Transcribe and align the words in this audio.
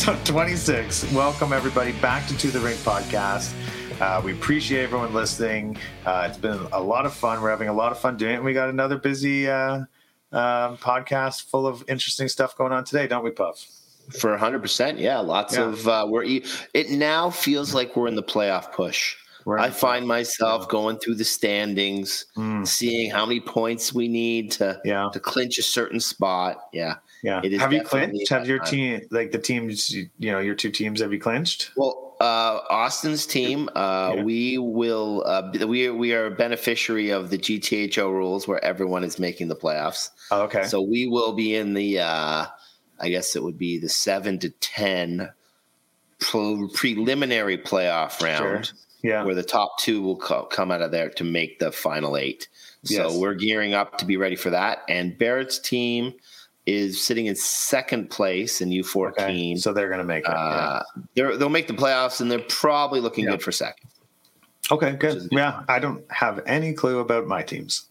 episode 0.00 0.24
26. 0.26 1.12
Welcome, 1.12 1.52
everybody, 1.52 1.90
back 1.90 2.24
to 2.28 2.38
Two 2.38 2.52
The 2.52 2.60
Rink 2.60 2.78
podcast. 2.82 3.52
Uh, 4.00 4.22
we 4.24 4.32
appreciate 4.32 4.84
everyone 4.84 5.12
listening. 5.12 5.76
Uh, 6.06 6.24
it's 6.28 6.38
been 6.38 6.56
a 6.72 6.80
lot 6.80 7.04
of 7.04 7.12
fun. 7.12 7.42
We're 7.42 7.50
having 7.50 7.68
a 7.68 7.72
lot 7.72 7.90
of 7.90 7.98
fun 7.98 8.16
doing 8.16 8.34
it. 8.34 8.36
And 8.36 8.44
we 8.44 8.52
got 8.52 8.68
another 8.68 8.96
busy 8.96 9.48
uh, 9.50 9.78
um, 10.30 10.76
podcast 10.76 11.50
full 11.50 11.66
of 11.66 11.82
interesting 11.88 12.28
stuff 12.28 12.56
going 12.56 12.70
on 12.70 12.84
today, 12.84 13.08
don't 13.08 13.24
we, 13.24 13.30
Puff? 13.32 13.66
For 14.20 14.38
100%. 14.38 15.00
Yeah. 15.00 15.18
Lots 15.18 15.56
Yeah. 15.56 15.64
of, 15.64 15.88
uh, 15.88 16.06
we're, 16.08 16.22
it 16.22 16.90
now 16.90 17.28
feels 17.30 17.74
like 17.74 17.96
we're 17.96 18.06
in 18.06 18.14
the 18.14 18.22
playoff 18.22 18.70
push. 18.72 19.16
We're 19.44 19.58
I 19.58 19.70
find 19.70 20.06
myself 20.06 20.68
going 20.68 20.98
through 20.98 21.16
the 21.16 21.24
standings, 21.24 22.26
Mm, 22.36 22.68
seeing 22.68 23.10
how 23.10 23.26
many 23.26 23.40
points 23.40 23.92
we 23.92 24.06
need 24.06 24.52
to, 24.52 24.80
yeah, 24.84 25.08
to 25.12 25.18
clinch 25.18 25.58
a 25.58 25.62
certain 25.62 25.98
spot. 25.98 26.58
Yeah. 26.72 26.96
Yeah. 27.22 27.40
it 27.42 27.52
is 27.52 27.60
Have 27.60 27.72
you 27.72 27.82
clinched? 27.82 28.28
Have 28.30 28.46
your 28.46 28.58
time. 28.58 28.66
team, 28.68 29.00
like 29.10 29.32
the 29.32 29.38
teams, 29.38 29.92
you 29.94 30.08
know, 30.20 30.38
your 30.38 30.54
two 30.54 30.70
teams, 30.70 31.00
have 31.00 31.12
you 31.12 31.18
clinched? 31.20 31.72
Well, 31.76 32.16
uh, 32.20 32.60
Austin's 32.70 33.26
team, 33.26 33.68
uh, 33.74 34.14
Yeah. 34.16 34.22
we 34.22 34.58
will, 34.58 35.24
uh, 35.26 35.50
we, 35.66 35.90
we 35.90 36.14
are 36.14 36.26
a 36.26 36.30
beneficiary 36.30 37.10
of 37.10 37.30
the 37.30 37.38
GTHL 37.38 38.10
rules 38.10 38.46
where 38.46 38.64
everyone 38.64 39.04
is 39.04 39.18
making 39.18 39.48
the 39.48 39.56
playoffs. 39.56 40.10
Oh, 40.30 40.42
okay. 40.42 40.64
So 40.64 40.80
we 40.80 41.06
will 41.06 41.32
be 41.32 41.54
in 41.56 41.74
the, 41.74 42.00
uh, 42.00 42.46
I 43.00 43.08
guess 43.08 43.34
it 43.36 43.42
would 43.42 43.58
be 43.58 43.78
the 43.78 43.88
seven 43.88 44.38
to 44.40 44.50
10 44.50 45.28
pre- 46.18 46.68
preliminary 46.74 47.58
playoff 47.58 48.20
round 48.22 48.66
Sure. 48.66 48.76
yeah. 49.02 49.24
where 49.24 49.34
the 49.34 49.42
top 49.44 49.78
two 49.78 50.02
will 50.02 50.16
co- 50.16 50.44
come 50.46 50.70
out 50.70 50.82
of 50.82 50.90
there 50.90 51.10
to 51.10 51.24
make 51.24 51.58
the 51.58 51.70
final 51.72 52.16
eight. 52.16 52.48
So 52.84 53.08
Yes. 53.08 53.16
we're 53.16 53.34
gearing 53.34 53.74
up 53.74 53.98
to 53.98 54.04
be 54.04 54.16
ready 54.16 54.36
for 54.36 54.50
that. 54.50 54.82
And 54.88 55.16
Barrett's 55.18 55.58
team 55.58 56.14
is 56.68 57.00
sitting 57.02 57.26
in 57.26 57.34
second 57.34 58.10
place 58.10 58.60
in 58.60 58.68
U14. 58.70 59.12
Okay. 59.12 59.56
So 59.56 59.72
they're 59.72 59.88
going 59.88 59.98
to 59.98 60.04
make 60.04 60.24
it. 60.24 60.30
yeah. 60.30 60.36
Uh, 60.36 60.82
they're, 61.14 61.36
they'll 61.36 61.48
make 61.48 61.66
the 61.66 61.74
playoffs, 61.74 62.20
and 62.20 62.30
they're 62.30 62.38
probably 62.48 63.00
looking 63.00 63.24
Yeah. 63.24 63.32
good 63.32 63.42
for 63.42 63.52
second. 63.52 63.88
Okay, 64.70 64.92
good. 64.92 65.28
Yeah, 65.32 65.62
I 65.68 65.78
don't 65.78 66.04
have 66.12 66.40
any 66.46 66.74
clue 66.74 66.98
about 66.98 67.26
my 67.26 67.42
teams. 67.42 67.86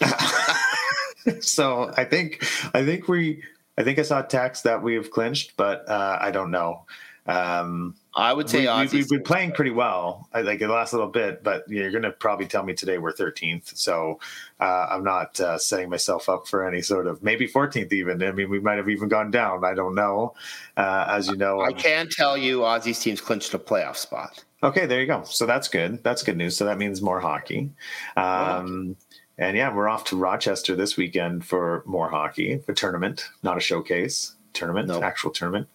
so 1.40 1.92
I 1.96 2.04
think 2.04 2.44
I 2.74 2.84
think 2.84 3.08
we 3.08 3.42
I 3.78 3.82
think 3.82 3.98
I 3.98 4.02
saw 4.02 4.20
a 4.20 4.26
text 4.26 4.62
that 4.64 4.80
we 4.82 4.94
have 4.94 5.10
clinched, 5.10 5.56
but 5.56 5.88
uh, 5.88 6.18
I 6.20 6.30
don't 6.30 6.50
know. 6.52 6.84
Um, 7.26 7.96
I 8.16 8.32
would 8.32 8.48
say 8.48 8.60
we, 8.60 8.66
Aussies. 8.66 8.92
we've 8.92 9.08
been 9.08 9.22
playing 9.22 9.52
pretty 9.52 9.72
well, 9.72 10.28
I 10.32 10.42
like 10.42 10.60
the 10.60 10.68
last 10.68 10.92
little 10.92 11.08
bit, 11.08 11.42
but 11.42 11.64
you're 11.68 11.90
going 11.90 12.04
to 12.04 12.12
probably 12.12 12.46
tell 12.46 12.62
me 12.62 12.72
today 12.74 12.98
we're 12.98 13.12
13th. 13.12 13.76
So 13.76 14.20
uh, 14.60 14.86
I'm 14.90 15.02
not 15.02 15.38
uh, 15.40 15.58
setting 15.58 15.90
myself 15.90 16.28
up 16.28 16.46
for 16.46 16.66
any 16.66 16.80
sort 16.80 17.06
of 17.06 17.22
maybe 17.22 17.48
14th 17.48 17.92
even. 17.92 18.22
I 18.22 18.30
mean, 18.32 18.50
we 18.50 18.60
might 18.60 18.76
have 18.76 18.88
even 18.88 19.08
gone 19.08 19.30
down. 19.30 19.64
I 19.64 19.74
don't 19.74 19.94
know. 19.94 20.34
Uh, 20.76 21.06
as 21.08 21.28
you 21.28 21.36
know, 21.36 21.60
I 21.60 21.72
can 21.72 22.08
tell 22.08 22.36
you 22.36 22.60
Aussies 22.60 23.00
team's 23.00 23.20
clinched 23.20 23.52
a 23.54 23.58
playoff 23.58 23.96
spot. 23.96 24.44
Okay, 24.62 24.86
there 24.86 25.00
you 25.00 25.06
go. 25.06 25.24
So 25.24 25.44
that's 25.44 25.68
good. 25.68 26.02
That's 26.04 26.22
good 26.22 26.36
news. 26.36 26.56
So 26.56 26.64
that 26.64 26.78
means 26.78 27.02
more 27.02 27.20
hockey. 27.20 27.70
Um, 28.16 28.96
and 29.36 29.56
yeah, 29.56 29.74
we're 29.74 29.88
off 29.88 30.04
to 30.04 30.16
Rochester 30.16 30.76
this 30.76 30.96
weekend 30.96 31.44
for 31.44 31.82
more 31.84 32.08
hockey, 32.08 32.62
a 32.68 32.72
tournament, 32.72 33.28
not 33.42 33.56
a 33.56 33.60
showcase, 33.60 34.36
tournament, 34.52 34.88
Nope. 34.88 35.02
actual 35.02 35.32
tournament. 35.32 35.68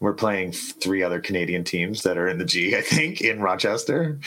We're 0.00 0.14
playing 0.14 0.52
three 0.52 1.02
other 1.02 1.20
Canadian 1.20 1.64
teams 1.64 2.02
that 2.04 2.16
are 2.16 2.28
in 2.28 2.38
the 2.38 2.44
G, 2.44 2.76
I 2.76 2.82
think, 2.82 3.20
in 3.20 3.40
Rochester. 3.40 4.20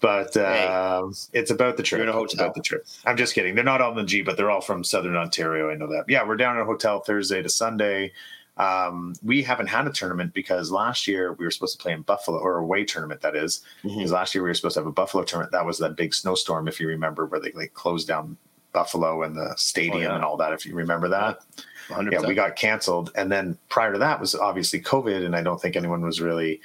But 0.00 0.36
um, 0.36 1.14
it's 1.32 1.50
about 1.50 1.76
the 1.76 1.82
trip. 1.82 2.08
It's 2.08 2.34
about 2.34 2.54
the 2.54 2.62
trip. 2.62 2.86
I'm 3.04 3.16
just 3.16 3.34
kidding. 3.34 3.54
They're 3.56 3.64
not 3.64 3.80
all 3.80 3.90
in 3.90 3.96
the 3.96 4.04
G, 4.04 4.22
but 4.22 4.36
they're 4.36 4.50
all 4.50 4.60
from 4.60 4.84
Southern 4.84 5.16
Ontario. 5.16 5.70
I 5.70 5.74
know 5.74 5.88
that. 5.88 6.04
Yeah, 6.08 6.24
we're 6.26 6.36
down 6.36 6.56
at 6.56 6.62
a 6.62 6.64
hotel 6.64 7.00
Thursday 7.00 7.42
to 7.42 7.48
Sunday. 7.48 8.12
Um, 8.56 9.14
we 9.22 9.42
haven't 9.42 9.66
had 9.66 9.86
a 9.86 9.92
tournament 9.92 10.32
because 10.32 10.70
last 10.70 11.06
year 11.06 11.32
we 11.34 11.44
were 11.44 11.50
supposed 11.50 11.76
to 11.76 11.82
play 11.82 11.92
in 11.92 12.02
Buffalo 12.02 12.38
or 12.38 12.58
a 12.58 12.62
away 12.62 12.84
tournament. 12.84 13.20
That 13.20 13.36
is, 13.36 13.62
Mm-hmm. 13.84 13.96
because 13.98 14.12
last 14.12 14.34
year 14.34 14.42
we 14.44 14.48
were 14.50 14.54
supposed 14.54 14.74
to 14.74 14.80
have 14.80 14.86
a 14.86 14.92
Buffalo 14.92 15.24
tournament. 15.24 15.52
That 15.52 15.66
was 15.66 15.78
that 15.80 15.96
big 15.96 16.14
snowstorm, 16.14 16.66
if 16.68 16.80
you 16.80 16.86
remember, 16.88 17.26
where 17.26 17.40
they 17.40 17.52
like 17.52 17.74
closed 17.74 18.08
down 18.08 18.36
Buffalo 18.72 19.22
and 19.24 19.36
the 19.36 19.54
stadium 19.56 19.96
Oh, 19.96 20.00
yeah. 20.00 20.14
and 20.14 20.24
all 20.24 20.36
that. 20.38 20.52
If 20.52 20.64
you 20.66 20.74
remember 20.74 21.08
that, 21.08 21.40
100%. 21.88 22.12
yeah, 22.12 22.20
we 22.26 22.34
got 22.34 22.56
canceled. 22.56 23.12
And 23.14 23.30
then 23.30 23.58
prior 23.68 23.92
to 23.92 23.98
that 23.98 24.20
was 24.20 24.34
obviously 24.34 24.80
COVID, 24.80 25.24
and 25.24 25.36
I 25.36 25.42
don't 25.42 25.60
think 25.60 25.76
anyone 25.76 26.02
was 26.02 26.20
really. 26.20 26.60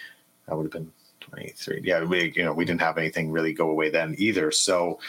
That 0.47 0.57
would 0.57 0.63
have 0.63 0.71
been 0.71 0.91
twenty 1.19 1.53
three. 1.55 1.81
Yeah, 1.83 2.03
we 2.03 2.33
you 2.35 2.43
know 2.43 2.53
we 2.53 2.65
didn't 2.65 2.81
have 2.81 2.97
anything 2.97 3.31
really 3.31 3.53
go 3.53 3.69
away 3.69 3.89
then 3.89 4.15
either. 4.17 4.51
So 4.51 4.99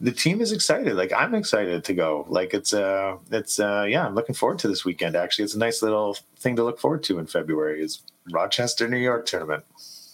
the 0.00 0.12
team 0.12 0.40
is 0.40 0.52
excited. 0.52 0.94
Like 0.94 1.12
I'm 1.12 1.34
excited 1.34 1.84
to 1.84 1.94
go. 1.94 2.26
Like 2.28 2.54
it's 2.54 2.74
uh 2.74 3.16
it's 3.30 3.58
uh 3.58 3.86
yeah, 3.88 4.06
I'm 4.06 4.14
looking 4.14 4.34
forward 4.34 4.58
to 4.60 4.68
this 4.68 4.84
weekend. 4.84 5.16
Actually, 5.16 5.46
it's 5.46 5.54
a 5.54 5.58
nice 5.58 5.82
little 5.82 6.16
thing 6.38 6.56
to 6.56 6.64
look 6.64 6.78
forward 6.78 7.02
to 7.04 7.18
in 7.18 7.26
February. 7.26 7.82
Is 7.82 8.02
Rochester, 8.30 8.88
New 8.88 8.98
York 8.98 9.26
tournament. 9.26 9.64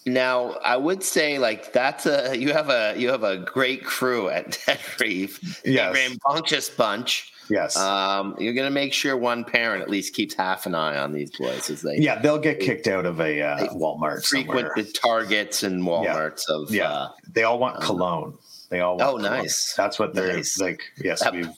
Now, 0.04 0.52
I 0.64 0.76
would 0.76 1.02
say 1.02 1.38
like 1.38 1.72
that's 1.72 2.06
a 2.06 2.36
you 2.36 2.52
have 2.52 2.70
a 2.70 2.94
you 2.96 3.08
have 3.10 3.22
a 3.22 3.36
great 3.38 3.84
crew 3.84 4.28
at 4.28 4.52
Ted 4.66 4.80
Reeve. 5.00 5.38
Yes. 5.64 5.90
a 5.90 5.98
rambunctious 5.98 6.68
bunch. 6.70 7.32
Yes. 7.48 7.76
Um, 7.76 8.34
you're 8.38 8.54
gonna 8.54 8.70
make 8.70 8.92
sure 8.92 9.16
one 9.16 9.44
parent 9.44 9.82
at 9.82 9.90
least 9.90 10.14
keeps 10.14 10.34
half 10.34 10.66
an 10.66 10.74
eye 10.74 10.96
on 10.98 11.12
these 11.12 11.30
boys 11.36 11.70
as 11.70 11.82
they 11.82 11.96
yeah, 11.98 12.18
they'll 12.18 12.38
get 12.38 12.60
kicked 12.60 12.88
out 12.88 13.04
of 13.06 13.20
a 13.20 13.42
uh, 13.42 13.68
Walmart 13.74 14.24
frequent 14.26 14.68
somewhere. 14.68 14.72
the 14.76 14.90
Targets 14.92 15.62
and 15.62 15.82
WalMarts 15.84 16.48
of 16.48 16.70
Yeah. 16.74 16.90
uh, 16.90 17.08
They 17.32 17.42
all 17.44 17.58
want 17.58 17.76
Um, 17.76 17.82
cologne. 17.82 18.38
They 18.70 18.80
all 18.80 18.96
want 18.96 19.02
Oh, 19.02 19.16
cologne. 19.18 19.22
nice. 19.42 19.74
That's 19.76 19.98
what 19.98 20.14
they're 20.14 20.34
Nice. 20.34 20.58
like. 20.58 20.82
Yes, 21.02 21.22
That- 21.22 21.32
we've 21.34 21.50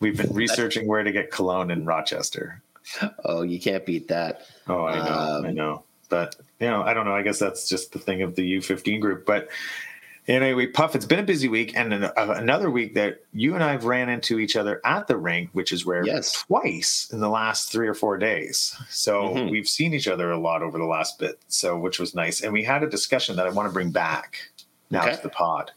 we've 0.00 0.16
been 0.16 0.32
researching 0.32 0.86
where 0.86 1.02
to 1.02 1.10
get 1.12 1.30
cologne 1.32 1.70
in 1.70 1.84
Rochester. 1.84 2.62
oh 3.24 3.42
you 3.42 3.58
can't 3.60 3.84
beat 3.84 4.08
that. 4.08 4.42
Oh, 4.68 4.84
I 4.86 4.96
know, 4.96 5.18
Um, 5.38 5.46
I 5.46 5.50
know. 5.50 5.84
But 6.10 6.36
you 6.60 6.68
know, 6.68 6.82
I 6.82 6.94
don't 6.94 7.04
know. 7.04 7.14
I 7.14 7.22
guess 7.22 7.38
that's 7.38 7.68
just 7.68 7.92
the 7.92 7.98
thing 7.98 8.22
of 8.22 8.34
the 8.36 8.56
U15 8.58 9.00
group. 9.00 9.26
But 9.26 9.48
anyway, 10.28 10.66
Puff, 10.68 10.94
it's 10.94 11.04
been 11.04 11.18
a 11.18 11.24
busy 11.24 11.48
week, 11.48 11.72
and 11.76 11.92
an, 11.92 12.04
uh, 12.04 12.12
another 12.16 12.70
week 12.70 12.94
that 12.94 13.20
you 13.32 13.54
and 13.54 13.62
I 13.62 13.72
have 13.72 13.84
ran 13.84 14.08
into 14.08 14.38
each 14.38 14.56
other 14.56 14.80
at 14.84 15.06
the 15.06 15.16
rink, 15.16 15.50
which 15.52 15.72
is 15.72 15.84
where 15.84 16.04
Yes. 16.06 16.32
twice 16.32 17.08
in 17.12 17.20
the 17.20 17.28
last 17.28 17.70
three 17.72 17.88
or 17.88 17.94
four 17.94 18.16
days. 18.16 18.74
So 18.88 19.34
Mhm. 19.34 19.50
we've 19.50 19.68
seen 19.68 19.92
each 19.94 20.08
other 20.08 20.30
a 20.30 20.38
lot 20.38 20.62
over 20.62 20.78
the 20.78 20.84
last 20.84 21.18
bit. 21.18 21.38
So 21.48 21.78
which 21.78 21.98
was 21.98 22.14
nice, 22.14 22.40
and 22.42 22.52
we 22.52 22.64
had 22.64 22.82
a 22.82 22.88
discussion 22.88 23.36
that 23.36 23.46
I 23.46 23.50
want 23.50 23.68
to 23.68 23.72
bring 23.72 23.90
back 23.90 24.38
now 24.90 25.02
Okay. 25.02 25.16
to 25.16 25.22
the 25.22 25.28
pod, 25.30 25.72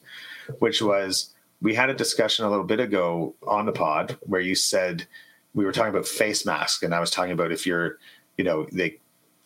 which 0.59 0.81
was 0.81 1.33
we 1.61 1.73
had 1.73 1.89
a 1.89 1.93
discussion 1.93 2.45
a 2.45 2.49
little 2.49 2.63
bit 2.65 2.79
ago 2.79 3.33
on 3.47 3.65
the 3.65 3.71
pod 3.71 4.15
where 4.21 4.39
you 4.41 4.53
said 4.53 5.07
we 5.55 5.65
were 5.65 5.71
talking 5.71 5.89
about 5.89 6.07
face 6.07 6.45
masks, 6.45 6.83
and 6.83 6.93
I 6.93 6.99
was 6.99 7.09
talking 7.09 7.31
about 7.31 7.51
if 7.51 7.65
you're, 7.65 7.97
you 8.37 8.43
know, 8.43 8.67
they, 8.71 8.99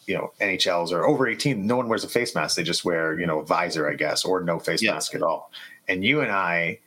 you 0.07 0.15
know, 0.15 0.31
NHLs 0.41 0.91
are 0.91 1.05
over 1.05 1.27
18, 1.27 1.65
no 1.65 1.75
one 1.77 1.87
wears 1.87 2.03
a 2.03 2.09
face 2.09 2.33
mask. 2.35 2.55
They 2.57 2.63
just 2.63 2.83
wear, 2.85 3.19
you 3.19 3.25
know, 3.25 3.39
a 3.39 3.45
visor, 3.45 3.89
I 3.89 3.93
guess, 3.95 4.25
or 4.25 4.41
no 4.41 4.59
face 4.59 4.81
Yeah. 4.81 4.93
mask 4.93 5.13
at 5.15 5.21
all. 5.21 5.51
And 5.87 6.03
you 6.03 6.21
and 6.21 6.31
I 6.31 6.79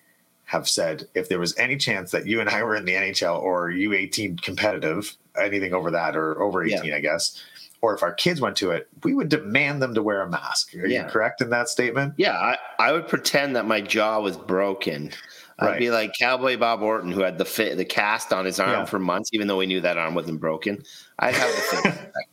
have 0.46 0.68
said 0.68 1.04
if 1.14 1.28
there 1.28 1.38
was 1.38 1.56
any 1.58 1.76
chance 1.76 2.10
that 2.10 2.26
you 2.26 2.40
and 2.40 2.50
I 2.50 2.62
were 2.62 2.76
in 2.76 2.84
the 2.84 2.92
NHL 2.94 3.38
or 3.40 3.70
U18 3.70 4.42
competitive, 4.42 5.16
anything 5.40 5.72
over 5.72 5.90
that 5.92 6.16
or 6.16 6.40
over 6.42 6.62
18, 6.64 6.92
I 6.92 7.00
guess, 7.00 7.42
or 7.80 7.94
if 7.94 8.02
our 8.02 8.12
kids 8.12 8.40
went 8.40 8.56
to 8.56 8.70
it, 8.70 8.88
we 9.04 9.14
would 9.14 9.28
demand 9.28 9.80
them 9.82 9.94
to 9.94 10.02
wear 10.02 10.20
a 10.22 10.28
mask. 10.30 10.74
Are 10.74 10.86
Yeah. 10.86 11.04
you 11.04 11.10
correct 11.10 11.40
in 11.40 11.50
that 11.50 11.68
statement? 11.68 12.14
Yeah, 12.16 12.32
I, 12.38 12.56
I 12.78 12.92
would 12.92 13.08
pretend 13.08 13.56
that 13.56 13.66
my 13.66 13.80
jaw 13.80 14.20
was 14.20 14.36
broken. 14.36 15.12
I'd 15.58 15.78
be 15.78 15.90
like 15.90 16.12
Cowboy 16.18 16.56
Bob 16.58 16.82
Orton, 16.82 17.12
who 17.12 17.20
had 17.20 17.38
the 17.38 17.44
fit, 17.44 17.76
the 17.76 17.84
cast 17.84 18.32
on 18.32 18.44
his 18.44 18.58
arm 18.58 18.70
Yeah. 18.70 18.84
for 18.86 18.98
months, 18.98 19.30
even 19.32 19.46
though 19.46 19.56
we 19.58 19.66
knew 19.66 19.80
that 19.82 19.96
arm 19.96 20.14
wasn't 20.14 20.40
broken. 20.40 20.82
I'd 21.20 21.34
have 21.34 21.48
the 21.54 21.60
fit. 21.92 22.12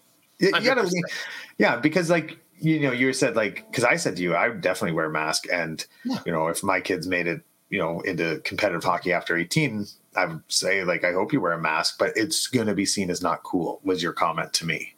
You, 0.41 0.47
you 0.47 0.61
gotta, 0.61 0.81
100%. 0.81 0.91
yeah, 1.57 1.77
because 1.77 2.09
like 2.09 2.37
you 2.59 2.79
know, 2.79 2.91
you 2.91 3.11
said 3.13 3.35
like 3.35 3.65
because 3.69 3.83
I 3.83 3.95
said 3.95 4.15
to 4.17 4.21
you, 4.23 4.35
I 4.35 4.49
would 4.49 4.61
definitely 4.61 4.95
wear 4.95 5.05
a 5.05 5.11
mask, 5.11 5.45
and 5.51 5.85
Yeah. 6.03 6.19
you 6.25 6.31
know, 6.31 6.47
if 6.47 6.63
my 6.63 6.79
kids 6.81 7.07
made 7.07 7.27
it, 7.27 7.41
you 7.69 7.79
know, 7.79 8.01
into 8.01 8.39
competitive 8.43 8.83
hockey 8.83 9.13
after 9.13 9.35
eighteen, 9.37 9.85
I 10.15 10.25
would 10.25 10.43
say 10.47 10.83
like 10.83 11.03
I 11.03 11.13
hope 11.13 11.31
you 11.33 11.41
wear 11.41 11.53
a 11.53 11.59
mask, 11.61 11.97
but 11.97 12.11
it's 12.15 12.47
going 12.47 12.67
to 12.67 12.75
be 12.75 12.85
seen 12.85 13.09
as 13.09 13.21
not 13.21 13.43
cool. 13.43 13.79
Was 13.83 14.03
your 14.03 14.13
comment 14.13 14.53
to 14.53 14.65
me? 14.65 14.95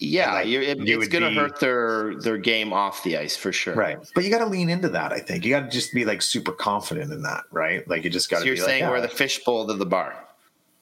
Yeah, 0.00 0.32
like, 0.32 0.48
you're, 0.48 0.60
it, 0.62 0.78
you 0.78 0.98
it's 0.98 1.06
going 1.08 1.22
to 1.22 1.40
hurt 1.40 1.60
their 1.60 2.16
their 2.20 2.36
game 2.36 2.72
off 2.72 3.04
the 3.04 3.16
ice 3.16 3.36
for 3.36 3.52
sure. 3.52 3.74
Right, 3.74 3.98
but 4.14 4.24
you 4.24 4.30
got 4.30 4.38
to 4.38 4.46
lean 4.46 4.68
into 4.68 4.88
that. 4.88 5.12
I 5.12 5.20
think 5.20 5.44
you 5.44 5.50
got 5.50 5.60
to 5.60 5.70
just 5.70 5.94
be 5.94 6.04
like 6.04 6.20
super 6.20 6.50
confident 6.52 7.12
in 7.12 7.22
that, 7.22 7.44
right? 7.52 7.86
Like 7.88 8.02
you 8.04 8.10
just 8.10 8.28
got 8.28 8.38
So 8.38 8.42
to. 8.42 8.46
you're 8.48 8.56
be 8.56 8.60
saying 8.62 8.82
like, 8.82 8.90
we're 8.90 8.96
yeah, 8.98 9.02
the 9.02 9.08
fishbowl 9.14 9.68
to 9.68 9.74
the 9.74 9.86
bar. 9.86 10.16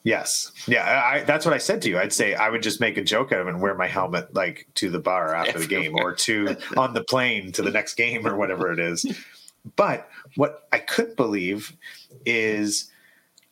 Yes. 0.06 0.52
Yeah. 0.68 1.02
I, 1.04 1.24
that's 1.24 1.44
what 1.44 1.52
I 1.52 1.58
said 1.58 1.82
to 1.82 1.88
you. 1.88 1.98
I'd 1.98 2.12
say 2.12 2.34
I 2.34 2.48
would 2.48 2.62
just 2.62 2.80
make 2.80 2.96
a 2.96 3.02
joke 3.02 3.32
out 3.32 3.40
of 3.40 3.48
it 3.48 3.50
and 3.50 3.60
wear 3.60 3.74
my 3.74 3.88
helmet 3.88 4.32
like 4.32 4.68
to 4.76 4.88
the 4.88 5.00
bar 5.00 5.34
after 5.34 5.58
the 5.58 5.66
game 5.76 5.96
or 5.96 6.14
to 6.14 6.56
on 6.76 6.94
the 6.94 7.02
plane 7.02 7.50
to 7.52 7.62
the 7.62 7.72
next 7.72 7.94
game 7.96 8.24
or 8.24 8.36
whatever 8.36 8.70
it 8.72 8.78
is. 8.78 9.04
But 9.74 10.08
what 10.36 10.68
I 10.72 10.78
couldn't 10.78 11.16
believe 11.16 11.76
is, 12.24 12.88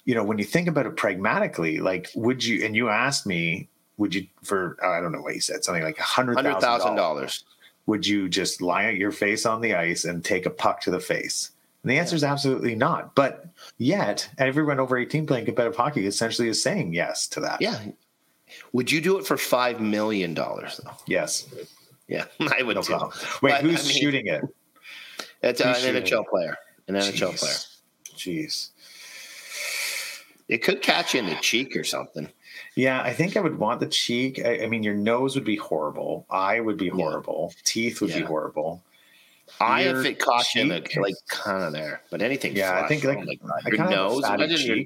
you 0.04 0.14
know, 0.14 0.22
when 0.22 0.38
you 0.38 0.44
think 0.44 0.68
about 0.68 0.86
it 0.86 0.94
pragmatically, 0.96 1.80
like, 1.80 2.10
would 2.14 2.44
you, 2.44 2.64
and 2.64 2.76
you 2.76 2.88
asked 2.88 3.26
me, 3.26 3.68
would 3.96 4.14
you, 4.14 4.28
for, 4.44 4.76
uh, 4.80 4.90
I 4.90 5.00
don't 5.00 5.10
know 5.10 5.22
what 5.22 5.34
you 5.34 5.40
said, 5.40 5.64
something 5.64 5.82
like 5.82 5.98
a 5.98 6.02
hundred 6.04 6.36
Hundred 6.36 6.60
thousand 6.60 6.68
thousand 6.68 6.94
dollars, 6.94 7.18
dollars. 7.42 7.44
would 7.86 8.06
you 8.06 8.28
just 8.28 8.62
lie 8.62 8.84
at 8.84 8.94
your 8.94 9.10
face 9.10 9.44
on 9.44 9.60
the 9.60 9.74
ice 9.74 10.04
and 10.04 10.24
take 10.24 10.46
a 10.46 10.50
puck 10.50 10.82
to 10.82 10.92
the 10.92 11.00
face? 11.00 11.50
And 11.84 11.90
the 11.90 11.98
answer 11.98 12.16
is 12.16 12.24
absolutely 12.24 12.74
not. 12.74 13.14
But 13.14 13.44
yet, 13.76 14.26
everyone 14.38 14.80
over 14.80 14.96
18 14.96 15.26
playing 15.26 15.44
competitive 15.44 15.76
hockey 15.76 16.06
essentially 16.06 16.48
is 16.48 16.62
saying 16.62 16.94
yes 16.94 17.28
to 17.28 17.40
that. 17.40 17.60
Yeah. 17.60 17.78
Would 18.72 18.90
you 18.90 19.02
do 19.02 19.18
it 19.18 19.26
for 19.26 19.36
five 19.36 19.80
million 19.82 20.32
dollars 20.32 20.80
though? 20.82 20.92
Yes. 21.06 21.46
Yeah, 22.08 22.24
I 22.40 22.62
would 22.62 22.76
No 22.76 22.82
too. 22.82 22.92
problem. 22.92 23.12
Wait, 23.42 23.50
But, 23.50 23.60
who's 23.62 23.84
I 23.84 23.88
mean, 23.88 24.00
shooting 24.00 24.26
it? 24.28 24.44
It's 25.42 25.60
uh, 25.60 25.74
an 25.84 25.94
NHL 25.96 26.26
player. 26.26 26.56
An 26.88 26.94
NHL 26.94 27.32
Jeez. 27.32 27.38
player. 27.38 27.54
Jeez. 28.16 28.70
It 30.48 30.58
could 30.58 30.80
catch 30.80 31.12
you 31.14 31.20
in 31.20 31.26
the 31.26 31.36
cheek 31.36 31.76
or 31.76 31.84
something. 31.84 32.28
Yeah, 32.76 33.02
I 33.02 33.12
think 33.12 33.36
I 33.36 33.40
would 33.40 33.58
want 33.58 33.80
the 33.80 33.86
cheek. 33.86 34.40
I, 34.44 34.62
I 34.64 34.66
mean, 34.68 34.82
your 34.82 34.94
nose 34.94 35.34
would 35.34 35.44
be 35.44 35.56
horrible. 35.56 36.26
Eye 36.30 36.60
would 36.60 36.76
be 36.76 36.88
horrible. 36.88 37.52
Teeth 37.64 38.00
would 38.00 38.12
be 38.12 38.20
horrible. 38.20 38.82
I 39.60 39.82
if 39.82 40.04
it 40.04 40.18
caught 40.18 40.54
you 40.54 40.62
in 40.62 40.68
the 40.68 40.86
like 41.00 41.14
kind 41.28 41.62
of 41.62 41.72
there, 41.72 42.02
but 42.10 42.22
anything. 42.22 42.56
Yeah, 42.56 42.80
I 42.82 42.88
think 42.88 43.04
oh 43.04 43.08
like 43.08 43.42
my 43.42 43.52
I 43.64 43.68
your 43.68 43.76
kind 43.76 43.80
of 43.80 43.80
have 43.80 43.88
a 43.88 43.94
nose. 43.94 44.24
Imagine 44.24 44.66
your, 44.66 44.84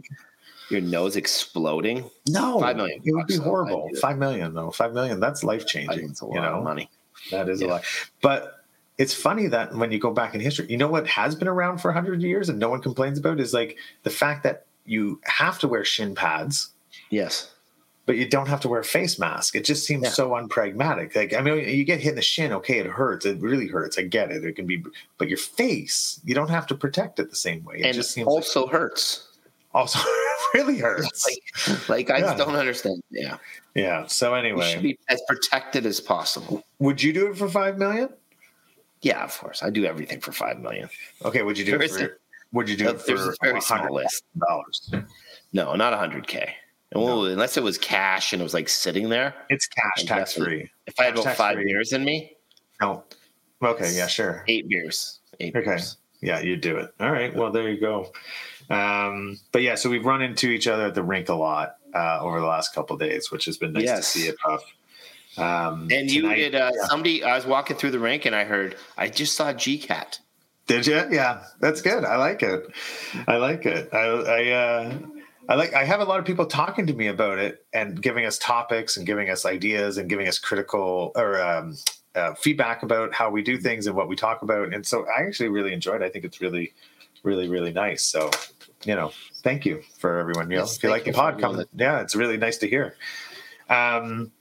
your 0.70 0.80
nose 0.80 1.16
exploding. 1.16 2.08
No, 2.28 2.60
Five 2.60 2.76
million 2.76 3.00
It 3.04 3.12
would 3.14 3.26
be 3.26 3.36
horrible. 3.36 3.84
I'd 3.86 3.92
do 3.92 3.96
it. 3.96 4.00
Five 4.00 4.18
million 4.18 4.54
though. 4.54 4.70
Five 4.70 4.92
million. 4.92 5.20
That's 5.20 5.42
life 5.42 5.66
changing. 5.66 5.98
think 5.98 6.10
it's 6.10 6.22
a 6.22 6.26
You 6.26 6.34
know, 6.34 6.58
of 6.58 6.64
money. 6.64 6.90
that 7.30 7.48
is 7.48 7.62
a 7.62 7.66
lot. 7.66 7.84
But 8.20 8.64
it's 8.98 9.14
funny 9.14 9.46
that 9.46 9.74
when 9.74 9.92
you 9.92 9.98
go 9.98 10.12
back 10.12 10.34
in 10.34 10.40
history, 10.40 10.66
you 10.68 10.76
know 10.76 10.88
what 10.88 11.06
has 11.06 11.34
been 11.34 11.48
around 11.48 11.78
for 11.78 11.92
hundred 11.92 12.20
years 12.22 12.48
and 12.48 12.58
no 12.58 12.68
one 12.68 12.82
complains 12.82 13.18
about 13.18 13.40
is 13.40 13.54
like 13.54 13.78
the 14.02 14.10
fact 14.10 14.42
that 14.42 14.66
you 14.84 15.20
have 15.24 15.58
to 15.60 15.68
wear 15.68 15.84
shin 15.84 16.14
pads. 16.14 16.70
Yes. 17.10 17.52
But 18.08 18.16
you 18.16 18.26
don't 18.26 18.48
have 18.48 18.58
to 18.62 18.68
wear 18.68 18.80
a 18.80 18.84
face 18.84 19.18
mask. 19.18 19.54
It 19.54 19.66
just 19.66 19.84
seems 19.84 20.04
Yeah. 20.04 20.08
so 20.10 20.30
unpragmatic. 20.30 21.14
Like, 21.14 21.34
I 21.34 21.42
mean, 21.42 21.58
you 21.68 21.84
get 21.84 22.00
hit 22.00 22.10
in 22.10 22.14
the 22.16 22.22
shin, 22.22 22.52
okay, 22.54 22.78
it 22.78 22.86
hurts. 22.86 23.26
It 23.26 23.38
really 23.38 23.66
hurts. 23.68 23.98
I 23.98 24.02
get 24.02 24.32
it. 24.32 24.42
It 24.46 24.56
can 24.56 24.66
be, 24.66 24.82
but 25.18 25.28
your 25.28 25.36
face, 25.36 26.18
you 26.24 26.34
don't 26.34 26.48
have 26.48 26.66
to 26.68 26.74
protect 26.74 27.18
it 27.20 27.28
the 27.28 27.36
same 27.36 27.62
way. 27.64 27.76
It 27.80 27.84
and 27.84 27.94
just 27.94 28.12
seems 28.12 28.26
also 28.26 28.66
hurts. 28.66 29.28
also 29.74 29.98
really 30.54 30.78
hurts. 30.78 31.26
Like, 31.68 31.88
like 31.90 32.10
I 32.10 32.18
Yeah. 32.20 32.34
don't 32.34 32.56
understand. 32.56 33.02
Yeah. 33.10 33.36
yeah. 33.74 34.06
So 34.06 34.32
anyway, 34.32 34.64
You 34.64 34.72
should 34.72 34.82
be 34.82 34.98
as 35.10 35.20
protected 35.28 35.84
as 35.84 36.00
possible. 36.00 36.64
would 36.78 37.02
you 37.02 37.12
do 37.12 37.26
it 37.30 37.36
for 37.36 37.46
five 37.48 37.76
million? 37.76 38.08
Yeah, 39.02 39.22
of 39.22 39.38
course. 39.38 39.62
I 39.62 39.68
do 39.68 39.84
everything 39.84 40.20
for 40.20 40.32
five 40.32 40.58
million. 40.60 40.88
Okay. 41.26 41.42
Would 41.42 41.58
you 41.58 41.66
do 41.66 41.72
There 41.72 41.82
it 41.82 41.90
for? 41.90 42.18
Would 42.52 42.70
you 42.70 42.76
do 42.78 42.88
it 42.88 43.02
for 43.02 43.14
a 43.50 43.60
hundred 43.60 43.90
list. 43.92 44.24
dollars? 44.48 44.90
No, 45.52 45.74
not 45.76 45.92
a 45.92 45.98
hundred 45.98 46.26
K. 46.26 46.54
Well, 46.94 47.26
unless 47.26 47.56
it 47.56 47.62
was 47.62 47.76
cash 47.78 48.32
and 48.32 48.40
it 48.40 48.42
was 48.44 48.54
like 48.54 48.68
sitting 48.68 49.08
there. 49.10 49.34
It's 49.50 49.66
cash 49.66 50.04
tax 50.04 50.34
free. 50.34 50.70
If 50.86 50.98
I 50.98 51.04
had 51.04 51.14
about 51.14 51.24
five 51.36 51.36
tax-free. 51.56 51.64
beers 51.64 51.92
in 51.92 52.04
me, 52.04 52.36
No. 52.80 53.04
Okay. 53.62 53.92
Yeah. 53.94 54.06
Sure. 54.06 54.44
eight 54.48 54.68
beers. 54.68 55.20
Eight 55.40 55.54
Okay. 55.54 55.64
beers. 55.66 55.96
Yeah, 56.20 56.40
you 56.40 56.56
do 56.56 56.78
it. 56.78 56.90
All 57.00 57.10
right. 57.12 57.34
Well, 57.34 57.52
there 57.52 57.68
you 57.68 57.80
go. 57.80 58.12
Um, 58.70 59.38
but 59.52 59.62
yeah, 59.62 59.74
so 59.74 59.88
we've 59.90 60.04
run 60.04 60.22
into 60.22 60.48
each 60.48 60.66
other 60.66 60.86
at 60.86 60.94
the 60.94 61.02
rink 61.02 61.28
a 61.28 61.34
lot 61.34 61.76
uh, 61.94 62.18
over 62.20 62.40
the 62.40 62.46
last 62.46 62.74
couple 62.74 62.94
of 62.94 63.00
days, 63.00 63.30
which 63.30 63.44
has 63.46 63.56
been 63.56 63.72
nice 63.72 63.84
Yes. 63.84 64.12
to 64.12 64.18
see 64.18 64.28
it, 64.28 64.36
Puff. 64.38 64.62
Um, 65.36 65.88
And 65.92 66.10
you 66.10 66.22
tonight- 66.22 66.36
did 66.36 66.54
uh, 66.54 66.70
yeah. 66.74 66.86
somebody. 66.86 67.22
I 67.22 67.34
was 67.36 67.46
walking 67.46 67.76
through 67.76 67.92
the 67.92 67.98
rink 68.00 68.24
and 68.26 68.34
I 68.34 68.44
heard. 68.44 68.76
I 68.96 69.08
just 69.08 69.36
saw 69.36 69.52
G 69.52 69.78
Cat. 69.78 70.18
Did 70.66 70.86
you? 70.86 71.02
Yeah, 71.10 71.44
that's 71.60 71.80
good. 71.80 72.04
I 72.04 72.16
like 72.16 72.42
it. 72.42 72.66
I 73.26 73.36
like 73.36 73.64
it. 73.64 73.88
I, 73.92 73.98
I, 73.98 74.50
uh, 74.50 74.98
I 75.48 75.54
like. 75.54 75.72
I 75.72 75.84
have 75.84 76.00
a 76.00 76.04
lot 76.04 76.18
of 76.18 76.26
people 76.26 76.44
talking 76.44 76.86
to 76.86 76.92
me 76.92 77.06
about 77.06 77.38
it 77.38 77.64
and 77.72 78.00
giving 78.02 78.26
us 78.26 78.36
topics 78.38 78.96
and 78.96 79.06
giving 79.06 79.30
us 79.30 79.46
ideas 79.46 79.96
and 79.96 80.08
giving 80.08 80.28
us 80.28 80.38
critical 80.38 81.10
or 81.16 81.40
um, 81.40 81.76
uh, 82.14 82.34
feedback 82.34 82.82
about 82.82 83.14
how 83.14 83.30
we 83.30 83.42
do 83.42 83.56
things 83.56 83.86
and 83.86 83.96
what 83.96 84.08
we 84.08 84.16
talk 84.16 84.42
about. 84.42 84.74
And 84.74 84.84
so 84.84 85.06
I 85.06 85.22
actually 85.22 85.48
really 85.48 85.72
enjoyed. 85.72 86.02
it. 86.02 86.04
I 86.04 86.10
think 86.10 86.26
it's 86.26 86.40
really, 86.42 86.74
really, 87.22 87.48
really 87.48 87.72
nice. 87.72 88.02
So, 88.02 88.30
you 88.84 88.94
know, 88.94 89.12
thank 89.36 89.64
you 89.64 89.82
for 89.98 90.18
everyone. 90.18 90.50
You 90.50 90.56
know, 90.56 90.62
Yes, 90.64 90.76
if 90.76 90.82
you 90.82 90.90
like 90.90 91.04
the 91.04 91.12
pod, 91.12 91.40
come. 91.40 91.64
Yeah, 91.74 92.00
it's 92.00 92.14
really 92.14 92.36
nice 92.36 92.58
to 92.58 92.68
hear. 92.68 92.96
Um, 93.70 94.32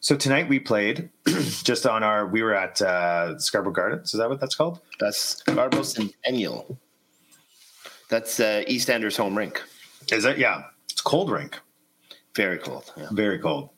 so 0.00 0.16
tonight 0.16 0.48
we 0.48 0.58
played 0.58 1.10
just 1.64 1.84
on 1.84 2.02
our. 2.02 2.26
We 2.26 2.42
were 2.42 2.54
at 2.54 2.80
uh, 2.80 3.38
Scarborough 3.38 3.72
Gardens. 3.72 4.14
Is 4.14 4.20
that 4.20 4.30
what 4.30 4.40
that's 4.40 4.54
called? 4.54 4.80
That's 5.00 5.18
Scarborough 5.18 5.82
Centennial. 5.82 6.78
That's 8.08 8.38
uh, 8.38 8.62
EastEnders 8.68 9.16
home 9.16 9.36
rink. 9.36 9.60
Is 10.12 10.24
it? 10.24 10.38
Yeah, 10.38 10.64
it's 10.90 11.00
cold 11.00 11.30
rink. 11.30 11.58
Very 12.34 12.58
cold. 12.58 12.92
Yeah. 12.96 13.08
Very 13.12 13.38
cold. 13.38 13.70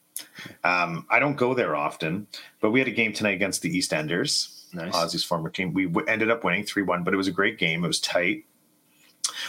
Um, 0.65 1.07
I 1.11 1.19
don't 1.21 1.37
go 1.37 1.55
there 1.55 1.77
often, 1.77 2.27
but 2.61 2.71
we 2.73 2.81
had 2.81 2.89
a 2.89 2.93
game 2.93 3.13
tonight 3.13 3.35
against 3.35 3.63
the 3.63 3.71
EastEnders, 3.79 4.73
Nice. 4.75 4.93
Ozzy's 4.95 5.25
former 5.25 5.49
team. 5.49 5.73
We 5.73 5.87
w- 5.87 6.07
ended 6.09 6.31
up 6.31 6.43
winning 6.45 6.65
three 6.65 6.83
one, 6.83 7.05
but 7.05 7.15
it 7.15 7.17
was 7.17 7.29
a 7.29 7.33
great 7.33 7.57
game. 7.59 7.85
It 7.85 7.87
was 7.87 8.01
tight. 8.01 8.45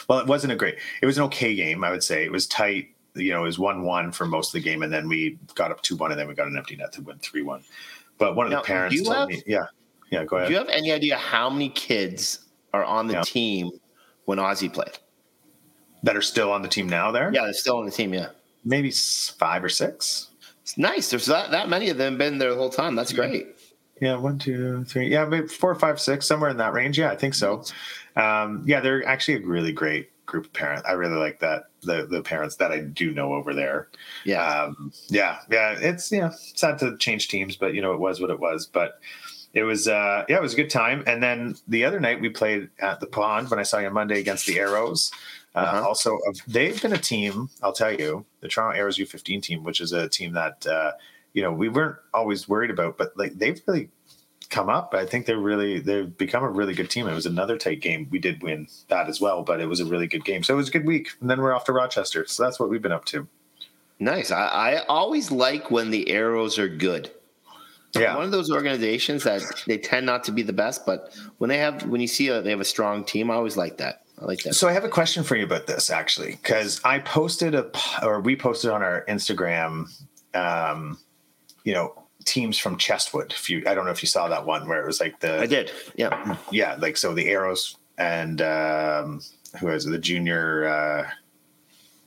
Well, 0.07 0.19
it 0.19 0.27
wasn't 0.27 0.53
a 0.53 0.55
great. 0.55 0.77
It 1.01 1.05
was 1.05 1.17
an 1.17 1.23
okay 1.25 1.55
game, 1.55 1.83
I 1.83 1.89
would 1.91 2.03
say. 2.03 2.23
It 2.23 2.31
was 2.31 2.45
tight. 2.47 2.89
You 3.15 3.31
know, 3.33 3.39
it 3.41 3.45
was 3.47 3.57
one 3.59 3.83
one 3.83 4.11
for 4.11 4.25
most 4.27 4.49
of 4.49 4.53
the 4.53 4.69
game, 4.69 4.83
and 4.83 4.93
then 4.93 5.07
we 5.09 5.39
got 5.55 5.71
up 5.71 5.81
two 5.81 5.95
one, 5.95 6.11
and 6.11 6.19
then 6.19 6.27
we 6.27 6.35
got 6.35 6.47
an 6.47 6.55
empty 6.55 6.75
net 6.75 6.91
to 6.93 7.01
win 7.01 7.17
three 7.19 7.41
one. 7.41 7.63
But 8.19 8.35
one 8.35 8.45
of 8.45 8.51
Now, 8.51 8.61
the 8.61 8.65
parents 8.67 9.01
told 9.01 9.15
have- 9.15 9.29
me, 9.29 9.41
yeah, 9.47 9.65
yeah, 10.11 10.23
go 10.23 10.35
ahead. 10.37 10.49
Do 10.49 10.53
you 10.53 10.59
have 10.59 10.69
any 10.69 10.91
idea 10.91 11.17
how 11.17 11.49
many 11.49 11.69
kids 11.69 12.45
are 12.73 12.83
on 12.83 13.07
the 13.07 13.13
Yeah. 13.13 13.21
team 13.23 13.71
when 14.25 14.37
Ozzy 14.37 14.71
played? 14.71 14.99
That 16.03 16.15
are 16.15 16.21
still 16.21 16.51
on 16.51 16.61
the 16.61 16.67
team 16.67 16.87
now. 16.87 17.11
There, 17.11 17.31
Yeah, 17.33 17.43
they're 17.43 17.53
still 17.53 17.77
on 17.77 17.85
the 17.85 17.91
team. 17.91 18.13
Yeah, 18.13 18.29
maybe 18.63 18.91
five 18.91 19.63
or 19.63 19.69
six. 19.69 20.27
it's 20.61 20.77
nice. 20.77 21.09
There's 21.09 21.25
that, 21.27 21.51
that 21.51 21.69
many 21.69 21.89
of 21.89 21.97
them 21.97 22.17
been 22.17 22.37
there 22.37 22.51
the 22.51 22.55
whole 22.57 22.69
time. 22.69 22.95
That's 22.95 23.13
great. 23.13 23.47
Yeah, 24.01 24.15
one, 24.15 24.39
two, 24.39 24.85
three. 24.85 25.09
Yeah, 25.09 25.25
maybe 25.25 25.47
four, 25.47 25.75
five, 25.75 25.99
six, 25.99 26.25
somewhere 26.25 26.49
in 26.49 26.57
that 26.57 26.71
range. 26.73 26.97
Yeah, 26.97 27.11
I 27.11 27.17
think 27.17 27.33
so. 27.33 27.63
Um, 28.15 28.63
yeah, 28.65 28.79
they're 28.79 29.05
actually 29.05 29.43
a 29.43 29.45
really 29.45 29.73
great 29.73 30.09
group 30.25 30.45
of 30.45 30.53
parents. 30.53 30.83
I 30.87 30.93
really 30.93 31.17
like 31.17 31.39
that 31.39 31.63
the 31.81 32.05
the 32.05 32.21
parents 32.21 32.55
that 32.57 32.71
I 32.71 32.79
do 32.79 33.11
know 33.11 33.33
over 33.33 33.53
there. 33.53 33.89
Yeah, 34.23 34.45
Um, 34.45 34.93
yeah, 35.09 35.39
yeah. 35.51 35.75
It's 35.79 36.11
yeah, 36.11 36.29
sad 36.55 36.79
to 36.79 36.97
change 36.97 37.27
teams, 37.27 37.57
but 37.57 37.73
you 37.73 37.81
know 37.81 37.91
it 37.93 37.99
was 37.99 38.21
what 38.21 38.29
it 38.29 38.39
was. 38.39 38.65
But 38.67 39.01
it 39.53 39.63
was 39.63 39.87
uh, 39.89 40.23
yeah, 40.29 40.37
it 40.37 40.41
was 40.41 40.53
a 40.53 40.57
good 40.57 40.69
time. 40.69 41.03
And 41.07 41.21
then 41.21 41.55
the 41.67 41.83
other 41.83 41.99
night 41.99 42.21
we 42.21 42.29
played 42.29 42.69
at 42.79 42.99
the 43.01 43.07
pond 43.07 43.49
when 43.49 43.59
I 43.59 43.63
saw 43.63 43.79
you 43.79 43.89
Monday 43.89 44.19
against 44.19 44.45
the 44.45 44.59
Arrows. 44.59 45.11
Uh, 45.59 45.65
Uh-huh. 45.65 45.87
Also, 45.87 46.15
uh, 46.27 46.33
they've 46.47 46.81
been 46.81 46.93
a 46.93 46.97
team. 46.97 47.49
I'll 47.61 47.73
tell 47.73 47.93
you, 47.93 48.25
the 48.41 48.47
Toronto 48.47 48.77
Arrows 48.77 48.97
U15 48.97 49.41
team, 49.41 49.63
which 49.63 49.81
is 49.81 49.91
a 49.91 50.07
team 50.09 50.33
that 50.33 50.65
uh, 50.67 50.91
you 51.33 51.41
know 51.43 51.51
we 51.51 51.69
weren't 51.69 51.97
always 52.13 52.47
worried 52.47 52.71
about, 52.71 52.97
but 52.97 53.15
like 53.17 53.33
they've 53.37 53.61
really 53.67 53.89
come 54.49 54.69
up. 54.69 54.93
I 54.93 55.05
think 55.05 55.25
they're 55.25 55.37
really 55.37 55.79
they've 55.79 56.15
become 56.17 56.43
a 56.43 56.49
really 56.49 56.73
good 56.73 56.89
team. 56.89 57.07
It 57.07 57.13
was 57.13 57.25
another 57.25 57.57
tight 57.57 57.81
game. 57.81 58.07
We 58.09 58.19
did 58.19 58.41
win 58.41 58.67
that 58.87 59.07
as 59.07 59.21
well, 59.21 59.43
but 59.43 59.61
it 59.61 59.67
was 59.67 59.79
a 59.79 59.85
really 59.85 60.07
good 60.07 60.25
game. 60.25 60.43
So 60.43 60.53
it 60.53 60.57
was 60.57 60.69
a 60.69 60.71
good 60.71 60.85
week. 60.85 61.09
And 61.21 61.29
then 61.29 61.39
we're 61.39 61.53
off 61.53 61.65
to 61.65 61.73
Rochester. 61.73 62.25
So 62.25 62.43
that's 62.43 62.59
what 62.59 62.69
we've 62.69 62.81
been 62.81 62.91
up 62.91 63.05
to. 63.05 63.27
nice. 63.99 64.31
I, 64.31 64.47
I 64.47 64.85
always 64.85 65.29
like 65.31 65.69
when 65.71 65.91
the 65.91 66.09
arrows 66.09 66.57
are 66.57 66.67
good. 66.69 67.11
Yeah. 67.95 68.15
One 68.15 68.25
of 68.25 68.31
those 68.31 68.51
organizations 68.51 69.23
that 69.23 69.41
they 69.65 69.77
tend 69.77 70.05
not 70.05 70.23
to 70.25 70.31
be 70.31 70.43
the 70.43 70.53
best, 70.53 70.85
but 70.85 71.15
when 71.39 71.49
they 71.49 71.57
have 71.57 71.85
when 71.87 72.01
you 72.01 72.07
see 72.07 72.27
a, 72.27 72.41
they 72.41 72.51
have 72.51 72.59
a 72.59 72.65
strong 72.65 73.03
team, 73.03 73.31
I 73.31 73.35
always 73.35 73.57
like 73.57 73.77
that. 73.77 74.03
I 74.21 74.25
like 74.25 74.43
that. 74.43 74.53
So 74.53 74.67
I 74.67 74.73
have 74.73 74.83
a 74.83 74.89
question 74.89 75.23
for 75.23 75.35
you 75.35 75.45
about 75.45 75.67
this 75.67 75.89
actually, 75.89 76.31
because 76.31 76.81
I 76.83 76.99
posted 76.99 77.55
a 77.55 77.71
or 78.03 78.19
we 78.19 78.35
posted 78.35 78.69
on 78.71 78.83
our 78.83 79.05
Instagram, 79.07 79.85
um, 80.33 80.97
you 81.63 81.73
know, 81.73 81.93
teams 82.25 82.57
from 82.57 82.77
Chesswood. 82.77 83.31
If 83.31 83.49
you, 83.49 83.63
I 83.65 83.73
don't 83.73 83.85
know 83.85 83.91
if 83.91 84.03
you 84.03 84.07
saw 84.07 84.27
that 84.27 84.45
one 84.45 84.67
where 84.67 84.81
it 84.81 84.85
was 84.85 84.99
like 84.99 85.19
the 85.19 85.39
I 85.39 85.45
did. 85.45 85.71
Yeah. 85.95 86.37
yeah, 86.51 86.75
like 86.79 86.97
so 86.97 87.13
the 87.13 87.29
Arrows 87.29 87.77
and 87.97 88.41
um, 88.41 89.21
who 89.59 89.69
is 89.69 89.85
it, 89.85 89.91
the 89.91 89.97
junior 89.97 90.67
uh, 90.67 91.09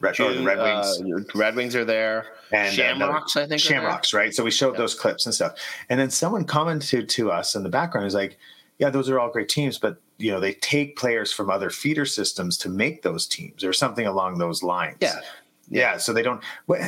Red, 0.00 0.16
the 0.16 0.42
Red 0.44 0.58
Wings 0.58 1.00
Uh, 1.00 1.38
Red 1.38 1.54
Wings 1.54 1.76
are 1.76 1.84
there. 1.84 2.26
and 2.50 2.68
uh, 2.68 2.72
Shamrocks, 2.72 3.36
I 3.36 3.46
think. 3.46 3.60
Shamrocks, 3.60 4.12
right? 4.12 4.34
So 4.34 4.42
we 4.42 4.50
showed 4.50 4.76
those 4.76 4.94
clips 4.94 5.26
and 5.26 5.34
stuff, 5.34 5.54
and 5.88 5.98
then 6.00 6.10
someone 6.10 6.44
commented 6.44 7.08
to 7.10 7.30
us 7.30 7.54
in 7.54 7.62
the 7.62 7.68
background, 7.68 8.06
is 8.06 8.14
like, 8.14 8.36
"Yeah, 8.78 8.90
those 8.90 9.08
are 9.08 9.20
all 9.20 9.30
great 9.30 9.48
teams, 9.48 9.78
but 9.78 9.98
you 10.22 10.30
know 10.30 10.40
they 10.40 10.54
take 10.54 10.96
players 10.96 11.32
from 11.32 11.50
other 11.50 11.70
feeder 11.70 12.06
systems 12.06 12.56
to 12.58 12.68
make 12.68 13.02
those 13.02 13.26
teams, 13.26 13.64
or 13.64 13.72
something 13.72 14.06
along 14.06 14.38
those 14.38 14.62
lines." 14.62 14.98
Yeah. 15.00 15.20
yeah. 15.68 15.96
So 15.98 16.12
they 16.12 16.22
don't, 16.22 16.42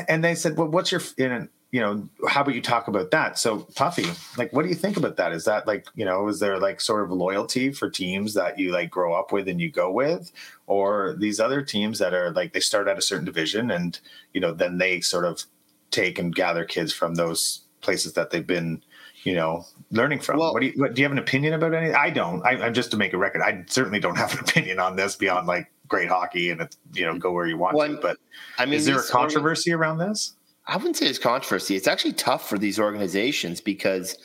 and 0.08 0.22
they 0.22 0.34
said, 0.34 0.56
"Well, 0.56 0.68
what's 0.68 0.92
your 0.92 1.02
in?" 1.18 1.48
You 1.70 1.80
know, 1.80 2.08
how 2.28 2.42
about 2.42 2.54
you 2.54 2.62
talk 2.62 2.86
about 2.86 3.10
that? 3.10 3.36
So, 3.36 3.66
Puffy, 3.74 4.06
like, 4.38 4.52
what 4.52 4.62
do 4.62 4.68
you 4.68 4.76
think 4.76 4.96
about 4.96 5.16
that? 5.16 5.32
Is 5.32 5.44
that 5.46 5.66
like, 5.66 5.88
you 5.96 6.04
know, 6.04 6.28
is 6.28 6.38
there 6.38 6.60
like 6.60 6.80
sort 6.80 7.02
of 7.02 7.10
loyalty 7.10 7.72
for 7.72 7.90
teams 7.90 8.34
that 8.34 8.60
you 8.60 8.70
like 8.70 8.90
grow 8.90 9.12
up 9.12 9.32
with 9.32 9.48
and 9.48 9.60
you 9.60 9.72
go 9.72 9.90
with, 9.90 10.30
or 10.68 11.16
these 11.18 11.40
other 11.40 11.62
teams 11.62 11.98
that 11.98 12.14
are 12.14 12.30
like 12.30 12.52
they 12.52 12.60
start 12.60 12.86
at 12.86 12.96
a 12.96 13.02
certain 13.02 13.24
division 13.24 13.72
and 13.72 13.98
you 14.32 14.40
know 14.40 14.52
then 14.52 14.78
they 14.78 15.00
sort 15.00 15.24
of 15.24 15.46
take 15.90 16.18
and 16.18 16.34
gather 16.34 16.64
kids 16.64 16.92
from 16.92 17.14
those 17.14 17.64
places 17.80 18.14
that 18.14 18.30
they've 18.30 18.46
been, 18.46 18.82
you 19.24 19.34
know, 19.34 19.66
learning 19.90 20.20
from. 20.20 20.38
Well- 20.38 20.52
what 20.52 20.60
do 20.60 20.66
you 20.66 20.72
what, 20.76 20.94
do 20.94 21.02
you 21.02 21.04
have 21.04 21.12
an 21.12 21.18
opinion 21.18 21.54
about 21.54 21.74
any? 21.74 21.92
I 21.92 22.10
don't. 22.10 22.44
I, 22.44 22.50
I'm 22.64 22.74
just 22.74 22.90
to 22.92 22.96
make 22.96 23.12
a 23.12 23.18
record. 23.18 23.42
I 23.42 23.64
certainly 23.66 24.00
don't 24.00 24.16
have 24.16 24.32
an 24.34 24.40
opinion 24.40 24.78
on 24.78 24.96
this 24.96 25.16
beyond 25.16 25.46
like 25.46 25.70
great 25.88 26.08
hockey 26.08 26.50
and 26.50 26.62
it's 26.62 26.78
you 26.94 27.04
know 27.04 27.18
go 27.18 27.32
where 27.32 27.46
you 27.46 27.58
want 27.58 27.76
Well, 27.76 27.88
to. 27.88 27.96
But 27.96 28.18
I 28.58 28.64
mean, 28.64 28.74
is 28.74 28.86
there 28.86 28.94
a 28.94 28.98
organ- 28.98 29.12
controversy 29.12 29.72
around 29.72 29.98
this? 29.98 30.34
I 30.66 30.76
wouldn't 30.76 30.96
say 30.96 31.06
it's 31.06 31.18
controversy. 31.18 31.76
It's 31.76 31.88
actually 31.88 32.14
tough 32.14 32.48
for 32.48 32.56
these 32.56 32.78
organizations 32.78 33.60
because, 33.60 34.16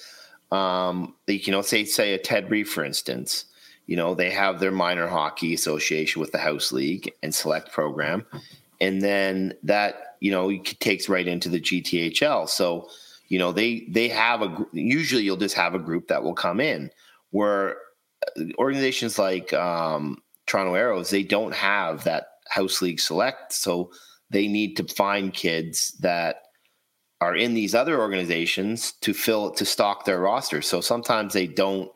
um, 0.54 1.16
like, 1.28 1.46
you 1.48 1.52
know, 1.52 1.62
say 1.62 1.84
say 1.84 2.14
a 2.14 2.18
Ted 2.18 2.50
Reeve, 2.50 2.70
for 2.70 2.86
instance, 2.86 3.46
you 3.88 3.98
know, 3.98 4.16
they 4.16 4.30
have 4.30 4.60
their 4.60 4.72
minor 4.72 5.08
hockey 5.08 5.54
association 5.54 6.22
with 6.22 6.32
the 6.32 6.38
House 6.38 6.72
League 6.72 7.12
and 7.24 7.36
Select 7.36 7.72
program, 7.74 8.26
and 8.80 9.02
then 9.02 9.54
that 9.64 10.06
you 10.22 10.32
know, 10.32 10.52
takes 10.82 11.08
right 11.08 11.28
into 11.28 11.48
the 11.48 11.62
GTHL. 11.62 12.50
So, 12.50 12.90
you 13.30 13.38
know, 13.38 13.52
they 13.52 13.86
they 13.88 14.10
have 14.10 14.42
a 14.42 14.66
usually 14.74 15.24
you'll 15.24 15.38
just 15.38 15.56
have 15.56 15.76
a 15.76 15.80
group 15.80 16.08
that 16.08 16.24
will 16.24 16.34
come 16.34 16.60
in 16.60 16.92
where 17.30 17.78
uh, 18.38 18.42
organizations 18.58 19.20
like 19.20 19.54
um, 19.54 20.18
Toronto 20.48 20.74
Arrows 20.74 21.12
they 21.12 21.24
don't 21.24 21.54
have 21.54 22.04
that 22.04 22.28
house 22.50 22.82
league 22.82 23.00
select, 23.00 23.54
so 23.54 23.92
they 24.32 24.48
need 24.48 24.76
to 24.78 24.84
find 24.84 25.34
kids 25.34 25.92
that 26.00 26.44
are 27.22 27.36
in 27.36 27.54
these 27.54 27.76
other 27.76 28.00
organizations 28.00 28.94
to 29.02 29.14
fill 29.14 29.52
to 29.52 29.66
stock 29.66 30.06
their 30.06 30.20
roster. 30.20 30.64
So 30.64 30.82
sometimes 30.82 31.34
they 31.34 31.46
don't 31.46 31.92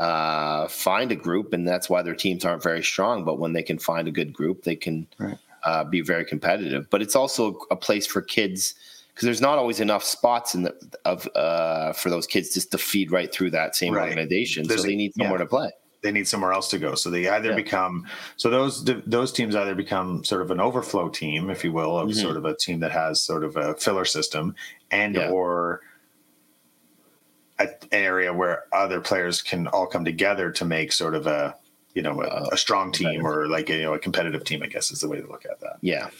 uh, 0.00 0.66
find 0.66 1.12
a 1.12 1.16
group, 1.16 1.52
and 1.52 1.66
that's 1.66 1.88
why 1.88 2.02
their 2.02 2.16
teams 2.16 2.44
aren't 2.44 2.62
very 2.62 2.82
strong. 2.82 3.24
But 3.24 3.38
when 3.38 3.52
they 3.52 3.62
can 3.62 3.78
find 3.78 4.08
a 4.08 4.12
good 4.12 4.32
group, 4.32 4.64
they 4.64 4.76
can 4.76 5.06
right. 5.18 5.38
uh, 5.62 5.84
be 5.84 6.00
very 6.00 6.24
competitive. 6.24 6.90
But 6.90 7.02
it's 7.02 7.14
also 7.14 7.60
a 7.70 7.76
place 7.76 8.06
for 8.06 8.20
kids 8.20 8.74
because 9.16 9.24
there's 9.24 9.40
not 9.40 9.56
always 9.56 9.80
enough 9.80 10.04
spots 10.04 10.54
in 10.54 10.64
the 10.64 10.74
of 11.06 11.26
uh, 11.34 11.94
for 11.94 12.10
those 12.10 12.26
kids 12.26 12.52
just 12.52 12.70
to 12.72 12.78
feed 12.78 13.10
right 13.10 13.32
through 13.32 13.50
that 13.50 13.74
same 13.74 13.94
right. 13.94 14.10
organization. 14.10 14.68
There's 14.68 14.82
so 14.82 14.86
they 14.86 14.94
need 14.94 15.14
somewhere 15.14 15.38
yeah. 15.38 15.44
to 15.44 15.46
play 15.46 15.70
they 16.02 16.12
need 16.12 16.28
somewhere 16.28 16.52
else 16.52 16.68
to 16.68 16.78
go. 16.78 16.94
So 16.94 17.10
they 17.10 17.28
either 17.28 17.50
yeah. 17.50 17.56
become 17.56 18.06
so 18.36 18.48
those 18.50 18.84
those 18.84 19.32
teams 19.32 19.54
either 19.54 19.74
become 19.74 20.24
sort 20.24 20.42
of 20.42 20.50
an 20.50 20.60
overflow 20.60 21.08
team, 21.08 21.50
if 21.50 21.64
you 21.64 21.72
will, 21.72 21.98
of 21.98 22.10
mm-hmm. 22.10 22.18
sort 22.18 22.36
of 22.36 22.44
a 22.44 22.56
team 22.56 22.80
that 22.80 22.92
has 22.92 23.20
sort 23.22 23.44
of 23.44 23.56
a 23.56 23.74
filler 23.74 24.04
system, 24.04 24.54
and 24.90 25.16
yeah. 25.16 25.30
or 25.30 25.80
an 27.58 27.68
area 27.92 28.32
where 28.32 28.64
other 28.72 29.00
players 29.00 29.42
can 29.42 29.66
all 29.68 29.86
come 29.86 30.04
together 30.04 30.50
to 30.52 30.64
make 30.64 30.92
sort 30.92 31.14
of 31.14 31.26
a 31.26 31.56
you 31.94 32.02
know 32.02 32.22
a, 32.22 32.26
uh, 32.26 32.48
a 32.52 32.56
strong 32.56 32.92
team 32.92 33.26
or 33.26 33.48
like 33.48 33.70
a, 33.70 33.76
you 33.76 33.82
know 33.82 33.94
a 33.94 33.98
competitive 33.98 34.44
team. 34.44 34.62
I 34.62 34.66
guess 34.66 34.90
is 34.90 35.00
the 35.00 35.08
way 35.08 35.20
to 35.20 35.26
look 35.26 35.44
at 35.44 35.60
that. 35.60 35.78
Yeah. 35.80 36.10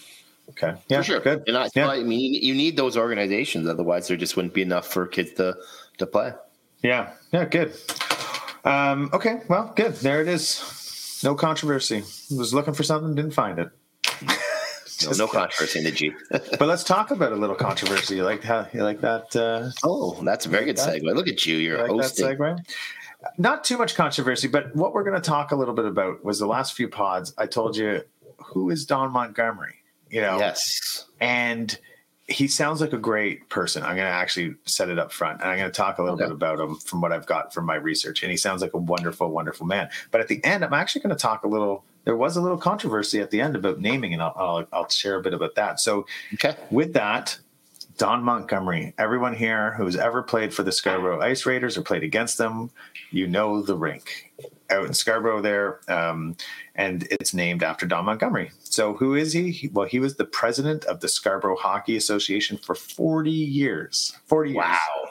Okay. 0.50 0.74
Yeah. 0.88 0.98
For 0.98 1.04
sure. 1.04 1.20
Good. 1.20 1.44
And 1.46 1.56
I, 1.56 1.68
yeah. 1.74 1.88
I 1.88 2.02
mean, 2.02 2.34
you 2.34 2.54
need 2.54 2.76
those 2.76 2.96
organizations. 2.96 3.68
Otherwise, 3.68 4.08
there 4.08 4.16
just 4.16 4.36
wouldn't 4.36 4.54
be 4.54 4.62
enough 4.62 4.86
for 4.86 5.06
kids 5.06 5.32
to 5.34 5.56
to 5.98 6.06
play. 6.06 6.32
Yeah. 6.82 7.10
Yeah. 7.32 7.44
Good. 7.46 7.74
Um, 8.66 9.10
okay, 9.12 9.42
well, 9.48 9.72
good. 9.76 9.94
There 9.94 10.20
it 10.20 10.26
is. 10.26 11.20
No 11.22 11.36
controversy. 11.36 12.02
Was 12.36 12.52
looking 12.52 12.74
for 12.74 12.82
something, 12.82 13.14
didn't 13.14 13.30
find 13.30 13.60
it. 13.60 13.70
no, 15.04 15.12
no 15.12 15.28
controversy 15.28 15.78
in 15.78 15.84
the 15.84 15.92
G. 15.92 16.12
but 16.30 16.62
let's 16.62 16.82
talk 16.82 17.12
about 17.12 17.32
a 17.32 17.36
little 17.36 17.54
controversy. 17.54 18.16
You 18.16 18.24
like 18.24 18.42
how 18.42 18.66
you 18.72 18.82
like 18.82 19.00
that? 19.02 19.36
Uh, 19.36 19.70
oh, 19.84 20.20
that's 20.24 20.46
a 20.46 20.48
very 20.48 20.64
good 20.64 20.76
that? 20.78 21.00
segue. 21.00 21.14
Look 21.14 21.28
at 21.28 21.46
you. 21.46 21.56
You're 21.56 21.76
you 21.76 21.82
like 21.82 21.90
hosting. 21.92 22.26
That 22.26 22.38
segue? 22.38 22.74
Not 23.38 23.62
too 23.62 23.78
much 23.78 23.94
controversy, 23.94 24.48
but 24.48 24.74
what 24.74 24.94
we're 24.94 25.04
going 25.04 25.20
to 25.20 25.26
talk 25.26 25.52
a 25.52 25.56
little 25.56 25.74
bit 25.74 25.84
about 25.84 26.24
was 26.24 26.40
the 26.40 26.46
last 26.46 26.74
few 26.74 26.88
pods. 26.88 27.34
I 27.38 27.46
told 27.46 27.76
you 27.76 28.02
who 28.38 28.70
is 28.70 28.84
Don 28.84 29.12
Montgomery. 29.12 29.76
You 30.10 30.20
know, 30.20 30.38
yes, 30.38 31.06
and 31.20 31.78
he 32.28 32.48
sounds 32.48 32.80
like 32.80 32.92
a 32.92 32.98
great 32.98 33.48
person. 33.48 33.82
I'm 33.82 33.94
going 33.94 34.08
to 34.08 34.14
actually 34.14 34.56
set 34.64 34.88
it 34.88 34.98
up 34.98 35.12
front 35.12 35.40
and 35.40 35.50
I'm 35.50 35.58
going 35.58 35.70
to 35.70 35.76
talk 35.76 35.98
a 35.98 36.02
little 36.02 36.16
okay. 36.16 36.24
bit 36.24 36.32
about 36.32 36.58
him 36.58 36.76
from 36.76 37.00
what 37.00 37.12
I've 37.12 37.26
got 37.26 37.54
from 37.54 37.66
my 37.66 37.76
research. 37.76 38.22
And 38.22 38.30
he 38.30 38.36
sounds 38.36 38.62
like 38.62 38.74
a 38.74 38.78
wonderful, 38.78 39.30
wonderful 39.30 39.66
man. 39.66 39.88
But 40.10 40.20
at 40.20 40.28
the 40.28 40.44
end, 40.44 40.64
I'm 40.64 40.74
actually 40.74 41.02
going 41.02 41.14
to 41.14 41.20
talk 41.20 41.44
a 41.44 41.48
little. 41.48 41.84
There 42.04 42.16
was 42.16 42.36
a 42.36 42.40
little 42.40 42.58
controversy 42.58 43.20
at 43.20 43.30
the 43.30 43.40
end 43.40 43.56
about 43.56 43.80
naming, 43.80 44.12
and 44.12 44.22
I'll, 44.22 44.34
I'll, 44.36 44.66
I'll 44.72 44.88
share 44.88 45.16
a 45.16 45.22
bit 45.22 45.34
about 45.34 45.56
that. 45.56 45.80
So, 45.80 46.06
okay. 46.34 46.56
with 46.70 46.92
that, 46.92 47.36
Don 47.98 48.22
Montgomery, 48.22 48.94
everyone 48.96 49.34
here 49.34 49.74
who's 49.74 49.96
ever 49.96 50.22
played 50.22 50.54
for 50.54 50.62
the 50.62 50.70
Scarborough 50.70 51.20
Ice 51.20 51.46
Raiders 51.46 51.76
or 51.76 51.82
played 51.82 52.04
against 52.04 52.38
them, 52.38 52.70
you 53.10 53.26
know 53.26 53.60
the 53.60 53.76
rink 53.76 54.32
out 54.70 54.86
in 54.86 54.94
Scarborough 54.94 55.40
there. 55.40 55.80
Um, 55.88 56.36
and 56.74 57.06
it's 57.10 57.34
named 57.34 57.62
after 57.62 57.86
Don 57.86 58.04
Montgomery. 58.04 58.50
So 58.62 58.94
who 58.94 59.14
is 59.14 59.32
he? 59.32 59.70
Well, 59.72 59.86
he 59.86 59.98
was 59.98 60.16
the 60.16 60.24
president 60.24 60.84
of 60.84 61.00
the 61.00 61.08
Scarborough 61.08 61.56
Hockey 61.56 61.96
Association 61.96 62.56
for 62.58 62.74
40 62.74 63.30
years. 63.30 64.16
40 64.26 64.50
years. 64.50 64.56
Wow. 64.56 65.10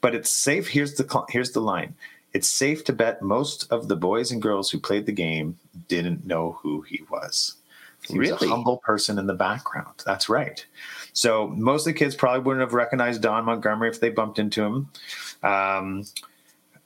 But 0.00 0.14
it's 0.14 0.30
safe. 0.30 0.68
Here's 0.68 0.94
the 0.94 1.24
here's 1.30 1.52
the 1.52 1.60
line. 1.60 1.94
It's 2.34 2.48
safe 2.48 2.84
to 2.84 2.92
bet 2.92 3.22
most 3.22 3.70
of 3.70 3.88
the 3.88 3.96
boys 3.96 4.32
and 4.32 4.42
girls 4.42 4.70
who 4.70 4.78
played 4.78 5.06
the 5.06 5.12
game 5.12 5.56
didn't 5.88 6.26
know 6.26 6.58
who 6.62 6.82
he 6.82 7.02
was. 7.08 7.54
He 8.08 8.18
really? 8.18 8.32
was 8.32 8.42
a 8.42 8.48
humble 8.48 8.78
person 8.78 9.18
in 9.18 9.26
the 9.26 9.34
background. 9.34 10.02
That's 10.04 10.28
right. 10.28 10.64
So 11.12 11.48
most 11.48 11.86
of 11.86 11.94
the 11.94 11.98
kids 11.98 12.14
probably 12.14 12.40
wouldn't 12.40 12.60
have 12.60 12.74
recognized 12.74 13.22
Don 13.22 13.44
Montgomery 13.44 13.88
if 13.88 14.00
they 14.00 14.10
bumped 14.10 14.38
into 14.38 14.62
him. 14.62 14.90
Um, 15.42 16.04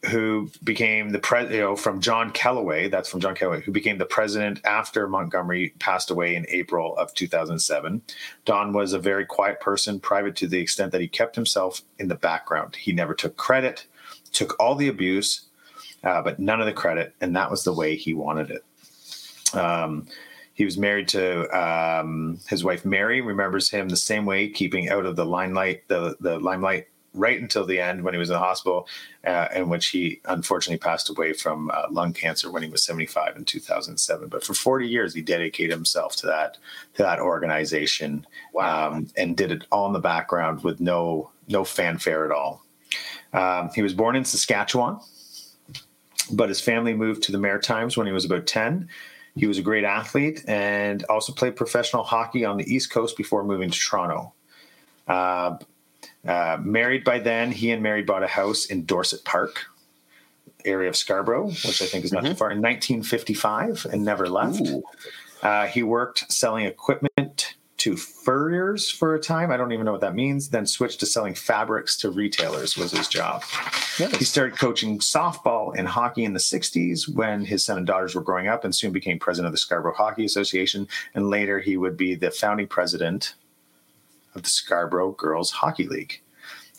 who 0.07 0.49
became 0.63 1.11
the 1.11 1.19
president, 1.19 1.57
you 1.57 1.61
know, 1.61 1.75
from 1.75 2.01
John 2.01 2.31
Kellaway, 2.31 2.89
that's 2.89 3.09
from 3.09 3.21
John 3.21 3.35
Kellaway, 3.35 3.63
who 3.63 3.73
became 3.73 3.99
the 3.99 4.07
president 4.07 4.61
after 4.65 5.09
Montgomery 5.09 5.75
passed 5.81 6.11
away 6.11 6.37
in 6.37 6.47
April 6.49 6.97
of 6.97 7.13
2007. 7.15 8.03
Don 8.45 8.73
was 8.73 8.93
a 8.93 8.99
very 9.01 9.27
quiet 9.27 9.61
person, 9.61 9.99
private 9.99 10.37
to 10.37 10.47
the 10.47 10.61
extent 10.61 10.93
that 10.93 11.01
he 11.01 11.09
kept 11.09 11.35
himself 11.35 11.83
in 11.99 12.07
the 12.07 12.15
background. 12.15 12.77
He 12.77 12.93
never 12.93 13.13
took 13.13 13.37
credit, 13.37 13.87
took 14.33 14.55
all 14.61 14.77
the 14.77 14.89
abuse, 14.89 15.47
uh, 16.05 16.23
but 16.23 16.39
none 16.39 16.61
of 16.61 16.67
the 16.67 16.73
credit, 16.73 17.15
and 17.21 17.35
that 17.35 17.51
was 17.51 17.65
the 17.65 17.73
way 17.73 17.97
he 17.97 18.15
wanted 18.15 18.53
it. 18.53 19.57
Um, 19.57 20.07
he 20.55 20.65
was 20.65 20.79
married 20.79 21.09
to 21.09 21.49
um, 21.57 22.39
his 22.49 22.63
wife 22.63 22.85
Mary. 22.85 23.21
Remembers 23.21 23.71
him 23.71 23.89
the 23.89 23.97
same 23.97 24.27
way, 24.27 24.49
keeping 24.49 24.91
out 24.91 25.07
of 25.07 25.17
the 25.17 25.25
limelight, 25.25 25.87
the 25.89 26.17
the 26.21 26.39
limelight 26.39 26.89
right 27.15 27.41
until 27.41 27.65
the 27.65 27.81
end 27.81 28.03
when 28.03 28.15
he 28.15 28.19
was 28.19 28.29
in 28.29 28.35
the 28.35 28.39
hospital, 28.39 28.87
uh, 29.27 29.49
in 29.55 29.69
which 29.69 29.89
he 29.89 30.21
unfortunately 30.27 30.79
passed 30.79 31.09
away 31.11 31.33
from 31.33 31.71
uh, 31.73 31.87
lung 31.91 32.13
cancer 32.13 32.51
when 32.51 32.63
he 32.63 32.69
was 32.69 32.85
75 32.85 33.37
in 33.37 33.45
2007. 33.45 34.29
But 34.29 34.45
for 34.45 34.55
40 34.55 34.87
years, 34.87 35.15
he 35.15 35.23
dedicated 35.23 35.73
himself 35.73 36.17
to 36.17 36.27
that 36.27 36.59
to 36.95 37.03
that 37.03 37.21
organization, 37.21 38.27
wow. 38.53 38.93
um, 38.93 39.09
and 39.17 39.37
did 39.37 39.53
it 39.53 39.65
all 39.73 39.87
in 39.87 39.93
the 39.93 40.01
background 40.01 40.63
with 40.63 40.81
no 40.81 41.31
no 41.49 41.65
fanfare 41.65 42.25
at 42.25 42.33
all. 42.33 42.65
Um, 43.33 43.71
he 43.75 43.83
was 43.83 43.95
born 43.95 44.17
in 44.17 44.25
Saskatchewan, 44.25 45.01
but 46.33 46.49
his 46.49 46.61
family 46.61 46.95
moved 46.95 47.23
to 47.25 47.33
the 47.33 47.39
Maritimes 47.39 47.97
when 47.97 48.07
he 48.07 48.13
was 48.13 48.25
about 48.25 48.47
10. 48.47 48.89
He 49.37 49.47
was 49.47 49.59
a 49.59 49.63
great 49.63 49.85
athlete 49.85 50.45
and 50.49 51.05
also 51.05 51.33
played 51.33 51.55
professional 51.55 52.03
hockey 52.03 52.45
on 52.45 52.57
the 52.57 52.73
East 52.73 52.91
Coast 52.91 53.17
before 53.17 53.45
moving 53.45 53.71
to 53.71 53.79
Toronto. 53.79 54.33
Uh, 55.07 55.57
uh, 56.27 56.59
married 56.61 57.05
by 57.05 57.19
then, 57.19 57.53
he 57.53 57.71
and 57.71 57.83
Mary 57.83 58.03
bought 58.03 58.23
a 58.23 58.29
house 58.29 58.67
in 58.67 58.85
Dorset 58.85 59.25
Park, 59.25 59.67
area 60.65 60.89
of 60.89 60.97
Scarborough, 60.97 61.49
which 61.49 61.83
I 61.83 61.87
think 61.87 62.05
is 62.05 62.13
not 62.13 62.23
mm-hmm. 62.23 62.33
too 62.33 62.37
far, 62.37 62.51
in 62.51 62.59
1955 62.59 63.87
and 63.93 64.05
never 64.05 64.29
left. 64.29 64.63
Uh, 65.43 65.67
he 65.67 65.83
worked 65.83 66.31
selling 66.31 66.67
equipment 66.67 67.55
to 67.79 67.97
furriers 67.97 68.91
for 68.91 69.15
a 69.15 69.21
time. 69.21 69.53
I 69.53 69.57
don't 69.57 69.71
even 69.73 69.87
know 69.87 69.93
what 69.93 70.01
that 70.01 70.15
means. 70.15 70.51
Then 70.51 70.67
switched 70.67 70.99
to 71.01 71.07
selling 71.07 71.35
fabrics 71.35 71.97
to 71.99 72.11
retailers 72.11 72.77
was 72.77 72.91
his 72.91 73.07
job. 73.07 73.45
Yes. 74.01 74.17
He 74.17 74.25
started 74.25 74.59
coaching 74.59 74.99
softball 74.99 75.73
and 75.77 75.87
hockey 75.87 76.25
in 76.25 76.33
the 76.33 76.41
60s 76.41 77.09
when 77.09 77.45
his 77.45 77.65
son 77.65 77.79
and 77.79 77.87
daughters 77.87 78.17
were 78.17 78.21
growing 78.21 78.49
up 78.49 78.65
and 78.65 78.75
soon 78.75 78.93
became 78.93 79.21
president 79.21 79.47
of 79.47 79.53
the 79.53 79.59
Scarborough 79.59 79.95
Hockey 79.95 80.25
Association. 80.25 80.89
And 81.15 81.31
later 81.31 81.61
he 81.61 81.77
would 81.77 81.97
be 81.97 82.17
the 82.17 82.33
founding 82.33 82.67
president 82.67 83.35
the 84.43 84.49
Scarborough 84.49 85.13
Girls 85.13 85.51
Hockey 85.51 85.87
League. 85.87 86.21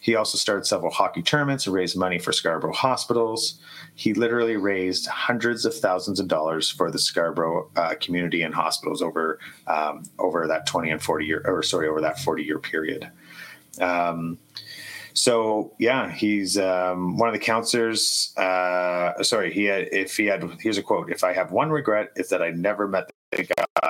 He 0.01 0.15
also 0.15 0.37
started 0.37 0.65
several 0.65 0.91
hockey 0.91 1.21
tournaments 1.21 1.65
and 1.65 1.75
raised 1.75 1.97
money 1.97 2.19
for 2.19 2.31
Scarborough 2.31 2.73
hospitals. 2.73 3.59
He 3.95 4.13
literally 4.13 4.55
raised 4.55 5.07
hundreds 5.07 5.65
of 5.65 5.75
thousands 5.75 6.19
of 6.19 6.27
dollars 6.27 6.69
for 6.69 6.89
the 6.89 6.99
Scarborough 6.99 7.69
uh, 7.75 7.95
community 7.99 8.43
and 8.43 8.53
hospitals 8.53 9.01
over 9.01 9.39
um, 9.67 10.03
over 10.17 10.47
that 10.47 10.65
twenty 10.65 10.89
and 10.89 11.01
forty 11.01 11.25
year, 11.25 11.41
or 11.45 11.61
sorry, 11.63 11.87
over 11.87 12.01
that 12.01 12.19
forty 12.19 12.43
year 12.43 12.59
period. 12.59 13.09
Um, 13.81 14.37
so 15.13 15.73
yeah, 15.79 16.09
he's 16.09 16.57
um, 16.57 17.17
one 17.17 17.27
of 17.27 17.33
the 17.33 17.39
councillors. 17.39 18.33
Uh, 18.37 19.21
sorry, 19.21 19.53
he 19.53 19.65
had. 19.65 19.89
If 19.91 20.15
he 20.15 20.27
had, 20.27 20.49
here's 20.61 20.77
a 20.77 20.83
quote: 20.83 21.11
"If 21.11 21.25
I 21.25 21.33
have 21.33 21.51
one 21.51 21.71
regret, 21.71 22.11
it's 22.15 22.29
that 22.29 22.41
I 22.41 22.51
never 22.51 22.87
met 22.87 23.11
the 23.31 23.45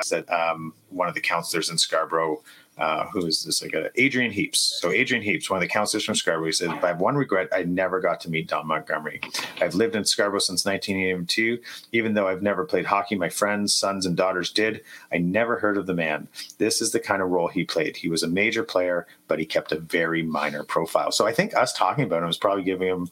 that 0.09 0.31
um, 0.31 0.73
one 0.89 1.07
of 1.07 1.13
the 1.13 1.21
councillors 1.21 1.69
in 1.69 1.77
Scarborough 1.77 2.41
uh, 2.79 3.05
who 3.07 3.25
is 3.25 3.43
this 3.43 3.61
like 3.61 3.75
uh, 3.75 3.89
Adrian 3.95 4.31
Heaps. 4.31 4.79
So 4.81 4.91
Adrian 4.91 5.23
Heaps, 5.23 5.49
one 5.49 5.57
of 5.57 5.61
the 5.61 5.67
councillors 5.67 6.05
from 6.05 6.15
Scarborough, 6.15 6.45
he 6.47 6.51
said, 6.51 6.69
"I 6.69 6.87
have 6.87 6.99
one 6.99 7.15
regret: 7.15 7.49
I 7.51 7.63
never 7.63 7.99
got 7.99 8.21
to 8.21 8.29
meet 8.29 8.47
Don 8.47 8.67
Montgomery. 8.67 9.21
I've 9.61 9.75
lived 9.75 9.95
in 9.95 10.05
Scarborough 10.05 10.39
since 10.39 10.65
1982. 10.65 11.59
Even 11.91 12.13
though 12.13 12.27
I've 12.27 12.41
never 12.41 12.65
played 12.65 12.85
hockey, 12.85 13.15
my 13.15 13.29
friends, 13.29 13.75
sons, 13.75 14.05
and 14.05 14.15
daughters 14.15 14.51
did. 14.51 14.81
I 15.11 15.17
never 15.17 15.59
heard 15.59 15.77
of 15.77 15.87
the 15.87 15.93
man. 15.93 16.27
This 16.57 16.81
is 16.81 16.91
the 16.91 16.99
kind 16.99 17.21
of 17.21 17.29
role 17.29 17.47
he 17.47 17.65
played. 17.65 17.97
He 17.97 18.09
was 18.09 18.23
a 18.23 18.27
major 18.27 18.63
player, 18.63 19.07
but 19.27 19.39
he 19.39 19.45
kept 19.45 19.71
a 19.71 19.79
very 19.79 20.23
minor 20.23 20.63
profile. 20.63 21.11
So 21.11 21.27
I 21.27 21.33
think 21.33 21.55
us 21.55 21.73
talking 21.73 22.05
about 22.05 22.23
him 22.23 22.29
is 22.29 22.37
probably 22.37 22.63
giving 22.63 22.87
him." 22.87 23.09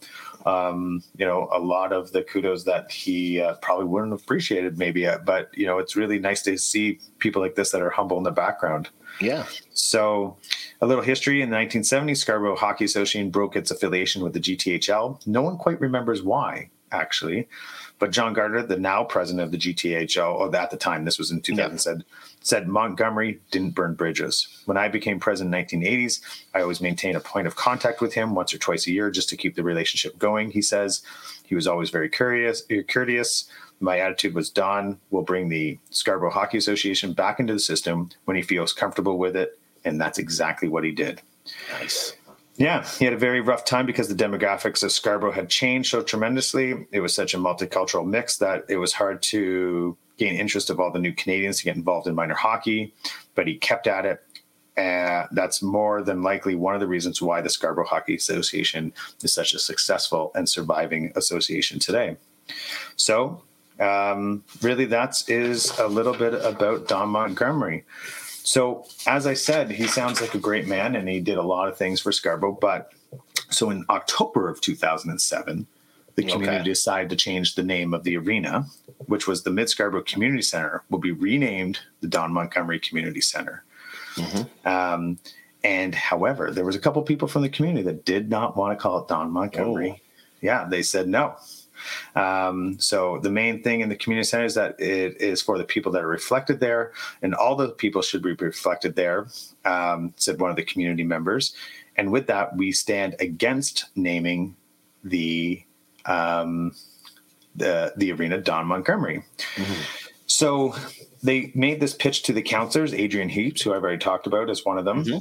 Um, 0.47 1.03
you 1.17 1.25
know, 1.25 1.49
a 1.51 1.59
lot 1.59 1.91
of 1.91 2.13
the 2.13 2.23
kudos 2.23 2.63
that 2.63 2.89
he 2.89 3.41
uh, 3.41 3.55
probably 3.55 3.85
wouldn't 3.85 4.13
have 4.13 4.21
appreciated, 4.21 4.77
maybe. 4.77 5.05
Uh, 5.05 5.17
but 5.25 5.49
you 5.53 5.65
know, 5.65 5.77
it's 5.77 5.97
really 5.97 6.19
nice 6.19 6.41
to 6.43 6.57
see 6.57 6.99
people 7.19 7.41
like 7.41 7.55
this 7.55 7.71
that 7.71 7.81
are 7.81 7.89
humble 7.89 8.17
in 8.17 8.23
the 8.23 8.31
background. 8.31 8.89
Yeah. 9.19 9.45
So, 9.73 10.37
a 10.81 10.87
little 10.87 11.03
history 11.03 11.41
in 11.41 11.49
the 11.49 11.57
1970s, 11.57 12.17
Scarborough 12.17 12.55
Hockey 12.55 12.85
Association 12.85 13.29
broke 13.29 13.55
its 13.55 13.71
affiliation 13.71 14.23
with 14.23 14.33
the 14.33 14.39
GTHL. 14.39 15.25
No 15.27 15.41
one 15.41 15.57
quite 15.57 15.81
remembers 15.81 16.21
why, 16.23 16.69
actually. 16.91 17.47
But 17.99 18.11
John 18.11 18.33
Gardner, 18.33 18.63
the 18.63 18.77
now 18.77 19.03
president 19.03 19.43
of 19.43 19.51
the 19.51 19.57
GTHL, 19.57 20.35
or 20.35 20.55
at 20.55 20.69
the 20.69 20.77
time, 20.77 21.05
this 21.05 21.17
was 21.17 21.31
in 21.31 21.41
2000, 21.41 21.71
yeah. 21.71 21.77
said, 21.77 22.05
said 22.41 22.67
Montgomery 22.67 23.39
didn't 23.49 23.75
burn 23.75 23.95
bridges. 23.95 24.47
When 24.65 24.77
I 24.77 24.87
became 24.87 25.19
president 25.19 25.55
in 25.73 25.81
1980s, 25.81 26.21
I 26.53 26.61
always 26.61 26.81
maintained 26.81 27.17
a 27.17 27.21
point 27.21 27.47
of 27.47 27.55
contact 27.55 27.99
with 27.99 28.13
him 28.13 28.35
once 28.35 28.53
or 28.53 28.59
twice 28.59 28.85
a 28.87 28.91
year 28.91 29.09
just 29.09 29.29
to 29.29 29.37
keep 29.37 29.55
the 29.55 29.63
relationship 29.63 30.17
going. 30.19 30.51
He 30.51 30.61
says 30.61 31.01
he 31.45 31.55
was 31.55 31.67
always 31.67 31.89
very 31.89 32.09
curious. 32.09 32.63
Eh, 32.69 32.83
courteous. 32.87 33.49
My 33.79 33.99
attitude 33.99 34.33
was 34.33 34.49
Don 34.49 34.99
will 35.11 35.21
bring 35.21 35.49
the 35.49 35.77
Scarborough 35.89 36.31
Hockey 36.31 36.57
Association 36.57 37.13
back 37.13 37.39
into 37.39 37.53
the 37.53 37.59
system 37.59 38.09
when 38.25 38.35
he 38.35 38.43
feels 38.43 38.73
comfortable 38.73 39.17
with 39.17 39.35
it, 39.35 39.59
and 39.85 39.99
that's 39.99 40.17
exactly 40.17 40.67
what 40.67 40.83
he 40.83 40.91
did. 40.91 41.21
Nice. 41.71 42.15
Yeah, 42.57 42.83
he 42.97 43.05
had 43.05 43.13
a 43.13 43.17
very 43.17 43.39
rough 43.39 43.65
time 43.65 43.85
because 43.85 44.07
the 44.07 44.15
demographics 44.15 44.83
of 44.83 44.91
Scarborough 44.91 45.31
had 45.31 45.47
changed 45.47 45.91
so 45.91 46.01
tremendously. 46.01 46.87
It 46.91 47.01
was 47.01 47.13
such 47.13 47.35
a 47.35 47.37
multicultural 47.37 48.05
mix 48.05 48.37
that 48.37 48.65
it 48.67 48.77
was 48.77 48.93
hard 48.93 49.21
to 49.23 49.95
gain 50.17 50.35
interest 50.35 50.71
of 50.71 50.79
all 50.79 50.91
the 50.91 50.99
new 50.99 51.13
Canadians 51.13 51.59
to 51.59 51.65
get 51.65 51.75
involved 51.75 52.07
in 52.07 52.15
minor 52.15 52.33
hockey, 52.33 52.93
but 53.35 53.47
he 53.47 53.57
kept 53.57 53.85
at 53.85 54.05
it. 54.05 54.23
And 54.75 55.27
that's 55.31 55.61
more 55.61 56.01
than 56.01 56.23
likely 56.23 56.55
one 56.55 56.73
of 56.73 56.79
the 56.79 56.87
reasons 56.87 57.21
why 57.21 57.41
the 57.41 57.49
Scarborough 57.49 57.85
Hockey 57.85 58.15
Association 58.15 58.91
is 59.21 59.33
such 59.33 59.53
a 59.53 59.59
successful 59.59 60.31
and 60.33 60.49
surviving 60.49 61.11
association 61.15 61.79
today. 61.79 62.17
So, 62.95 63.43
um, 63.79 64.43
really, 64.61 64.85
that 64.85 65.23
is 65.27 65.77
a 65.77 65.87
little 65.87 66.13
bit 66.13 66.33
about 66.33 66.87
Don 66.87 67.09
Montgomery. 67.09 67.85
So, 68.47 68.85
as 69.05 69.27
I 69.27 69.33
said, 69.33 69.71
he 69.71 69.87
sounds 69.87 70.21
like 70.21 70.33
a 70.33 70.39
great 70.39 70.67
man 70.67 70.95
and 70.95 71.09
he 71.09 71.19
did 71.19 71.37
a 71.37 71.43
lot 71.43 71.67
of 71.67 71.77
things 71.77 71.99
for 71.99 72.13
Scarborough. 72.13 72.57
But 72.61 72.93
so 73.49 73.69
in 73.69 73.83
October 73.89 74.47
of 74.47 74.61
2007, 74.61 75.67
the 76.15 76.23
community 76.23 76.55
okay. 76.55 76.63
decided 76.63 77.09
to 77.09 77.17
change 77.17 77.55
the 77.55 77.63
name 77.63 77.93
of 77.93 78.05
the 78.05 78.15
arena, 78.15 78.65
which 79.07 79.27
was 79.27 79.43
the 79.43 79.51
Mid 79.51 79.67
Scarborough 79.67 80.03
Community 80.03 80.41
Center, 80.41 80.81
will 80.89 80.99
be 80.99 81.11
renamed 81.11 81.79
the 81.99 82.07
Don 82.07 82.31
Montgomery 82.31 82.79
Community 82.79 83.19
Center. 83.19 83.65
Mm-hmm. 84.15 84.65
Um, 84.65 85.19
and 85.65 85.93
however, 85.93 86.49
there 86.49 86.63
was 86.63 86.77
a 86.77 86.79
couple 86.79 87.01
people 87.01 87.27
from 87.27 87.41
the 87.41 87.49
community 87.49 87.83
that 87.83 88.05
did 88.05 88.29
not 88.29 88.55
want 88.55 88.71
to 88.71 88.81
call 88.81 88.99
it 88.99 89.09
Don 89.09 89.29
Montgomery. 89.29 89.95
Oh. 89.97 90.01
Yeah, 90.39 90.65
they 90.69 90.83
said 90.83 91.09
no. 91.09 91.35
Um, 92.15 92.79
so 92.79 93.19
the 93.19 93.29
main 93.29 93.63
thing 93.63 93.81
in 93.81 93.89
the 93.89 93.95
community 93.95 94.27
center 94.27 94.45
is 94.45 94.55
that 94.55 94.79
it 94.79 95.19
is 95.21 95.41
for 95.41 95.57
the 95.57 95.63
people 95.63 95.91
that 95.93 96.03
are 96.03 96.07
reflected 96.07 96.59
there, 96.59 96.91
and 97.21 97.33
all 97.35 97.55
the 97.55 97.69
people 97.69 98.01
should 98.01 98.21
be 98.21 98.33
reflected 98.33 98.95
there, 98.95 99.27
um, 99.65 100.13
said 100.17 100.39
one 100.39 100.49
of 100.49 100.55
the 100.55 100.63
community 100.63 101.03
members. 101.03 101.55
And 101.95 102.11
with 102.11 102.27
that, 102.27 102.55
we 102.55 102.71
stand 102.71 103.15
against 103.19 103.85
naming 103.95 104.55
the 105.03 105.63
um, 106.05 106.73
the 107.55 107.93
the 107.97 108.11
arena 108.11 108.39
Don 108.39 108.67
Montgomery. 108.67 109.23
Mm-hmm. 109.55 109.81
So 110.27 110.75
they 111.23 111.51
made 111.55 111.79
this 111.79 111.93
pitch 111.93 112.23
to 112.23 112.33
the 112.33 112.41
councillors, 112.41 112.93
Adrian 112.93 113.29
Heaps, 113.29 113.61
who 113.61 113.73
I've 113.73 113.81
already 113.81 113.97
talked 113.97 114.27
about 114.27 114.49
as 114.49 114.63
one 114.65 114.77
of 114.77 114.85
them. 114.85 115.03
Mm-hmm. 115.03 115.17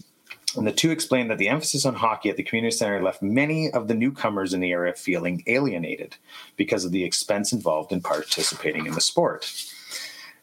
And 0.54 0.66
the 0.66 0.72
two 0.72 0.90
explained 0.90 1.30
that 1.30 1.38
the 1.38 1.48
emphasis 1.48 1.84
on 1.84 1.94
hockey 1.94 2.30
at 2.30 2.36
the 2.36 2.42
community 2.42 2.74
center 2.74 3.02
left 3.02 3.20
many 3.20 3.70
of 3.72 3.88
the 3.88 3.94
newcomers 3.94 4.54
in 4.54 4.60
the 4.60 4.72
area 4.72 4.94
feeling 4.94 5.42
alienated 5.46 6.16
because 6.56 6.84
of 6.84 6.92
the 6.92 7.04
expense 7.04 7.52
involved 7.52 7.92
in 7.92 8.00
participating 8.00 8.86
in 8.86 8.94
the 8.94 9.00
sport. 9.00 9.52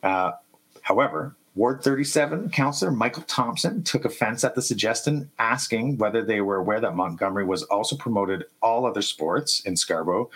Uh, 0.04 0.34
however, 0.82 1.36
Ward 1.56 1.84
37 1.84 2.50
councillor 2.50 2.92
Michael 2.92 3.24
Thompson 3.24 3.84
took 3.84 4.06
offense 4.06 4.44
at 4.44 4.56
the 4.56 4.62
suggestion, 4.62 5.30
asking 5.38 5.98
whether 5.98 6.24
they 6.24 6.42
were 6.42 6.56
aware 6.56 6.80
that 6.80 6.96
Montgomery 6.96 7.46
was 7.46 7.64
also 7.64 7.96
promoted 7.96 8.46
all 8.62 8.86
other 8.86 9.04
sports 9.04 9.60
in 9.62 9.76
Scarborough. 9.76 10.30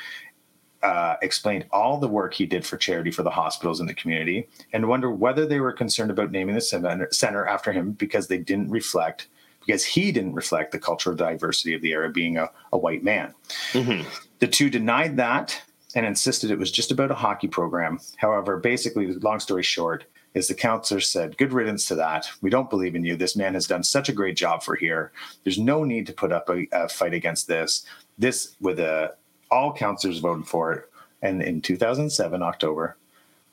Uh, 0.84 1.16
explained 1.24 1.66
all 1.72 1.98
the 1.98 2.08
work 2.08 2.36
he 2.36 2.46
did 2.46 2.64
for 2.64 2.78
charity 2.78 3.10
for 3.10 3.24
the 3.24 3.32
hospitals 3.32 3.80
in 3.80 3.88
the 3.88 3.96
community 3.96 4.48
and 4.74 4.88
wonder 4.88 5.10
whether 5.10 5.44
they 5.44 5.60
were 5.60 5.74
concerned 5.74 6.12
about 6.12 6.32
naming 6.32 6.54
the 6.54 7.08
center 7.10 7.48
after 7.48 7.72
him 7.72 7.94
because 7.94 8.28
they 8.28 8.38
didn't 8.38 8.70
reflect 8.70 9.28
because 9.68 9.84
he 9.84 10.12
didn't 10.14 10.34
reflect 10.34 10.72
the 10.72 10.80
cultural 10.80 11.16
diversity 11.16 11.76
of 11.76 11.82
the 11.82 11.92
era 11.92 12.10
being 12.10 12.38
a, 12.38 12.50
a 12.72 12.78
white 12.78 13.04
man. 13.04 13.34
Mm-hmm. 13.74 14.08
The 14.40 14.48
two 14.48 14.70
denied 14.70 15.18
that 15.18 15.62
and 15.94 16.06
insisted 16.06 16.50
it 16.50 16.58
was 16.58 16.72
just 16.72 16.90
about 16.90 17.12
a 17.12 17.16
hockey 17.16 17.50
program. 17.50 18.00
However, 18.16 18.58
basically, 18.58 19.14
long 19.14 19.40
story 19.40 19.64
short, 19.64 20.06
is 20.34 20.48
the 20.48 20.54
councillor 20.54 21.02
said, 21.02 21.38
Good 21.38 21.52
riddance 21.52 21.86
to 21.88 21.96
that. 21.96 22.30
We 22.42 22.50
don't 22.50 22.70
believe 22.70 22.96
in 22.96 23.04
you. 23.04 23.16
This 23.16 23.36
man 23.36 23.56
has 23.56 23.68
done 23.68 23.84
such 23.84 24.08
a 24.08 24.14
great 24.14 24.38
job 24.38 24.64
for 24.64 24.76
here. 24.76 25.12
There's 25.44 25.60
no 25.60 25.84
need 25.84 26.08
to 26.08 26.14
put 26.14 26.32
up 26.32 26.50
a, 26.50 26.68
a 26.72 26.88
fight 26.88 27.14
against 27.14 27.48
this. 27.48 27.86
This, 28.18 28.56
with 28.62 28.80
a, 28.80 29.16
all 29.52 29.74
councillors 29.74 30.20
voted 30.20 30.48
for 30.48 30.74
it. 30.74 30.90
And 31.22 31.42
in 31.42 31.62
2007, 31.62 32.42
October, 32.42 32.96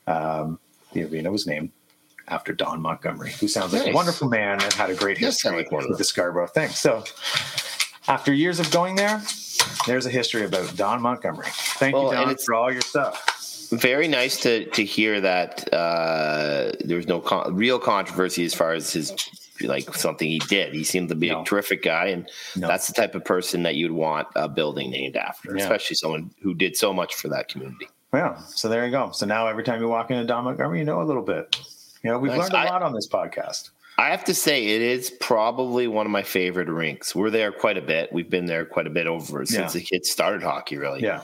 um, 0.07 0.59
the 0.93 1.05
arena 1.05 1.33
was 1.33 1.47
named 1.47 1.71
after 2.29 2.53
Don 2.53 2.81
Montgomery, 2.81 3.33
who 3.33 3.49
sounds 3.49 3.73
like 3.73 3.83
nice. 3.83 3.93
a 3.93 3.95
wonderful 3.95 4.29
man 4.29 4.63
and 4.63 4.73
had 4.73 4.91
a 4.91 4.95
great 4.95 5.19
history 5.19 5.57
like 5.57 5.71
with 5.71 5.99
the 5.99 6.05
Scarborough 6.05 6.47
thing. 6.47 6.69
So, 6.71 7.05
after 8.09 8.33
years 8.33 8.61
of 8.61 8.71
going 8.71 8.97
there, 8.97 9.23
there's 9.87 10.07
a 10.07 10.11
history 10.11 10.45
about 10.45 10.75
Don 10.77 11.01
Montgomery. 11.01 11.49
Thank 11.51 11.95
well, 11.95 12.07
you, 12.07 12.13
Don, 12.13 12.37
for 12.39 12.55
all 12.55 12.73
your 12.73 12.83
stuff. 12.83 13.69
Very 13.71 14.09
nice 14.09 14.41
to 14.43 14.67
to 14.67 14.85
hear 14.85 15.21
that 15.21 15.73
uh, 15.73 16.73
there 16.85 16.97
was 16.97 17.09
no 17.09 17.21
con- 17.21 17.55
real 17.55 17.79
controversy 17.79 18.45
as 18.45 18.55
far 18.55 18.73
as 18.73 18.93
his 18.93 19.13
like 19.61 19.95
something 19.95 20.29
he 20.29 20.41
did. 20.49 20.75
He 20.75 20.85
seemed 20.85 21.09
to 21.11 21.15
be 21.15 21.31
no. 21.31 21.43
a 21.43 21.45
terrific 21.45 21.83
guy, 21.83 22.07
and 22.07 22.29
no. 22.57 22.69
that's 22.69 22.87
the 22.87 22.93
type 22.93 23.15
of 23.15 23.25
person 23.25 23.63
that 23.63 23.77
you'd 23.77 23.93
want 23.93 24.29
a 24.35 24.49
building 24.49 24.91
named 24.91 25.17
after, 25.17 25.57
yeah. 25.57 25.63
especially 25.63 25.97
someone 25.97 26.31
who 26.43 26.55
did 26.55 26.77
so 26.77 26.93
much 26.93 27.15
for 27.15 27.29
that 27.29 27.49
community. 27.49 27.89
Yeah. 28.13 28.39
So 28.47 28.69
there 28.69 28.85
you 28.85 28.93
go. 28.93 29.11
So 29.11 29.27
now 29.27 29.47
every 29.47 29.65
time 29.65 29.81
you 29.81 29.89
walk 29.89 30.11
into 30.11 30.25
Don 30.25 30.45
Montgomery, 30.45 30.79
you 30.79 30.85
know 30.85 31.03
a 31.03 31.05
little 31.05 31.23
bit. 31.23 31.57
You 32.05 32.11
know, 32.11 32.19
we've 32.19 32.31
nice. 32.31 32.53
learned 32.53 32.53
a 32.53 32.73
lot 32.73 32.83
I, 32.83 32.87
on 32.87 32.93
this 32.93 33.09
podcast. 33.09 33.71
I 33.97 34.11
have 34.11 34.25
to 34.25 34.35
say, 34.35 34.67
it 34.67 34.83
is 34.83 35.11
probably 35.11 35.89
one 35.89 36.05
of 36.05 36.13
my 36.13 36.23
favorite 36.23 36.69
rinks. 36.69 37.15
We're 37.15 37.31
there 37.31 37.51
quite 37.51 37.79
a 37.79 37.83
bit. 37.83 38.13
We've 38.13 38.29
been 38.29 38.45
there 38.47 38.65
quite 38.65 38.87
a 38.87 38.91
bit 38.91 39.07
over 39.07 39.47
since 39.47 39.75
yeah. 39.75 39.81
the 39.81 39.87
kids 39.87 40.11
started 40.11 40.43
hockey, 40.43 40.77
really. 40.77 41.03
Yeah. 41.03 41.23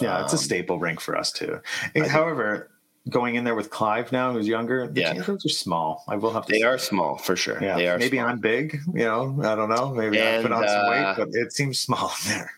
Yeah, 0.00 0.18
um, 0.18 0.24
it's 0.24 0.32
a 0.32 0.36
um, 0.36 0.42
staple 0.42 0.78
rink 0.78 1.00
for 1.00 1.16
us 1.16 1.32
too. 1.32 1.60
however, 2.06 2.70
going 3.08 3.34
in 3.34 3.44
there 3.44 3.54
with 3.54 3.70
Clive 3.70 4.12
now, 4.12 4.32
who's 4.32 4.46
younger, 4.46 4.86
the 4.86 5.00
yeah. 5.00 5.14
change 5.14 5.28
are 5.28 5.48
small. 5.48 6.04
I 6.06 6.16
will 6.16 6.32
have 6.32 6.46
to. 6.46 6.52
They 6.52 6.60
say. 6.60 6.66
are 6.66 6.78
small 6.78 7.16
for 7.16 7.34
sure. 7.34 7.62
Yeah, 7.62 7.76
they 7.76 7.88
are. 7.88 7.98
Maybe 7.98 8.18
small. 8.18 8.28
I'm 8.28 8.38
big. 8.38 8.78
You 8.94 9.04
know, 9.04 9.40
I 9.42 9.54
don't 9.54 9.70
know. 9.70 9.92
Maybe 9.94 10.18
and, 10.18 10.38
I 10.38 10.42
put 10.42 10.52
on 10.52 10.68
some 10.68 10.84
uh, 10.84 10.90
weight, 10.90 11.14
but 11.16 11.28
it 11.32 11.52
seems 11.52 11.78
small 11.78 12.12
in 12.24 12.30
there. 12.30 12.52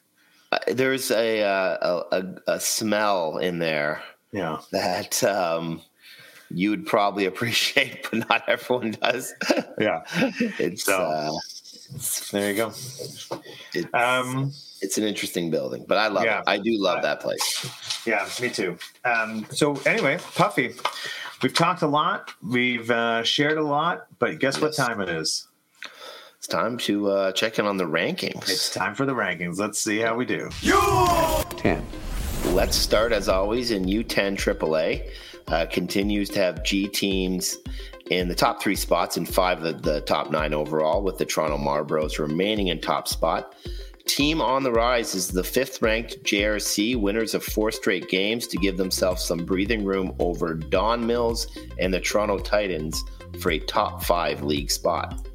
Uh, 0.53 0.59
there's 0.69 1.11
a, 1.11 1.43
uh, 1.43 2.05
a, 2.13 2.17
a 2.17 2.55
a 2.55 2.61
smell 2.61 3.39
in 3.39 3.59
there. 3.59 4.03
Yeah. 4.33 4.59
That 4.73 5.23
um, 5.25 5.81
you 6.51 6.71
would 6.71 6.87
probably 6.87 7.25
appreciate, 7.27 8.09
but 8.11 8.29
not 8.29 8.49
everyone 8.49 8.93
does. 8.93 9.35
yeah, 9.79 10.03
it's 10.59 10.85
so, 10.85 11.01
uh, 11.01 11.39
there 12.33 12.51
you 12.51 12.57
go. 12.57 12.73
It's, 13.75 13.95
um, 13.95 14.53
it's 14.81 14.99
an 14.99 15.05
interesting 15.05 15.51
building, 15.51 15.85
but 15.87 15.99
I 15.99 16.09
love 16.09 16.25
yeah, 16.25 16.39
it. 16.41 16.45
I 16.47 16.59
do 16.59 16.73
love 16.81 17.03
that 17.03 17.21
place. 17.21 18.07
Yeah, 18.07 18.29
me 18.41 18.49
too. 18.49 18.79
Um, 19.05 19.47
so 19.51 19.77
anyway, 19.87 20.19
Puffy, 20.35 20.75
we've 21.43 21.55
talked 21.55 21.83
a 21.83 21.87
lot, 21.87 22.33
we've 22.43 22.91
uh, 22.91 23.23
shared 23.23 23.59
a 23.59 23.63
lot, 23.63 24.07
but 24.19 24.39
guess 24.39 24.55
yes. 24.57 24.63
what 24.63 24.75
time 24.75 25.01
it 25.01 25.09
is? 25.09 25.47
It's 26.39 26.47
time 26.47 26.79
to 26.79 27.11
uh, 27.11 27.33
check 27.33 27.59
in 27.59 27.67
on 27.67 27.77
the 27.77 27.85
rankings. 27.85 28.49
It's 28.49 28.73
time 28.73 28.95
for 28.95 29.05
the 29.05 29.15
rankings. 29.15 29.59
Let's 29.59 29.79
see 29.79 29.99
how 29.99 30.17
we 30.17 30.25
do. 30.25 30.49
U10. 30.63 31.83
Let's 32.55 32.77
start 32.77 33.13
as 33.13 33.29
always 33.29 33.73
in 33.73 33.85
U10 33.85 34.37
AAA 34.37 35.11
uh, 35.51 35.67
continues 35.67 36.29
to 36.31 36.39
have 36.39 36.65
G 36.65 36.89
teams 36.89 37.59
in 38.11 38.29
the 38.29 38.35
top 38.35 38.63
three 38.63 38.77
spots 38.77 39.17
and 39.17 39.29
five 39.29 39.63
of 39.63 39.83
the 39.83 40.01
top 40.03 40.31
nine 40.31 40.55
overall, 40.55 41.03
with 41.03 41.19
the 41.19 41.25
Toronto 41.25 41.59
Marlboros 41.59 42.19
remaining 42.19 42.69
in 42.69 42.81
top 42.81 43.09
spot. 43.09 43.55
Team 44.07 44.41
on 44.41 44.63
the 44.63 44.73
rise 44.73 45.15
is 45.15 45.29
the 45.29 45.45
fifth 45.45 45.83
ranked 45.83 46.23
JRC, 46.25 47.01
winners 47.01 47.35
of 47.35 47.45
four 47.45 47.71
straight 47.71 48.09
games 48.09 48.47
to 48.49 48.57
give 48.57 48.77
themselves 48.77 49.25
some 49.25 49.45
breathing 49.45 49.85
room 49.85 50.15
over 50.19 50.55
Don 50.55 51.07
Mills 51.07 51.47
and 51.79 51.93
the 51.95 52.01
Toronto 52.01 52.39
Titans 52.39 53.05
for 53.41 53.53
a 53.53 53.59
top 53.61 54.03
five 54.03 54.43
league 54.43 54.71
spot. 54.71 55.29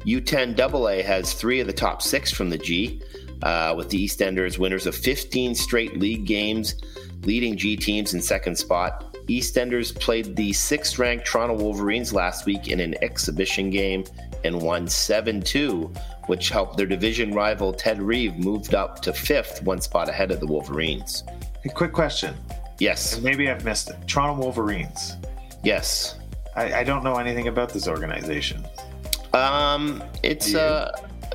U10 0.00 0.58
AA 0.58 1.02
has 1.06 1.32
three 1.32 1.60
of 1.60 1.66
the 1.66 1.72
top 1.72 2.02
six 2.02 2.30
from 2.30 2.50
the 2.50 2.58
G, 2.58 3.00
uh, 3.42 3.72
with 3.74 3.88
the 3.88 4.04
EastEnders 4.04 4.58
winners 4.58 4.86
of 4.86 4.94
15 4.94 5.54
straight 5.54 5.98
league 5.98 6.26
games, 6.26 6.74
leading 7.22 7.56
G 7.56 7.74
teams 7.74 8.12
in 8.12 8.20
second 8.20 8.56
spot 8.56 9.13
EastEnders 9.28 9.94
played 9.98 10.36
the 10.36 10.52
sixth 10.52 10.98
ranked 10.98 11.26
Toronto 11.26 11.56
Wolverines 11.56 12.12
last 12.12 12.46
week 12.46 12.68
in 12.68 12.80
an 12.80 12.94
exhibition 13.02 13.70
game 13.70 14.04
and 14.44 14.60
won 14.60 14.86
7 14.86 15.40
2, 15.40 15.92
which 16.26 16.50
helped 16.50 16.76
their 16.76 16.86
division 16.86 17.32
rival 17.32 17.72
Ted 17.72 18.00
Reeve 18.00 18.36
moved 18.36 18.74
up 18.74 19.00
to 19.02 19.12
fifth, 19.12 19.62
one 19.62 19.80
spot 19.80 20.08
ahead 20.08 20.30
of 20.30 20.40
the 20.40 20.46
Wolverines. 20.46 21.24
A 21.64 21.68
quick 21.68 21.92
question. 21.92 22.34
Yes. 22.78 23.20
Maybe 23.20 23.50
I've 23.50 23.64
missed 23.64 23.90
it. 23.90 23.96
Toronto 24.06 24.42
Wolverines. 24.42 25.16
Yes. 25.62 26.18
I, 26.56 26.80
I 26.80 26.84
don't 26.84 27.02
know 27.02 27.16
anything 27.16 27.48
about 27.48 27.70
this 27.70 27.88
organization. 27.88 28.64
Um, 29.32 30.02
it's 30.22 30.54
uh, 30.54 30.92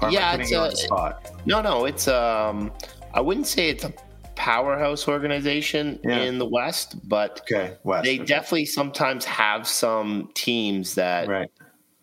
yeah, 0.10 0.36
it's 0.36 0.52
a, 0.52 1.20
no, 1.46 1.62
no, 1.62 1.86
it's 1.86 2.08
um, 2.08 2.72
I 3.14 3.20
wouldn't 3.20 3.48
say 3.48 3.70
it's 3.70 3.84
a 3.84 3.94
powerhouse 4.40 5.08
organization 5.08 6.00
Yeah. 6.04 6.20
in 6.20 6.40
the 6.40 6.48
West, 6.48 6.96
but 7.08 7.42
Okay, 7.42 7.76
West. 7.84 8.06
they 8.06 8.16
okay. 8.16 8.26
definitely 8.26 8.66
sometimes 8.66 9.26
have 9.26 9.68
some 9.68 10.30
teams 10.34 10.96
that 10.96 11.28
right. 11.28 11.52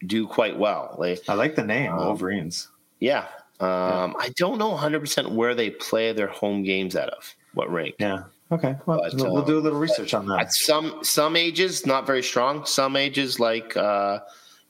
do 0.06 0.26
quite 0.26 0.58
well. 0.58 0.94
Like, 0.98 1.20
I 1.28 1.34
like 1.34 1.54
the 1.56 1.64
name 1.64 1.90
Um, 1.92 1.98
Wolverines. 1.98 2.68
yeah, 3.00 3.24
um, 3.58 4.14
I 4.20 4.28
don't 4.36 4.58
know 4.58 4.68
100 4.68 5.00
percent 5.00 5.30
where 5.30 5.54
they 5.54 5.70
play 5.70 6.12
their 6.12 6.26
home 6.28 6.62
games 6.62 6.94
out 6.94 7.08
of. 7.08 7.34
What 7.54 7.70
rank? 7.72 7.94
Yeah. 7.98 8.24
Okay. 8.52 8.76
Well, 8.84 9.00
but, 9.02 9.14
we'll, 9.14 9.32
we'll 9.32 9.42
uh, 9.42 9.46
do 9.46 9.58
a 9.58 9.64
little 9.64 9.78
research 9.78 10.12
on 10.14 10.26
that. 10.26 10.38
At 10.40 10.52
some 10.52 11.02
some 11.02 11.36
ages, 11.36 11.86
not 11.86 12.06
very 12.06 12.22
strong. 12.22 12.64
Some 12.66 12.94
ages, 12.96 13.40
like 13.40 13.76
uh, 13.76 14.20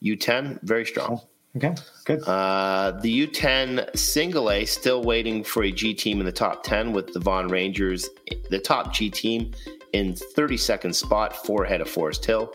U10, 0.02 0.62
very 0.62 0.86
strong. 0.86 1.20
Okay. 1.56 1.74
Good. 2.04 2.22
Uh, 2.26 2.92
the 3.00 3.26
U10 3.26 3.96
single 3.96 4.50
A 4.50 4.64
still 4.64 5.02
waiting 5.02 5.42
for 5.42 5.64
a 5.64 5.72
G 5.72 5.94
team 5.94 6.20
in 6.20 6.26
the 6.26 6.32
top 6.32 6.62
10 6.62 6.92
with 6.92 7.12
the 7.12 7.20
Vaughan 7.20 7.48
Rangers, 7.48 8.08
the 8.50 8.58
top 8.58 8.92
G 8.92 9.08
team 9.08 9.52
in 9.92 10.12
32nd 10.12 10.94
spot, 10.94 11.34
four 11.46 11.64
ahead 11.64 11.80
of 11.80 11.88
Forest 11.88 12.24
Hill. 12.26 12.54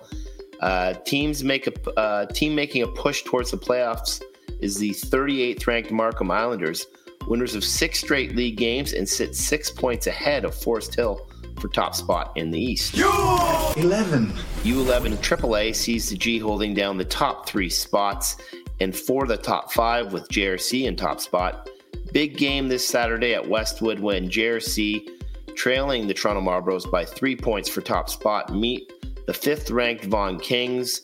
Uh, 0.60 0.94
teams 1.06 1.44
make 1.44 1.66
a 1.66 2.00
uh, 2.00 2.28
team 2.28 2.54
making 2.54 2.84
a 2.84 2.88
push 2.88 3.24
towards 3.24 3.50
the 3.50 3.58
playoffs 3.58 4.22
is 4.60 4.78
the 4.78 4.92
38th 4.92 5.66
ranked 5.66 5.92
Markham 5.92 6.30
Islanders, 6.30 6.86
winners 7.28 7.56
of 7.56 7.64
six 7.64 8.00
straight 8.00 8.36
league 8.36 8.58
games 8.58 8.94
and 8.94 9.10
sit 9.10 9.36
six 9.36 9.72
points 9.72 10.06
ahead 10.06 10.46
of 10.46 10.54
Forest 10.54 10.94
Hill 10.94 11.28
for 11.60 11.68
top 11.68 11.96
spot 11.96 12.32
in 12.36 12.52
the 12.52 12.60
East. 12.60 12.96
U11. 12.96 14.32
U11 14.64 15.18
AAA 15.18 15.76
sees 15.76 16.10
the 16.10 16.18
G 16.18 16.38
holding 16.40 16.74
down 16.74 16.98
the 16.98 17.06
top 17.06 17.48
three 17.48 17.70
spots 17.70 18.38
and 18.82 18.96
for 18.96 19.26
the 19.28 19.38
top 19.38 19.72
five 19.72 20.12
with 20.12 20.28
JRC 20.30 20.86
in 20.86 20.96
top 20.96 21.20
spot. 21.20 21.70
Big 22.12 22.38
game 22.38 22.68
this 22.68 22.88
Saturday 22.88 23.34
at 23.34 23.48
Westwood 23.48 24.00
when 24.00 24.30
JRC, 24.30 25.08
trailing 25.56 26.08
the 26.08 26.14
Toronto 26.14 26.42
Marlboros 26.42 26.90
by 26.90 27.06
three 27.06 27.36
points 27.36 27.70
for 27.70 27.82
top 27.82 28.10
spot, 28.10 28.54
meet 28.54 28.92
the 29.28 29.34
fifth 29.34 29.72
ranked 29.72 30.06
Vaughan 30.06 30.40
Kings. 30.40 31.02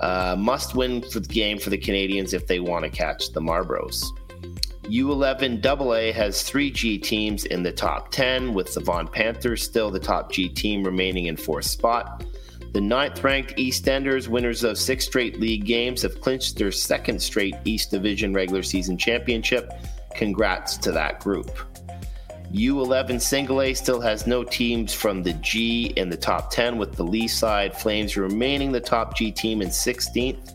Uh, 0.00 0.36
must 0.38 0.74
win 0.74 1.02
for 1.02 1.20
the 1.20 1.28
game 1.28 1.58
for 1.58 1.70
the 1.70 1.78
Canadians 1.78 2.34
if 2.34 2.46
they 2.46 2.60
want 2.60 2.84
to 2.84 2.90
catch 2.90 3.32
the 3.32 3.40
Marlboros. 3.40 4.04
U11 4.82 5.64
AA 5.64 6.12
has 6.12 6.42
three 6.42 6.70
G 6.70 6.96
teams 6.96 7.44
in 7.46 7.62
the 7.62 7.72
top 7.72 8.10
10, 8.12 8.54
with 8.54 8.72
the 8.72 8.80
Vaughan 8.80 9.08
Panthers 9.08 9.62
still 9.62 9.90
the 9.90 9.98
top 9.98 10.30
G 10.30 10.48
team 10.48 10.84
remaining 10.84 11.26
in 11.26 11.36
fourth 11.36 11.64
spot. 11.64 12.24
The 12.72 12.80
ninth 12.80 13.24
ranked 13.24 13.56
EastEnders, 13.56 14.28
winners 14.28 14.64
of 14.64 14.78
six 14.78 15.06
straight 15.06 15.40
league 15.40 15.64
games, 15.64 16.02
have 16.02 16.20
clinched 16.20 16.56
their 16.56 16.72
second 16.72 17.20
straight 17.20 17.54
East 17.64 17.90
Division 17.90 18.34
regular 18.34 18.62
season 18.62 18.98
championship. 18.98 19.72
Congrats 20.14 20.76
to 20.78 20.92
that 20.92 21.20
group. 21.20 21.58
U11 22.52 23.20
Single 23.20 23.60
A 23.60 23.74
still 23.74 24.00
has 24.00 24.26
no 24.26 24.44
teams 24.44 24.94
from 24.94 25.22
the 25.22 25.32
G 25.34 25.92
in 25.96 26.08
the 26.08 26.16
top 26.16 26.50
10, 26.50 26.78
with 26.78 26.92
the 26.92 27.04
Leaside 27.04 27.74
Flames 27.74 28.16
remaining 28.16 28.72
the 28.72 28.80
top 28.80 29.16
G 29.16 29.32
team 29.32 29.62
in 29.62 29.68
16th. 29.68 30.52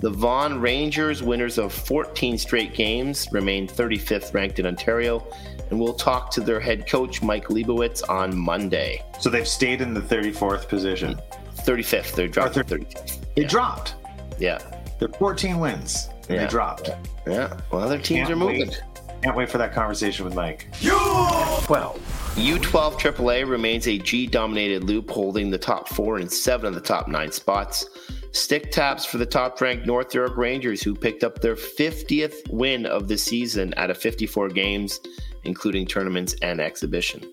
The 0.00 0.10
Vaughan 0.10 0.60
Rangers, 0.60 1.22
winners 1.22 1.58
of 1.58 1.74
14 1.74 2.38
straight 2.38 2.74
games, 2.74 3.28
remain 3.32 3.68
35th 3.68 4.32
ranked 4.32 4.58
in 4.58 4.66
Ontario, 4.66 5.26
and 5.68 5.78
we'll 5.78 5.94
talk 5.94 6.30
to 6.32 6.40
their 6.40 6.58
head 6.58 6.88
coach, 6.88 7.22
Mike 7.22 7.48
Leibowitz, 7.48 8.02
on 8.08 8.36
Monday. 8.36 9.04
So 9.20 9.28
they've 9.28 9.46
stayed 9.46 9.82
in 9.82 9.92
the 9.92 10.00
34th 10.00 10.68
position. 10.68 11.20
35th, 11.60 12.14
they're 12.14 12.28
dropped 12.28 12.54
to 12.54 12.60
Arthur- 12.60 12.78
35th. 12.78 13.34
They 13.34 13.44
dropped. 13.44 13.94
Yeah. 14.38 14.58
They're 14.98 15.08
14 15.08 15.58
wins. 15.58 16.08
And 16.28 16.36
Yeah. 16.38 16.44
They 16.44 16.50
dropped. 16.50 16.90
Yeah. 17.26 17.56
Well, 17.70 17.82
other 17.82 17.98
teams 17.98 18.28
Can't 18.28 18.30
are 18.32 18.36
moving. 18.36 18.68
wait. 18.68 18.82
Can't 19.22 19.36
wait 19.36 19.50
for 19.50 19.58
that 19.58 19.74
conversation 19.74 20.24
with 20.24 20.34
Mike. 20.34 20.68
12. 20.80 22.00
U12 22.36 22.98
AAA 22.98 23.44
remains 23.48 23.86
a 23.86 23.98
G 23.98 24.26
dominated 24.26 24.84
loop, 24.84 25.10
holding 25.10 25.50
the 25.50 25.58
top 25.58 25.88
four 25.88 26.16
and 26.18 26.30
seven 26.30 26.66
of 26.66 26.74
the 26.74 26.80
top 26.80 27.06
nine 27.08 27.30
spots. 27.32 27.86
Stick 28.32 28.70
taps 28.70 29.04
for 29.04 29.18
the 29.18 29.26
top 29.26 29.60
ranked 29.60 29.86
North 29.86 30.14
York 30.14 30.36
Rangers, 30.36 30.82
who 30.82 30.94
picked 30.94 31.24
up 31.24 31.40
their 31.40 31.56
50th 31.56 32.48
win 32.50 32.86
of 32.86 33.08
the 33.08 33.18
season 33.18 33.74
out 33.76 33.90
of 33.90 33.98
54 33.98 34.48
games, 34.48 35.00
including 35.44 35.86
tournaments 35.86 36.34
and 36.40 36.60
exhibition. 36.60 37.26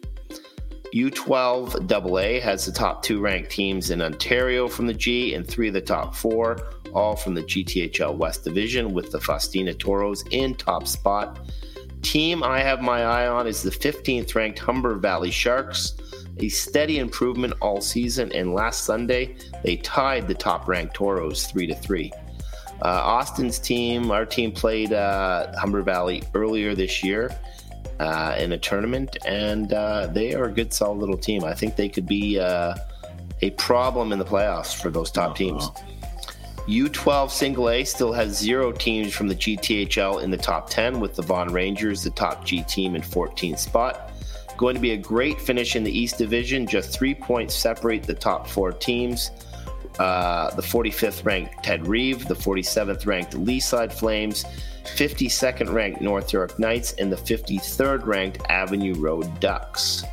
U12 0.94 1.92
AA 1.92 2.42
has 2.42 2.66
the 2.66 2.72
top 2.72 3.04
two 3.04 3.20
ranked 3.20 3.52
teams 3.52 3.90
in 3.90 4.02
Ontario 4.02 4.68
from 4.68 4.88
the 4.88 4.94
G 4.94 5.34
and 5.34 5.46
three 5.46 5.68
of 5.68 5.74
the 5.74 5.82
top 5.82 6.16
four, 6.16 6.58
all 6.94 7.16
from 7.16 7.34
the 7.34 7.44
GTHL 7.44 8.16
West 8.16 8.46
Division, 8.46 8.94
with 8.94 9.12
the 9.12 9.20
Faustina 9.20 9.74
Toros 9.74 10.24
in 10.32 10.56
top 10.56 10.88
spot. 10.88 11.40
Team 12.04 12.42
I 12.42 12.60
have 12.60 12.82
my 12.82 13.04
eye 13.04 13.28
on 13.28 13.48
is 13.48 13.64
the 13.64 13.70
15th 13.70 14.34
ranked 14.34 14.60
Humber 14.60 14.96
Valley 14.96 15.32
Sharks. 15.32 15.96
A 16.40 16.50
steady 16.50 17.00
improvement 17.00 17.56
all 17.62 17.82
season, 17.82 18.32
and 18.32 18.54
last 18.54 18.86
Sunday 18.86 19.36
they 19.64 19.78
tied 19.78 20.28
the 20.28 20.36
top 20.36 20.68
ranked 20.68 20.94
Toros 20.94 21.48
3 21.48 21.68
to 21.68 21.76
3. 21.76 22.12
Uh, 22.82 22.86
Austin's 22.86 23.58
team, 23.58 24.12
our 24.12 24.26
team 24.26 24.52
played 24.52 24.94
uh, 24.94 25.52
Humber 25.58 25.82
Valley 25.82 26.24
earlier 26.36 26.76
this 26.76 27.04
year 27.04 27.36
uh, 28.00 28.36
in 28.38 28.52
a 28.52 28.58
tournament, 28.58 29.18
and 29.26 29.74
uh, 29.74 30.08
they 30.08 30.34
are 30.34 30.46
a 30.46 30.52
good, 30.52 30.74
solid 30.74 31.00
little 31.00 31.18
team. 31.18 31.44
I 31.44 31.54
think 31.54 31.76
they 31.76 31.90
could 31.90 32.08
be 32.08 32.40
uh, 32.40 32.76
a 33.42 33.52
problem 33.52 34.12
in 34.12 34.20
the 34.20 34.26
playoffs 34.26 34.80
for 34.80 34.90
those 34.90 35.12
top 35.12 35.36
teams. 35.36 35.70
U12 36.68 37.32
Single 37.32 37.70
A 37.70 37.84
still 37.86 38.12
has 38.12 38.38
zero 38.38 38.74
teams 38.74 39.14
from 39.14 39.30
the 39.30 39.36
GTHL 39.36 40.22
in 40.22 40.32
the 40.32 40.38
top 40.38 40.70
10, 40.70 41.00
with 41.00 41.16
the 41.16 41.22
Vaughan 41.22 41.54
Rangers, 41.54 42.04
the 42.04 42.10
top 42.10 42.46
G 42.46 42.62
team, 42.64 42.96
in 42.96 43.02
14th 43.02 43.60
spot. 43.60 44.12
Going 44.58 44.76
to 44.76 44.82
be 44.82 44.92
a 44.92 44.98
great 44.98 45.40
finish 45.40 45.76
in 45.76 45.84
the 45.84 45.92
East 45.92 46.18
Division. 46.18 46.68
Just 46.68 46.92
three 46.92 47.16
points 47.16 47.56
separate 47.56 48.04
the 48.04 48.14
top 48.14 48.48
four 48.48 48.74
teams. 48.74 49.32
Uh, 49.98 50.54
the 50.56 50.62
45th 50.62 51.26
ranked 51.26 51.64
Ted 51.64 51.88
Reeve, 51.88 52.28
the 52.28 52.36
47th 52.36 53.06
ranked 53.06 53.34
Leaside 53.34 53.94
Flames, 53.94 54.46
52nd 54.96 55.72
ranked 55.72 56.02
North 56.02 56.34
York 56.34 56.58
Knights, 56.60 56.94
and 56.94 57.12
the 57.12 57.18
53rd 57.18 58.06
ranked 58.06 58.42
Avenue 58.50 58.96
Road 58.96 59.40
Ducks. 59.40 60.04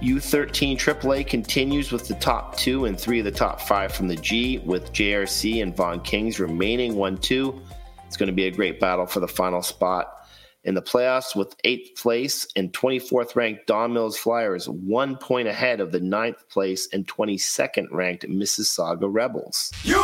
U13 0.00 0.76
AAA 0.76 1.26
continues 1.26 1.92
with 1.92 2.08
the 2.08 2.14
top 2.14 2.56
two 2.56 2.86
and 2.86 2.98
three 2.98 3.20
of 3.20 3.24
the 3.24 3.30
top 3.30 3.60
five 3.60 3.92
from 3.92 4.08
the 4.08 4.16
G, 4.16 4.58
with 4.58 4.92
JRC 4.92 5.62
and 5.62 5.76
Vaughan 5.76 6.00
Kings 6.00 6.40
remaining 6.40 6.96
1 6.96 7.18
2. 7.18 7.62
It's 8.06 8.16
going 8.16 8.26
to 8.26 8.32
be 8.32 8.46
a 8.46 8.50
great 8.50 8.80
battle 8.80 9.06
for 9.06 9.20
the 9.20 9.28
final 9.28 9.62
spot 9.62 10.21
in 10.64 10.74
the 10.74 10.82
playoffs, 10.82 11.34
with 11.34 11.56
eighth 11.64 12.00
place 12.00 12.46
and 12.56 12.72
24th 12.72 13.34
ranked 13.34 13.66
Don 13.66 13.92
Mills 13.92 14.16
Flyers, 14.16 14.68
one 14.68 15.16
point 15.16 15.48
ahead 15.48 15.80
of 15.80 15.92
the 15.92 16.00
ninth 16.00 16.48
place 16.48 16.88
and 16.92 17.06
22nd 17.06 17.86
ranked 17.90 18.28
Mississauga 18.28 19.08
Rebels. 19.12 19.72
U 19.84 20.00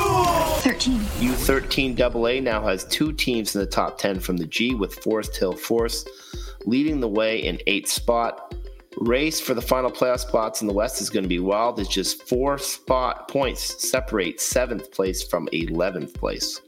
13. 0.60 0.98
U13 0.98 1.98
AA 2.00 2.40
now 2.40 2.62
has 2.66 2.84
two 2.84 3.12
teams 3.12 3.54
in 3.54 3.60
the 3.60 3.66
top 3.66 3.98
10 3.98 4.20
from 4.20 4.36
the 4.36 4.46
G, 4.46 4.74
with 4.74 4.94
Forest 4.94 5.36
Hill 5.36 5.54
Force 5.54 6.04
leading 6.66 7.00
the 7.00 7.08
way 7.08 7.38
in 7.38 7.58
eighth 7.66 7.90
spot. 7.90 8.54
Race 8.98 9.40
for 9.40 9.54
the 9.54 9.62
final 9.62 9.90
playoff 9.90 10.20
spots 10.20 10.60
in 10.60 10.66
the 10.66 10.74
West 10.74 11.00
is 11.00 11.08
going 11.08 11.22
to 11.22 11.28
be 11.28 11.38
wild. 11.38 11.78
It's 11.78 11.88
just 11.88 12.28
four 12.28 12.58
spot 12.58 13.28
points 13.28 13.88
separate 13.88 14.40
seventh 14.40 14.90
place 14.90 15.22
from 15.22 15.48
11th 15.52 16.14
place. 16.14 16.60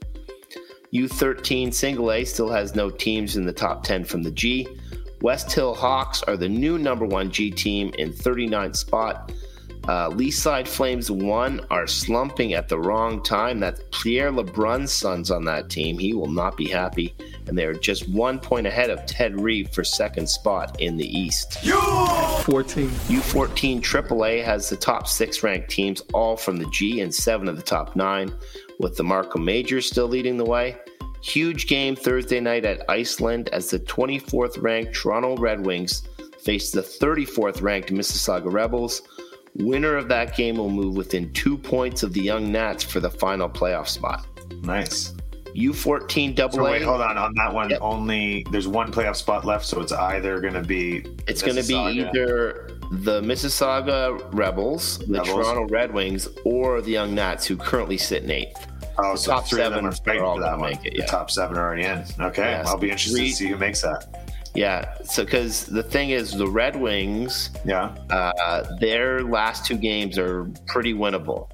U13 0.93 1.73
single 1.73 2.11
A 2.13 2.25
still 2.25 2.51
has 2.51 2.75
no 2.75 2.91
teams 2.91 3.37
in 3.37 3.47
the 3.47 3.53
top 3.53 3.85
10 3.85 4.05
from 4.05 4.23
the 4.23 4.31
G. 4.31 4.67
West 5.23 5.53
Hill 5.53 5.75
Hawks 5.75 6.23
are 6.25 6.37
the 6.37 6.49
new 6.49 6.79
number 6.79 7.05
one 7.05 7.31
G 7.31 7.51
team 7.51 7.93
in 7.99 8.13
39th 8.13 8.77
spot. 8.77 9.33
Uh, 9.85 10.11
Leaside 10.11 10.69
Flames 10.69 11.11
1 11.11 11.67
are 11.71 11.87
slumping 11.87 12.53
at 12.53 12.69
the 12.69 12.79
wrong 12.79 13.23
time. 13.23 13.61
That's 13.61 13.81
Pierre 13.93 14.31
Lebrun's 14.31 14.93
sons 14.93 15.31
on 15.31 15.45
that 15.47 15.71
team. 15.71 15.99
He 15.99 16.13
will 16.13 16.31
not 16.31 16.57
be 16.57 16.69
happy. 16.69 17.15
And 17.47 17.57
they're 17.57 17.75
just 17.75 18.09
one 18.09 18.39
point 18.39 18.67
ahead 18.67 18.91
of 18.91 19.05
Ted 19.07 19.41
Reeve 19.41 19.71
for 19.71 19.83
second 19.83 20.29
spot 20.29 20.81
in 20.81 20.97
the 20.97 21.07
East. 21.07 21.53
U14. 21.63 22.89
U14 22.89 23.81
AAA 23.81 24.45
has 24.45 24.69
the 24.69 24.77
top 24.77 25.09
six 25.09 25.43
ranked 25.43 25.71
teams, 25.71 26.03
all 26.13 26.37
from 26.37 26.59
the 26.59 26.69
G, 26.71 27.01
and 27.01 27.15
seven 27.15 27.49
of 27.49 27.57
the 27.57 27.63
top 27.63 27.97
nine, 27.97 28.33
with 28.81 28.97
the 28.97 29.05
Markham 29.05 29.45
Major 29.45 29.81
still 29.81 30.09
leading 30.09 30.37
the 30.37 30.45
way. 30.45 30.77
Huge 31.23 31.67
game 31.67 31.95
Thursday 31.95 32.41
night 32.41 32.65
at 32.65 32.83
Iceland 32.89 33.51
as 33.51 33.71
the 33.71 33.79
24th 33.79 34.61
ranked 34.63 34.95
Toronto 34.95 35.37
Red 35.37 35.65
Wings 35.65 36.03
face 36.43 36.71
the 36.73 36.81
34th 36.81 37.61
ranked 37.61 37.93
Mississauga 37.93 38.51
Rebels. 38.51 39.03
Winner 39.57 39.97
of 39.97 40.09
that 40.09 40.35
game 40.35 40.57
will 40.57 40.71
move 40.71 40.97
within 40.97 41.31
two 41.35 41.59
points 41.59 42.03
of 42.03 42.15
the 42.15 42.21
Young 42.23 42.51
Nats 42.51 42.83
for 42.83 43.01
the 43.01 43.11
final 43.11 43.51
playoff 43.51 43.89
spot. 43.89 44.27
Nice. 44.63 45.13
U14 45.55 46.39
AA. 46.39 46.49
So 46.51 46.63
wait, 46.63 46.83
hold 46.83 47.01
on. 47.01 47.19
On 47.19 47.35
that 47.35 47.53
one, 47.53 47.69
Yep. 47.71 47.81
only 47.83 48.47
there's 48.51 48.69
one 48.69 48.91
playoff 48.93 49.17
spot 49.17 49.45
left, 49.45 49.67
so 49.67 49.81
it's 49.81 49.93
either 49.93 50.41
going 50.41 50.55
to 50.55 50.63
be 50.63 51.05
It's 51.27 51.43
going 51.43 51.57
to 51.57 51.67
be 51.67 51.75
either 51.75 52.71
the 52.93 53.21
Mississauga 53.21 54.27
Rebels, 54.33 54.99
the 54.99 55.19
Rebels. 55.19 55.29
Toronto 55.29 55.67
Red 55.73 55.93
Wings, 55.93 56.29
or 56.45 56.81
the 56.81 56.93
Young 56.93 57.15
Nats, 57.15 57.47
who 57.47 57.57
currently 57.57 57.99
sit 57.99 58.23
in 58.23 58.31
eighth. 58.31 58.67
Oh, 59.05 59.15
so 59.17 59.33
top 59.33 59.47
three 59.47 59.63
of 59.63 59.73
them 59.73 59.91
seven 59.93 60.17
are 60.19 60.21
are 60.21 60.25
all 60.25 60.37
for 60.37 60.43
gonna 60.43 60.63
make 60.63 60.85
it, 60.85 60.97
The 60.97 61.03
top 61.05 61.31
seven 61.31 61.57
are 61.57 61.67
already 61.67 61.85
in. 61.85 62.05
Okay, 62.21 62.43
Yes. 62.43 62.67
I'll 62.69 62.79
be 62.79 62.91
interested 62.91 63.17
Three- 63.17 63.31
to 63.31 63.35
see 63.37 63.47
who 63.49 63.57
makes 63.57 63.83
that. 63.83 64.07
Yeah. 64.55 64.95
So, 65.05 65.25
because 65.25 65.67
the 65.67 65.83
thing 65.83 66.11
is, 66.11 66.33
the 66.33 66.47
Red 66.49 66.75
Wings, 66.75 67.51
Yeah. 67.65 67.95
uh, 68.11 68.65
their 68.81 69.23
last 69.23 69.65
two 69.65 69.77
games 69.77 70.19
are 70.19 70.51
pretty 70.67 70.93
winnable. 70.93 71.49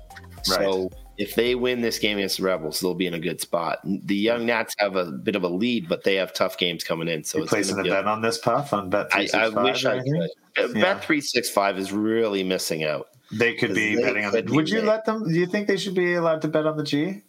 Right. 0.49 0.61
So, 0.61 0.91
if 1.19 1.35
they 1.35 1.55
win 1.55 1.81
this 1.81 1.99
game 1.99 2.17
against 2.19 2.39
the 2.39 2.45
Rebels, 2.45 2.81
they'll 2.81 2.95
be 2.95 3.07
in 3.07 3.15
a 3.15 3.19
good 3.19 3.41
spot. 3.41 3.81
The 3.85 4.15
Young 4.17 4.47
Nats 4.47 4.75
have 4.79 4.97
a 4.97 5.07
bit 5.07 5.35
of 5.37 5.45
a 5.45 5.49
lead, 5.49 5.89
but 5.89 6.05
they 6.05 6.15
have 6.15 6.33
tough 6.33 6.57
games 6.59 6.85
coming 6.85 7.09
in. 7.09 7.25
So, 7.25 7.39
You 7.39 7.45
placing 7.47 7.79
a 7.81 7.83
bet 7.85 8.07
on 8.07 8.23
this 8.23 8.39
puff 8.39 8.73
on 8.73 8.89
bet 8.91 9.09
I, 9.13 9.29
I 9.35 9.49
wish 9.49 9.85
I 9.85 9.99
could. 9.99 10.31
Yeah. 10.59 10.67
Bet 10.73 11.05
three 11.05 11.21
six 11.21 11.51
five 11.51 11.79
is 11.79 11.93
really 11.93 12.43
missing 12.43 12.85
out. 12.85 13.09
They 13.33 13.55
could 13.55 13.75
be 13.75 13.97
betting 13.97 14.25
on 14.25 14.33
the. 14.33 14.43
Would 14.55 14.69
you 14.71 14.81
let 14.83 15.05
them? 15.05 15.25
Do 15.29 15.35
you 15.39 15.47
think 15.47 15.67
they 15.69 15.77
should 15.77 15.95
be 15.95 16.15
allowed 16.15 16.41
to 16.43 16.49
bet 16.49 16.67
on 16.67 16.77
the 16.77 16.85
G? 16.85 17.23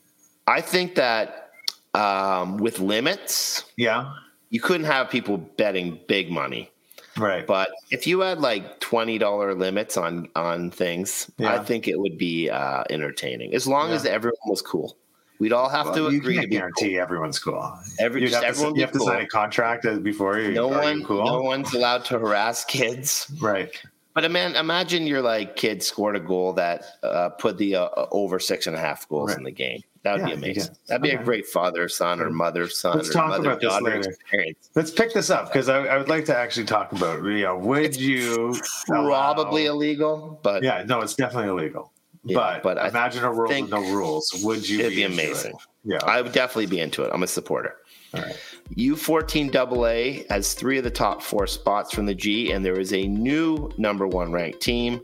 I 0.48 0.62
think 0.62 0.96
that 0.96 1.52
um, 1.94 2.58
with 2.58 2.80
limits, 2.80 3.66
Yeah. 3.76 4.14
you 4.50 4.60
couldn't 4.62 4.86
have 4.86 5.10
people 5.10 5.38
betting 5.38 6.00
big 6.08 6.30
money. 6.32 6.72
Right. 7.18 7.46
But 7.48 7.70
if 7.90 8.06
you 8.06 8.20
had 8.20 8.40
like 8.42 8.80
twenty 8.80 9.18
dollar 9.18 9.56
limits 9.56 9.98
on 9.98 10.30
on 10.36 10.70
things, 10.70 11.30
I 11.40 11.58
think 11.60 11.88
it 11.88 12.00
would 12.00 12.18
be 12.18 12.48
uh, 12.50 12.84
entertaining 12.92 13.56
as 13.56 13.66
long 13.68 13.90
Yeah. 13.90 13.96
as 13.96 14.06
everyone 14.06 14.38
was 14.46 14.62
cool. 14.62 14.96
We'd 15.40 15.54
all 15.54 15.70
have 15.70 15.94
to 15.96 16.04
Well, 16.04 16.12
you 16.14 16.20
agree 16.20 16.34
to 16.36 16.40
can't 16.42 16.52
guarantee 16.52 17.00
everyone's 17.00 17.40
cool. 17.40 17.72
Every- 18.00 18.22
just 18.22 18.34
have 18.36 18.42
to, 18.44 18.48
everyone 18.50 18.72
you 18.72 18.76
be 18.76 18.82
have 18.82 18.92
to 18.92 19.00
sign 19.00 19.22
a 19.24 19.28
contract 19.28 19.86
before 20.04 20.40
you. 20.40 20.52
No 20.52 20.68
one, 20.68 21.00
you 21.00 21.06
cool? 21.06 21.26
no 21.26 21.42
one's 21.42 21.74
allowed 21.74 22.06
to 22.06 22.20
harass 22.20 22.64
kids. 22.66 23.32
Right. 23.42 23.72
But 24.14 24.30
man, 24.32 24.56
imagine 24.56 25.06
your 25.08 25.22
like 25.22 25.56
kid 25.56 25.82
scored 25.84 26.16
a 26.16 26.20
goal 26.20 26.54
that 26.54 26.86
uh, 27.04 27.30
put 27.30 27.58
the 27.58 27.76
uh, 27.78 27.90
over 28.12 28.40
six 28.40 28.66
and 28.68 28.76
a 28.76 28.80
half 28.80 29.08
goals 29.10 29.30
Right. 29.30 29.38
in 29.40 29.44
the 29.44 29.52
game. 29.52 29.82
That 30.08 30.22
would 30.22 30.30
Yeah, 30.30 30.36
be 30.36 30.42
amazing. 30.52 30.64
can- 30.68 30.76
That'd 30.88 31.02
be 31.04 31.10
a 31.12 31.22
great 31.22 31.46
father 31.48 31.90
son 31.90 32.22
or 32.22 32.30
mother 32.30 32.70
son 32.70 32.96
Let's 32.98 33.10
or 33.10 33.14
talk 33.14 33.30
mother 33.30 33.50
about 33.50 33.60
this 33.62 33.70
daughter 33.70 33.84
later. 33.86 34.10
experience. 34.12 34.70
Let's 34.74 34.92
pick 34.92 35.14
this 35.14 35.30
up 35.30 35.48
because 35.52 35.68
I, 35.68 35.86
I 35.86 35.98
would 35.98 36.08
like 36.08 36.24
to 36.26 36.38
actually 36.38 36.66
talk 36.66 36.92
about. 36.94 37.24
You 37.24 37.42
know, 37.44 37.58
would 37.58 37.96
you 37.96 38.56
Probably 38.88 39.66
allow- 39.66 39.76
illegal, 39.76 40.40
but 40.44 40.64
Yeah, 40.64 40.84
no, 40.88 41.02
it's 41.02 41.14
definitely 41.16 41.50
illegal. 41.50 41.92
Yeah, 42.24 42.36
but, 42.36 42.64
but 42.78 42.88
imagine 42.90 43.24
a 43.26 43.32
world 43.32 43.50
with 43.52 43.70
no 43.70 43.82
rules. 43.94 44.32
Would 44.44 44.68
you? 44.68 44.80
it'd 44.80 44.96
be 44.96 45.04
it? 45.04 45.12
amazing. 45.12 45.54
Yeah. 45.84 46.00
I 46.04 46.22
would 46.22 46.32
definitely 46.34 46.66
be 46.66 46.80
into 46.80 47.04
it. 47.04 47.12
I'm 47.14 47.24
a 47.24 47.28
supporter. 47.28 47.76
All 48.14 48.22
right. 48.22 48.36
U14 48.78 49.56
AA 49.56 50.24
has 50.34 50.54
three 50.54 50.78
of 50.78 50.84
the 50.84 50.90
top 50.92 51.22
four 51.22 51.48
spots 51.48 51.94
from 51.94 52.06
the 52.06 52.16
G, 52.16 52.52
and 52.52 52.64
there 52.66 52.80
is 52.80 52.92
a 52.94 53.08
new 53.08 53.70
number 53.78 54.06
one 54.08 54.32
ranked 54.32 54.62
team. 54.62 55.02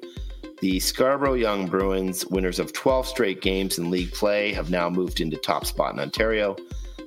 The 0.63 0.79
Scarborough 0.79 1.33
Young 1.33 1.67
Bruins, 1.67 2.25
winners 2.27 2.57
of 2.57 2.71
12 2.71 3.05
straight 3.05 3.41
games 3.41 3.79
in 3.79 3.91
league 3.91 4.13
play, 4.13 4.53
have 4.53 4.69
now 4.69 4.89
moved 4.89 5.19
into 5.19 5.35
top 5.35 5.65
spot 5.65 5.93
in 5.93 5.99
Ontario. 5.99 6.55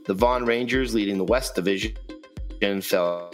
The 0.04 0.12
Vaughan 0.12 0.44
Rangers, 0.44 0.94
leading 0.94 1.16
the 1.16 1.24
West 1.24 1.54
Division, 1.54 1.94
fell 2.82 3.32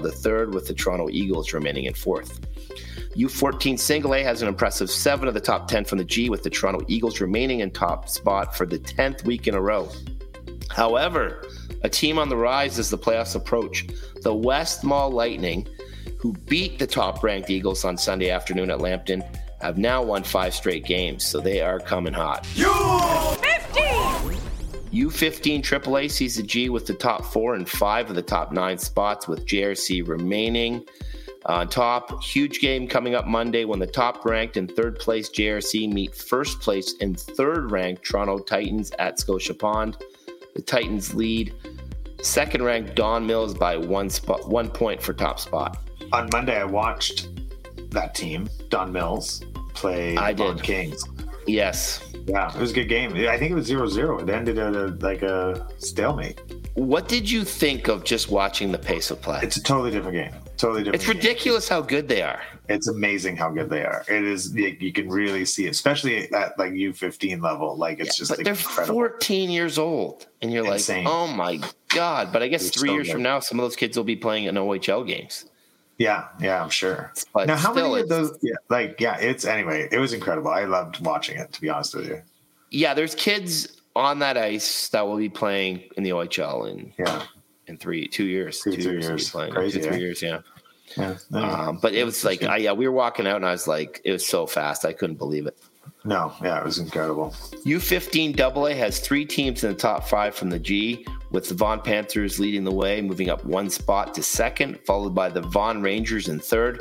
the 0.00 0.12
third, 0.12 0.54
with 0.54 0.68
the 0.68 0.74
Toronto 0.74 1.08
Eagles 1.10 1.52
remaining 1.52 1.86
in 1.86 1.94
fourth. 1.94 2.40
U14 3.16 3.76
Single 3.76 4.14
A 4.14 4.22
has 4.22 4.42
an 4.42 4.48
impressive 4.48 4.88
seven 4.88 5.26
of 5.26 5.34
the 5.34 5.40
top 5.40 5.66
10 5.66 5.86
from 5.86 5.98
the 5.98 6.04
G, 6.04 6.30
with 6.30 6.44
the 6.44 6.50
Toronto 6.50 6.84
Eagles 6.86 7.20
remaining 7.20 7.58
in 7.58 7.72
top 7.72 8.08
spot 8.08 8.56
for 8.56 8.64
the 8.64 8.78
10th 8.78 9.24
week 9.24 9.48
in 9.48 9.56
a 9.56 9.60
row. 9.60 9.90
However, 10.70 11.42
a 11.82 11.88
team 11.88 12.20
on 12.20 12.28
the 12.28 12.36
rise 12.36 12.78
as 12.78 12.90
the 12.90 12.98
playoffs 12.98 13.34
approach. 13.34 13.88
The 14.22 14.32
West 14.32 14.84
Mall 14.84 15.10
Lightning, 15.10 15.66
who 16.18 16.32
beat 16.46 16.78
the 16.78 16.86
top 16.86 17.22
ranked 17.22 17.50
Eagles 17.50 17.84
on 17.84 17.96
Sunday 17.96 18.30
afternoon 18.30 18.70
at 18.70 18.80
Lambton, 18.80 19.22
have 19.60 19.78
now 19.78 20.02
won 20.02 20.22
five 20.22 20.54
straight 20.54 20.84
games, 20.84 21.24
so 21.24 21.40
they 21.40 21.60
are 21.60 21.80
coming 21.80 22.12
hot. 22.12 22.46
U15 24.92 25.62
AAA 25.62 26.10
sees 26.10 26.36
the 26.36 26.42
G 26.42 26.70
with 26.70 26.86
the 26.86 26.94
top 26.94 27.24
four 27.24 27.54
and 27.54 27.68
five 27.68 28.08
of 28.08 28.16
the 28.16 28.22
top 28.22 28.52
nine 28.52 28.78
spots, 28.78 29.28
with 29.28 29.46
JRC 29.46 30.06
remaining 30.08 30.86
on 31.46 31.68
top. 31.68 32.22
Huge 32.22 32.60
game 32.60 32.88
coming 32.88 33.14
up 33.14 33.26
Monday 33.26 33.64
when 33.64 33.78
the 33.78 33.86
top 33.86 34.24
ranked 34.24 34.56
and 34.56 34.70
third 34.70 34.98
place 34.98 35.28
JRC 35.28 35.92
meet 35.92 36.14
first 36.14 36.60
place 36.60 36.94
and 37.00 37.18
third 37.18 37.70
ranked 37.70 38.04
Toronto 38.04 38.38
Titans 38.38 38.90
at 38.98 39.18
Scotia 39.18 39.54
Pond. 39.54 39.96
The 40.54 40.62
Titans 40.62 41.14
lead 41.14 41.52
second 42.22 42.62
ranked 42.62 42.94
Don 42.94 43.26
Mills 43.26 43.54
by 43.54 43.76
one 43.76 44.08
spot, 44.08 44.48
one 44.48 44.70
point 44.70 45.02
for 45.02 45.12
top 45.12 45.38
spot. 45.38 45.85
On 46.12 46.28
Monday, 46.32 46.56
I 46.60 46.64
watched 46.64 47.28
that 47.90 48.14
team, 48.14 48.48
Don 48.68 48.92
Mills, 48.92 49.42
play 49.74 50.16
I 50.16 50.32
the 50.32 50.52
did. 50.54 50.62
Kings. 50.62 51.04
Yes. 51.46 52.02
Yeah, 52.26 52.52
it 52.54 52.60
was 52.60 52.72
a 52.72 52.74
good 52.74 52.88
game. 52.88 53.12
I 53.28 53.38
think 53.38 53.52
it 53.52 53.54
was 53.54 53.68
0-0. 53.70 54.22
It 54.22 54.30
ended 54.30 54.58
at 54.58 54.74
a, 54.74 54.86
like 55.00 55.22
a 55.22 55.66
stalemate. 55.78 56.40
What 56.74 57.08
did 57.08 57.30
you 57.30 57.44
think 57.44 57.88
of 57.88 58.04
just 58.04 58.30
watching 58.30 58.72
the 58.72 58.78
pace 58.78 59.10
of 59.10 59.22
play? 59.22 59.40
It's 59.42 59.56
a 59.56 59.62
totally 59.62 59.90
different 59.90 60.16
game. 60.16 60.32
Totally 60.56 60.82
different. 60.82 60.96
It's 60.96 61.06
game. 61.06 61.16
ridiculous 61.16 61.68
how 61.68 61.82
good 61.82 62.08
they 62.08 62.22
are. 62.22 62.42
It's 62.68 62.88
amazing 62.88 63.36
how 63.36 63.50
good 63.50 63.70
they 63.70 63.84
are. 63.84 64.04
It 64.08 64.24
is. 64.24 64.52
You 64.54 64.92
can 64.92 65.08
really 65.08 65.44
see, 65.44 65.66
it, 65.66 65.70
especially 65.70 66.32
at 66.32 66.58
like 66.58 66.72
U 66.72 66.92
fifteen 66.92 67.40
level. 67.40 67.76
Like 67.76 68.00
it's 68.00 68.16
just 68.16 68.30
but 68.30 68.42
they're 68.42 68.54
incredible. 68.54 68.94
14 68.94 69.50
years 69.50 69.78
old, 69.78 70.26
and 70.42 70.50
you're 70.52 70.66
Insane. 70.66 71.04
like, 71.04 71.12
oh 71.14 71.26
my 71.28 71.60
god! 71.90 72.32
But 72.32 72.42
I 72.42 72.48
guess 72.48 72.62
They're 72.62 72.70
three 72.80 72.88
so 72.88 72.94
years 72.94 73.06
good. 73.06 73.12
from 73.12 73.22
now, 73.22 73.38
some 73.38 73.60
of 73.60 73.64
those 73.64 73.76
kids 73.76 73.96
will 73.96 74.04
be 74.04 74.16
playing 74.16 74.44
in 74.44 74.56
OHL 74.56 75.06
games. 75.06 75.44
Yeah, 75.98 76.28
yeah, 76.40 76.62
I'm 76.62 76.70
sure. 76.70 77.12
But 77.32 77.46
now, 77.46 77.56
how 77.56 77.72
many 77.72 78.00
of 78.00 78.08
those? 78.08 78.38
Yeah, 78.42 78.54
like 78.68 79.00
yeah, 79.00 79.16
it's 79.18 79.44
anyway. 79.44 79.88
It 79.90 79.98
was 79.98 80.12
incredible. 80.12 80.50
I 80.50 80.64
loved 80.64 81.04
watching 81.04 81.38
it. 81.38 81.52
To 81.52 81.60
be 81.60 81.70
honest 81.70 81.94
with 81.94 82.08
you. 82.08 82.22
Yeah, 82.70 82.94
there's 82.94 83.14
kids 83.14 83.80
on 83.94 84.18
that 84.18 84.36
ice 84.36 84.88
that 84.90 85.06
will 85.06 85.16
be 85.16 85.30
playing 85.30 85.84
in 85.96 86.02
the 86.02 86.10
OHL 86.10 86.70
in 86.70 86.92
Yeah, 86.98 87.22
in 87.66 87.78
three, 87.78 88.06
two 88.08 88.24
years, 88.24 88.60
Two, 88.60 88.72
two 88.72 88.82
they'll 88.82 89.00
be 89.00 89.06
years. 89.06 89.30
playing. 89.30 89.52
Crazy, 89.52 89.80
two, 89.80 89.86
three 89.86 89.96
eh? 89.96 90.00
years, 90.00 90.22
yeah. 90.22 90.40
yeah. 90.96 91.16
Um, 91.32 91.78
but 91.80 91.94
it 91.94 92.04
was 92.04 92.22
like, 92.24 92.42
I, 92.42 92.58
yeah, 92.58 92.72
we 92.72 92.86
were 92.86 92.94
walking 92.94 93.26
out, 93.26 93.36
and 93.36 93.46
I 93.46 93.52
was 93.52 93.66
like, 93.66 94.02
it 94.04 94.12
was 94.12 94.26
so 94.26 94.46
fast, 94.46 94.84
I 94.84 94.92
couldn't 94.92 95.16
believe 95.16 95.46
it. 95.46 95.56
No, 96.06 96.32
yeah, 96.42 96.58
it 96.58 96.64
was 96.64 96.78
incredible. 96.78 97.30
U15 97.64 98.40
AA 98.40 98.76
has 98.76 99.00
three 99.00 99.24
teams 99.24 99.64
in 99.64 99.70
the 99.70 99.76
top 99.76 100.08
five 100.08 100.34
from 100.34 100.50
the 100.50 100.58
G, 100.58 101.04
with 101.30 101.48
the 101.48 101.54
Vaughan 101.54 101.80
Panthers 101.80 102.38
leading 102.38 102.64
the 102.64 102.72
way, 102.72 103.02
moving 103.02 103.28
up 103.28 103.44
one 103.44 103.68
spot 103.68 104.14
to 104.14 104.22
second, 104.22 104.78
followed 104.86 105.14
by 105.14 105.28
the 105.28 105.42
Vaughan 105.42 105.82
Rangers 105.82 106.28
in 106.28 106.38
third. 106.38 106.80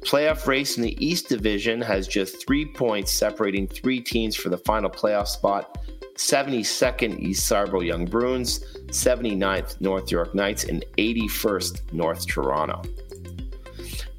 Playoff 0.00 0.46
race 0.46 0.76
in 0.76 0.82
the 0.82 1.04
East 1.04 1.28
Division 1.28 1.80
has 1.80 2.06
just 2.06 2.44
three 2.44 2.66
points 2.66 3.12
separating 3.12 3.66
three 3.66 4.00
teams 4.00 4.36
for 4.36 4.48
the 4.50 4.58
final 4.58 4.90
playoff 4.90 5.28
spot 5.28 5.78
72nd 6.16 7.18
East 7.18 7.46
Scarborough 7.46 7.80
Young 7.80 8.04
Bruins, 8.04 8.60
79th 8.86 9.80
North 9.80 10.10
York 10.10 10.34
Knights, 10.34 10.64
and 10.64 10.84
81st 10.98 11.92
North 11.92 12.26
Toronto. 12.26 12.82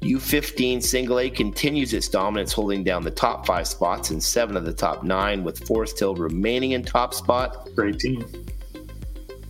U15 0.02 0.82
Single 0.82 1.18
A 1.20 1.30
continues 1.30 1.92
its 1.94 2.08
dominance, 2.08 2.52
holding 2.52 2.84
down 2.84 3.02
the 3.02 3.10
top 3.10 3.46
five 3.46 3.66
spots 3.66 4.10
and 4.10 4.22
seven 4.22 4.56
of 4.56 4.64
the 4.64 4.72
top 4.72 5.02
nine, 5.02 5.42
with 5.42 5.66
Forest 5.66 5.98
Hill 5.98 6.14
remaining 6.14 6.72
in 6.72 6.84
top 6.84 7.14
spot. 7.14 7.68
Great 7.74 7.98
team. 7.98 8.24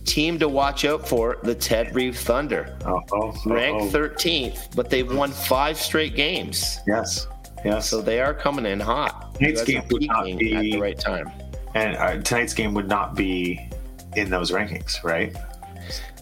Team 0.05 0.39
to 0.39 0.47
watch 0.47 0.85
out 0.85 1.07
for 1.07 1.37
the 1.43 1.53
Ted 1.53 1.93
Reeve 1.93 2.17
Thunder, 2.17 2.77
Oh, 2.85 3.01
oh, 3.11 3.33
oh, 3.45 3.49
ranked 3.53 3.93
oh. 3.93 3.97
13th, 3.99 4.73
but 4.75 4.89
they've 4.89 5.13
won 5.13 5.31
five 5.31 5.77
straight 5.77 6.15
games, 6.15 6.79
Yes, 6.87 7.27
yes. 7.65 7.89
so 7.89 8.01
they 8.01 8.21
are 8.21 8.33
coming 8.33 8.65
in 8.65 8.79
hot. 8.79 9.35
Tonight's 9.35 9.41
You 9.41 9.51
guys 9.51 9.61
are 9.61 9.65
game 9.81 9.89
would 9.91 10.07
not 10.07 10.25
peaking 10.25 10.55
at 10.55 10.61
the 10.63 10.79
right 10.79 10.97
time. 10.97 11.29
and 11.75 11.97
uh, 11.97 12.21
tonight's 12.21 12.53
game 12.53 12.73
would 12.73 12.87
not 12.87 13.15
be 13.15 13.69
in 14.15 14.29
those 14.29 14.49
rankings, 14.51 15.03
right? 15.03 15.35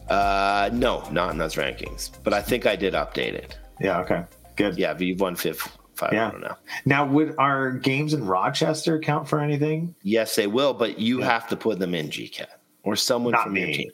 Uh, 0.09 0.69
no, 0.73 1.07
not 1.11 1.31
in 1.31 1.37
those 1.37 1.55
rankings, 1.55 2.09
but 2.23 2.33
I 2.33 2.41
think 2.41 2.65
I 2.65 2.75
did 2.75 2.95
update 2.95 3.33
it. 3.33 3.57
Yeah. 3.79 3.99
Okay. 4.01 4.23
Good. 4.55 4.77
Yeah, 4.77 4.93
but 4.93 5.01
you've 5.01 5.19
won 5.19 5.35
fifth, 5.35 5.77
five. 5.95 6.13
Yeah. 6.13 6.27
I 6.27 6.31
don't 6.31 6.41
know. 6.41 6.55
Now, 6.85 7.05
would 7.05 7.35
our 7.37 7.71
games 7.71 8.13
in 8.13 8.25
Rochester 8.25 8.99
count 8.99 9.27
for 9.27 9.39
anything? 9.39 9.95
Yes, 10.01 10.35
they 10.35 10.47
will, 10.47 10.73
but 10.73 10.97
you 10.99 11.19
Yeah. 11.19 11.25
have 11.31 11.47
to 11.49 11.57
put 11.57 11.79
them 11.79 11.93
in 11.93 12.09
GCAT 12.09 12.47
or 12.83 12.95
someone 12.95 13.33
Not 13.33 13.43
from 13.45 13.57
your 13.57 13.67
team. 13.67 13.91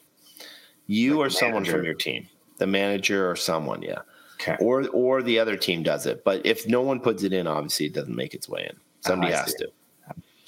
You 0.88 1.20
or 1.22 1.30
the 1.30 1.36
someone 1.36 1.65
from 1.65 1.84
your 1.84 1.94
team, 1.94 2.28
the 2.58 2.67
manager 2.67 3.30
or 3.30 3.36
someone, 3.36 3.82
yeah, 3.82 4.00
Okay. 4.41 4.58
or 4.60 4.88
or 4.89 5.24
the 5.24 5.39
other 5.39 5.56
team 5.56 5.84
does 5.84 6.06
it. 6.06 6.24
But 6.24 6.46
if 6.46 6.67
no 6.67 6.82
one 6.82 7.00
puts 7.00 7.24
it 7.24 7.32
in, 7.34 7.48
obviously 7.48 7.86
it 7.88 7.94
doesn't 7.94 8.15
make 8.15 8.34
its 8.34 8.50
way 8.50 8.67
in. 8.70 8.76
Somebody 9.00 9.34
Ah, 9.34 9.38
I 9.38 9.39
has 9.41 9.54
to. 9.56 9.72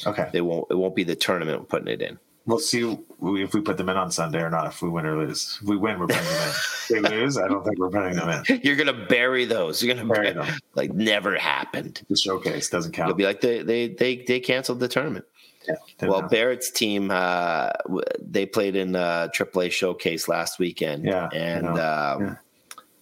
Okay. 0.06 0.28
They 0.34 0.42
won't. 0.42 0.68
It 0.70 0.76
won't 0.76 0.96
be 0.96 1.04
the 1.06 1.16
tournament 1.16 1.70
putting 1.70 1.88
it 1.88 2.02
in. 2.02 2.20
We'll 2.46 2.60
see 2.60 2.82
if 3.22 3.54
we 3.54 3.62
put 3.62 3.78
them 3.78 3.88
in 3.88 3.96
on 3.96 4.12
Sunday 4.12 4.42
or 4.42 4.50
not. 4.50 4.68
If 4.68 4.82
we 4.82 4.90
win 4.90 5.06
or 5.06 5.18
lose, 5.26 5.60
if 5.62 5.68
we 5.68 5.78
win, 5.78 5.98
we're 5.98 6.08
putting 6.08 6.26
them 6.26 6.34
in. 6.44 6.50
If 6.50 6.88
they 6.90 7.00
lose, 7.00 7.38
I 7.38 7.48
don't 7.48 7.64
think 7.64 7.80
we're 7.80 7.90
putting 7.90 8.16
them 8.18 8.30
in. 8.30 8.60
You're 8.64 8.76
gonna 8.76 9.06
bury 9.06 9.46
those. 9.46 9.82
You're 9.82 9.96
gonna 9.96 10.06
Bury 10.08 10.34
bury 10.34 10.46
them. 10.46 10.56
like 10.76 10.94
never 10.94 11.38
happened. 11.38 12.02
The 12.10 12.18
showcase 12.18 12.70
doesn't 12.70 12.92
count. 12.92 13.08
You'll 13.08 13.16
be 13.16 13.24
like 13.26 13.40
they 13.40 13.62
they 13.64 13.88
they 13.88 14.18
they 14.28 14.40
canceled 14.42 14.82
the 14.82 14.90
tournament. 14.90 15.24
Yeah, 15.66 15.76
Well, 16.10 16.20
don't. 16.20 16.30
Barrett's 16.32 16.70
team, 16.70 17.10
uh, 17.10 17.70
w- 17.86 18.04
they 18.20 18.46
played 18.46 18.76
in 18.76 18.98
uh, 18.98 19.30
AAA 19.34 19.72
showcase 19.72 20.28
last 20.28 20.60
weekend. 20.60 21.06
Yeah, 21.06 21.30
and 21.32 21.64
know. 21.64 21.72
um, 21.72 21.78
Yeah. 22.26 22.36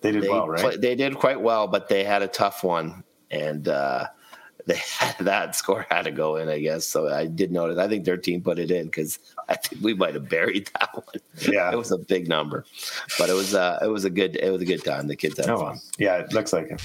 they 0.02 0.12
did 0.12 0.22
they 0.24 0.30
well, 0.30 0.48
right? 0.48 0.62
play- 0.62 0.78
they 0.78 0.94
did 0.94 1.16
quite 1.16 1.42
well, 1.42 1.68
but 1.68 1.90
they 1.90 2.04
had 2.04 2.22
a 2.22 2.28
tough 2.28 2.64
one, 2.64 3.04
and 3.32 3.68
uh, 3.68 4.06
they 4.67 4.80
that 5.19 5.56
score 5.56 5.86
had 5.89 6.04
to 6.04 6.12
go 6.12 6.36
in, 6.38 6.50
I 6.50 6.60
guess. 6.60 6.86
So 6.88 7.08
I 7.08 7.26
did 7.28 7.52
notice. 7.52 7.78
I 7.78 7.88
think 7.88 8.06
their 8.06 8.17
team 8.17 8.41
put 8.41 8.60
it 8.60 8.71
in 8.71 8.86
because 8.86 9.19
I 9.50 9.56
think 9.56 9.82
we 9.84 9.93
might 9.93 10.13
have 10.13 10.30
buried 10.30 10.69
that 10.80 10.89
one. 10.93 11.04
Yeah. 11.52 11.71
it 11.71 11.78
was 11.78 11.91
a 11.91 11.97
big 11.97 12.28
number, 12.30 12.65
but 13.19 13.30
it 13.30 13.34
was 13.34 13.54
uh, 13.56 13.80
it 13.82 13.88
was 13.88 14.06
a 14.06 14.10
good 14.10 14.36
it 14.38 14.52
was 14.52 14.62
a 14.62 14.65
good 14.65 14.84
time. 14.84 15.08
The 15.08 15.15
kids 15.15 15.38
had 15.38 15.50
Oh, 15.50 15.58
fun. 15.58 15.80
yeah, 15.97 16.17
it 16.17 16.32
looks 16.34 16.54
like 16.54 16.67
it. 16.71 16.80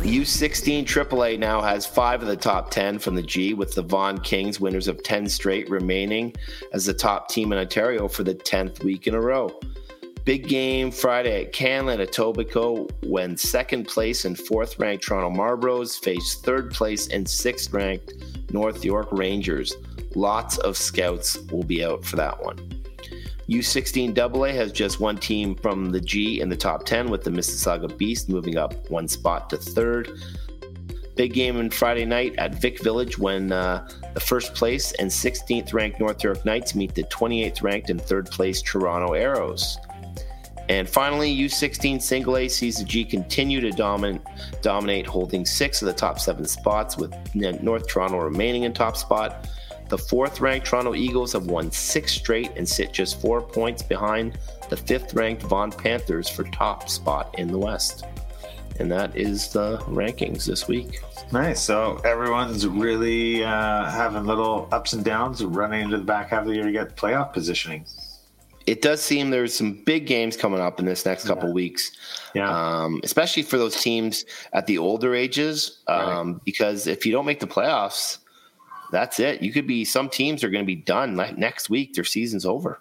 U16 0.00 0.84
AAA 0.84 1.38
now 1.38 1.60
has 1.60 1.86
five 1.86 2.22
of 2.22 2.28
the 2.28 2.36
top 2.36 2.70
10 2.70 2.98
from 2.98 3.14
the 3.14 3.22
G, 3.22 3.54
with 3.54 3.74
the 3.74 3.82
Vaughan 3.82 4.20
Kings, 4.20 4.58
winners 4.60 4.88
of 4.88 5.02
10 5.02 5.28
straight, 5.28 5.68
remaining 5.70 6.34
as 6.72 6.86
the 6.86 6.94
top 6.94 7.28
team 7.28 7.52
in 7.52 7.58
Ontario 7.58 8.08
for 8.08 8.24
the 8.24 8.34
10th 8.34 8.82
week 8.82 9.06
in 9.06 9.14
a 9.14 9.20
row. 9.20 9.58
Big 10.24 10.46
game 10.46 10.90
Friday 10.90 11.46
at 11.46 11.52
Canlan 11.52 12.00
at 12.00 12.10
Etobicoke 12.10 12.90
when 13.06 13.36
second 13.36 13.88
place 13.88 14.24
and 14.24 14.38
fourth 14.38 14.78
ranked 14.78 15.04
Toronto 15.04 15.30
Marlboros 15.30 15.98
face 15.98 16.36
third 16.36 16.70
place 16.70 17.08
and 17.08 17.28
sixth 17.28 17.72
ranked 17.72 18.12
North 18.52 18.84
York 18.84 19.08
Rangers. 19.12 19.74
Lots 20.14 20.58
of 20.58 20.76
scouts 20.76 21.38
will 21.50 21.62
be 21.62 21.84
out 21.84 22.04
for 22.04 22.16
that 22.16 22.42
one. 22.42 22.58
U16 23.48 24.16
AA 24.16 24.54
has 24.54 24.70
just 24.70 25.00
one 25.00 25.16
team 25.16 25.56
from 25.56 25.90
the 25.90 26.00
G 26.00 26.40
in 26.40 26.48
the 26.48 26.56
top 26.56 26.84
10, 26.84 27.10
with 27.10 27.24
the 27.24 27.30
Mississauga 27.30 27.96
Beast 27.96 28.28
moving 28.28 28.56
up 28.56 28.88
one 28.90 29.08
spot 29.08 29.50
to 29.50 29.56
third. 29.56 30.10
Big 31.16 31.32
game 31.32 31.56
on 31.58 31.68
Friday 31.70 32.04
night 32.04 32.34
at 32.38 32.54
Vic 32.54 32.82
Village 32.82 33.18
when 33.18 33.50
uh, 33.50 33.88
the 34.14 34.20
first 34.20 34.54
place 34.54 34.92
and 34.92 35.10
16th 35.10 35.74
ranked 35.74 35.98
North 35.98 36.22
York 36.22 36.44
Knights 36.44 36.74
meet 36.74 36.94
the 36.94 37.02
28th 37.04 37.62
ranked 37.62 37.90
and 37.90 38.00
third 38.00 38.30
place 38.30 38.62
Toronto 38.62 39.14
Arrows. 39.14 39.76
And 40.70 40.88
finally, 40.88 41.36
U16 41.36 42.00
Single 42.00 42.36
A 42.36 42.46
sees 42.46 42.78
the 42.78 42.84
G 42.84 43.04
continue 43.04 43.60
to 43.60 43.72
dominate, 43.72 44.22
dominate, 44.62 45.04
holding 45.04 45.44
six 45.44 45.82
of 45.82 45.86
the 45.86 45.92
top 45.92 46.20
seven 46.20 46.44
spots, 46.44 46.96
with 46.96 47.12
North 47.34 47.88
Toronto 47.88 48.18
remaining 48.18 48.62
in 48.62 48.72
top 48.72 48.96
spot. 48.96 49.48
The 49.88 49.98
fourth 49.98 50.40
ranked 50.40 50.68
Toronto 50.68 50.94
Eagles 50.94 51.32
have 51.32 51.46
won 51.46 51.72
six 51.72 52.12
straight 52.12 52.52
and 52.56 52.68
sit 52.68 52.92
just 52.92 53.20
four 53.20 53.42
points 53.42 53.82
behind 53.82 54.38
the 54.68 54.76
fifth 54.76 55.12
ranked 55.12 55.42
Vaughan 55.42 55.72
Panthers 55.72 56.28
for 56.28 56.44
top 56.44 56.88
spot 56.88 57.34
in 57.36 57.48
the 57.48 57.58
West. 57.58 58.04
And 58.78 58.88
that 58.92 59.16
is 59.16 59.48
the 59.48 59.78
rankings 59.88 60.46
this 60.46 60.68
week. 60.68 61.00
Nice. 61.32 61.60
So 61.60 61.96
everyone's 62.04 62.64
really 62.64 63.42
uh, 63.42 63.90
having 63.90 64.24
little 64.24 64.68
ups 64.70 64.92
and 64.92 65.04
downs, 65.04 65.44
running 65.44 65.80
into 65.80 65.98
the 65.98 66.04
back 66.04 66.28
half 66.28 66.42
of 66.42 66.46
the 66.46 66.54
year 66.54 66.64
to 66.64 66.70
get 66.70 66.94
playoff 66.94 67.32
positioning. 67.32 67.84
It 68.70 68.82
does 68.82 69.02
seem 69.02 69.30
there's 69.30 69.52
some 69.54 69.82
big 69.84 70.06
games 70.06 70.36
coming 70.36 70.60
up 70.60 70.78
in 70.78 70.86
this 70.86 71.04
next 71.04 71.26
couple 71.26 71.52
weeks, 71.52 71.90
Yeah. 72.34 72.48
um, 72.50 73.00
especially 73.02 73.42
for 73.42 73.58
those 73.58 73.74
teams 73.82 74.24
at 74.52 74.66
the 74.66 74.78
older 74.78 75.14
ages. 75.14 75.80
Um, 75.88 76.40
Because 76.44 76.86
if 76.86 77.04
you 77.04 77.10
don't 77.12 77.26
make 77.26 77.40
the 77.40 77.48
playoffs, 77.48 78.18
that's 78.92 79.18
it. 79.18 79.42
You 79.42 79.52
could 79.52 79.66
be 79.66 79.84
some 79.84 80.08
teams 80.08 80.44
are 80.44 80.50
going 80.50 80.64
to 80.64 80.66
be 80.76 80.76
done 80.76 81.16
like 81.16 81.36
next 81.36 81.68
week. 81.68 81.94
Their 81.94 82.04
season's 82.04 82.46
over. 82.46 82.80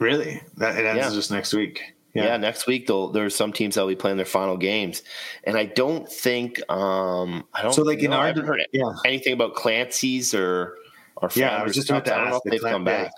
really? 0.00 0.42
That 0.56 0.76
it 0.76 0.84
ends 0.84 1.04
Yeah. 1.04 1.10
just 1.14 1.30
next 1.30 1.52
week. 1.54 1.80
Yeah, 2.14 2.36
next 2.36 2.66
week 2.66 2.86
they'll, 2.88 3.08
there's 3.08 3.34
some 3.34 3.52
teams 3.52 3.74
that'll 3.76 3.88
be 3.88 3.96
playing 3.96 4.16
their 4.18 4.26
final 4.26 4.56
games, 4.56 5.02
and 5.44 5.56
I 5.56 5.64
don't 5.66 6.08
think 6.08 6.60
um 6.70 7.44
I 7.54 7.62
don't 7.62 7.72
So, 7.72 7.82
like, 7.82 8.00
in 8.02 8.10
know, 8.10 8.16
I 8.16 8.20
our- 8.20 8.26
haven't 8.26 8.46
heard 8.46 8.66
yeah. 8.72 8.92
anything 9.04 9.32
about 9.32 9.54
Clancy's 9.54 10.34
or 10.34 10.76
or 11.16 11.28
Yeah, 11.34 11.56
I 11.56 11.62
was 11.64 11.74
just 11.74 11.88
about 11.90 12.04
to 12.06 12.14
I 12.14 12.18
don't 12.18 12.28
know 12.30 12.36
ask 12.36 12.46
if 12.46 12.50
they've 12.52 12.60
come 12.74 12.86
yeah. 12.86 13.02
back. 13.04 13.12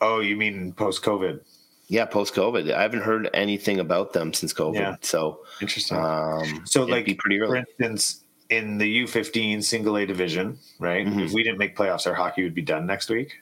Oh, 0.00 0.20
you 0.20 0.36
mean 0.36 0.72
post 0.72 1.02
COVID? 1.02 1.40
Yeah, 1.88 2.04
post 2.04 2.34
COVID, 2.34 2.72
I 2.72 2.82
haven't 2.82 3.00
heard 3.02 3.30
anything 3.32 3.80
about 3.80 4.12
them 4.12 4.32
since 4.34 4.52
COVID. 4.52 4.74
Yeah. 4.74 4.96
So 5.00 5.40
Interesting. 5.60 5.96
um, 5.96 6.62
so, 6.66 6.84
like, 6.84 7.06
be 7.06 7.14
pretty 7.14 7.38
for 7.38 7.46
early. 7.46 7.60
instance, 7.60 8.24
in 8.50 8.76
the 8.78 9.04
U15 9.04 9.62
single 9.64 9.96
A 9.96 10.04
division, 10.06 10.58
right? 10.78 11.06
Mhm. 11.06 11.24
If 11.26 11.32
we 11.32 11.42
didn't 11.42 11.58
make 11.58 11.74
playoffs, 11.76 12.06
our 12.06 12.14
hockey 12.14 12.42
would 12.44 12.54
be 12.54 12.62
done 12.62 12.86
next 12.86 13.08
week. 13.08 13.40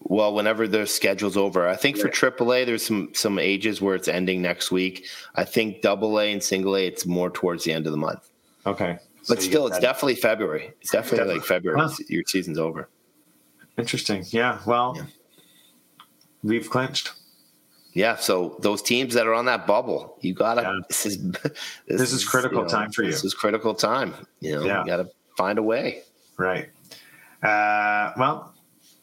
Well, 0.00 0.32
whenever 0.34 0.66
their 0.68 0.86
schedule's 0.86 1.36
over, 1.36 1.68
I 1.68 1.76
think 1.76 1.96
for. 1.98 2.08
AAA, 2.08 2.64
there's 2.64 2.84
some 2.86 3.10
some 3.14 3.38
ages 3.38 3.80
where 3.80 3.94
it's 3.96 4.06
ending 4.08 4.40
next 4.42 4.70
week. 4.70 5.06
I 5.34 5.44
think 5.44 5.80
Double 5.82 6.18
A 6.20 6.32
and 6.32 6.42
Single 6.42 6.76
A, 6.76 6.86
it's 6.86 7.04
more 7.06 7.30
towards 7.30 7.64
the 7.64 7.72
end 7.72 7.86
of 7.86 7.92
the 7.92 7.98
month. 7.98 8.28
Okay. 8.64 8.98
But 9.28 9.38
you 9.38 9.44
still, 9.44 9.66
it's 9.66 9.78
definitely 9.80 10.14
February. 10.14 10.72
It's 10.80 10.90
definitely 10.90 11.18
Definitely. 11.18 11.38
like 11.40 11.46
February. 11.46 11.80
Huh. 11.80 11.90
Your 12.08 12.22
season's 12.26 12.58
over. 12.58 12.88
interesting. 13.76 14.24
Yeah. 14.30 14.58
Well, 14.66 14.94
Yeah. 14.96 15.04
We've 16.42 16.68
clinched. 16.70 17.12
Yeah, 17.94 18.16
so 18.16 18.56
those 18.60 18.82
teams 18.82 19.14
that 19.14 19.26
are 19.26 19.34
on 19.34 19.46
that 19.46 19.66
bubble, 19.66 20.16
you 20.20 20.34
gotta. 20.34 20.62
Yeah. 20.62 20.78
This 20.88 21.06
is 21.06 21.18
This 21.88 22.12
is 22.12 22.24
critical 22.24 22.66
time 22.66 22.92
for 22.92 23.02
you. 23.02 23.10
This 23.10 23.24
is 23.24 23.34
critical 23.34 23.74
time. 23.74 24.14
You 24.40 24.56
know, 24.56 24.64
Yeah. 24.64 24.80
you 24.80 24.86
gotta 24.86 25.10
find 25.36 25.58
a 25.58 25.62
way. 25.62 26.02
Right. 26.36 26.68
Uh, 27.42 28.12
well, 28.16 28.54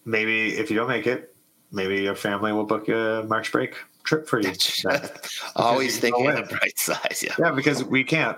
maybe 0.05 0.55
if 0.57 0.69
you 0.69 0.77
don't 0.77 0.87
make 0.87 1.07
it, 1.07 1.35
maybe 1.71 2.01
your 2.01 2.15
family 2.15 2.51
will 2.53 2.63
book 2.65 2.87
a 2.89 3.25
March 3.27 3.51
break 3.51 3.75
trip 4.03 4.27
for 4.29 4.39
you. 4.39 4.53
Always 5.55 5.95
you 5.95 6.01
thinking 6.01 6.25
in. 6.25 6.35
the 6.35 6.43
bright 6.43 6.77
side. 6.79 7.15
Yeah, 7.21 7.33
yeah, 7.39 7.51
because 7.51 7.83
we 7.83 8.03
can't. 8.03 8.37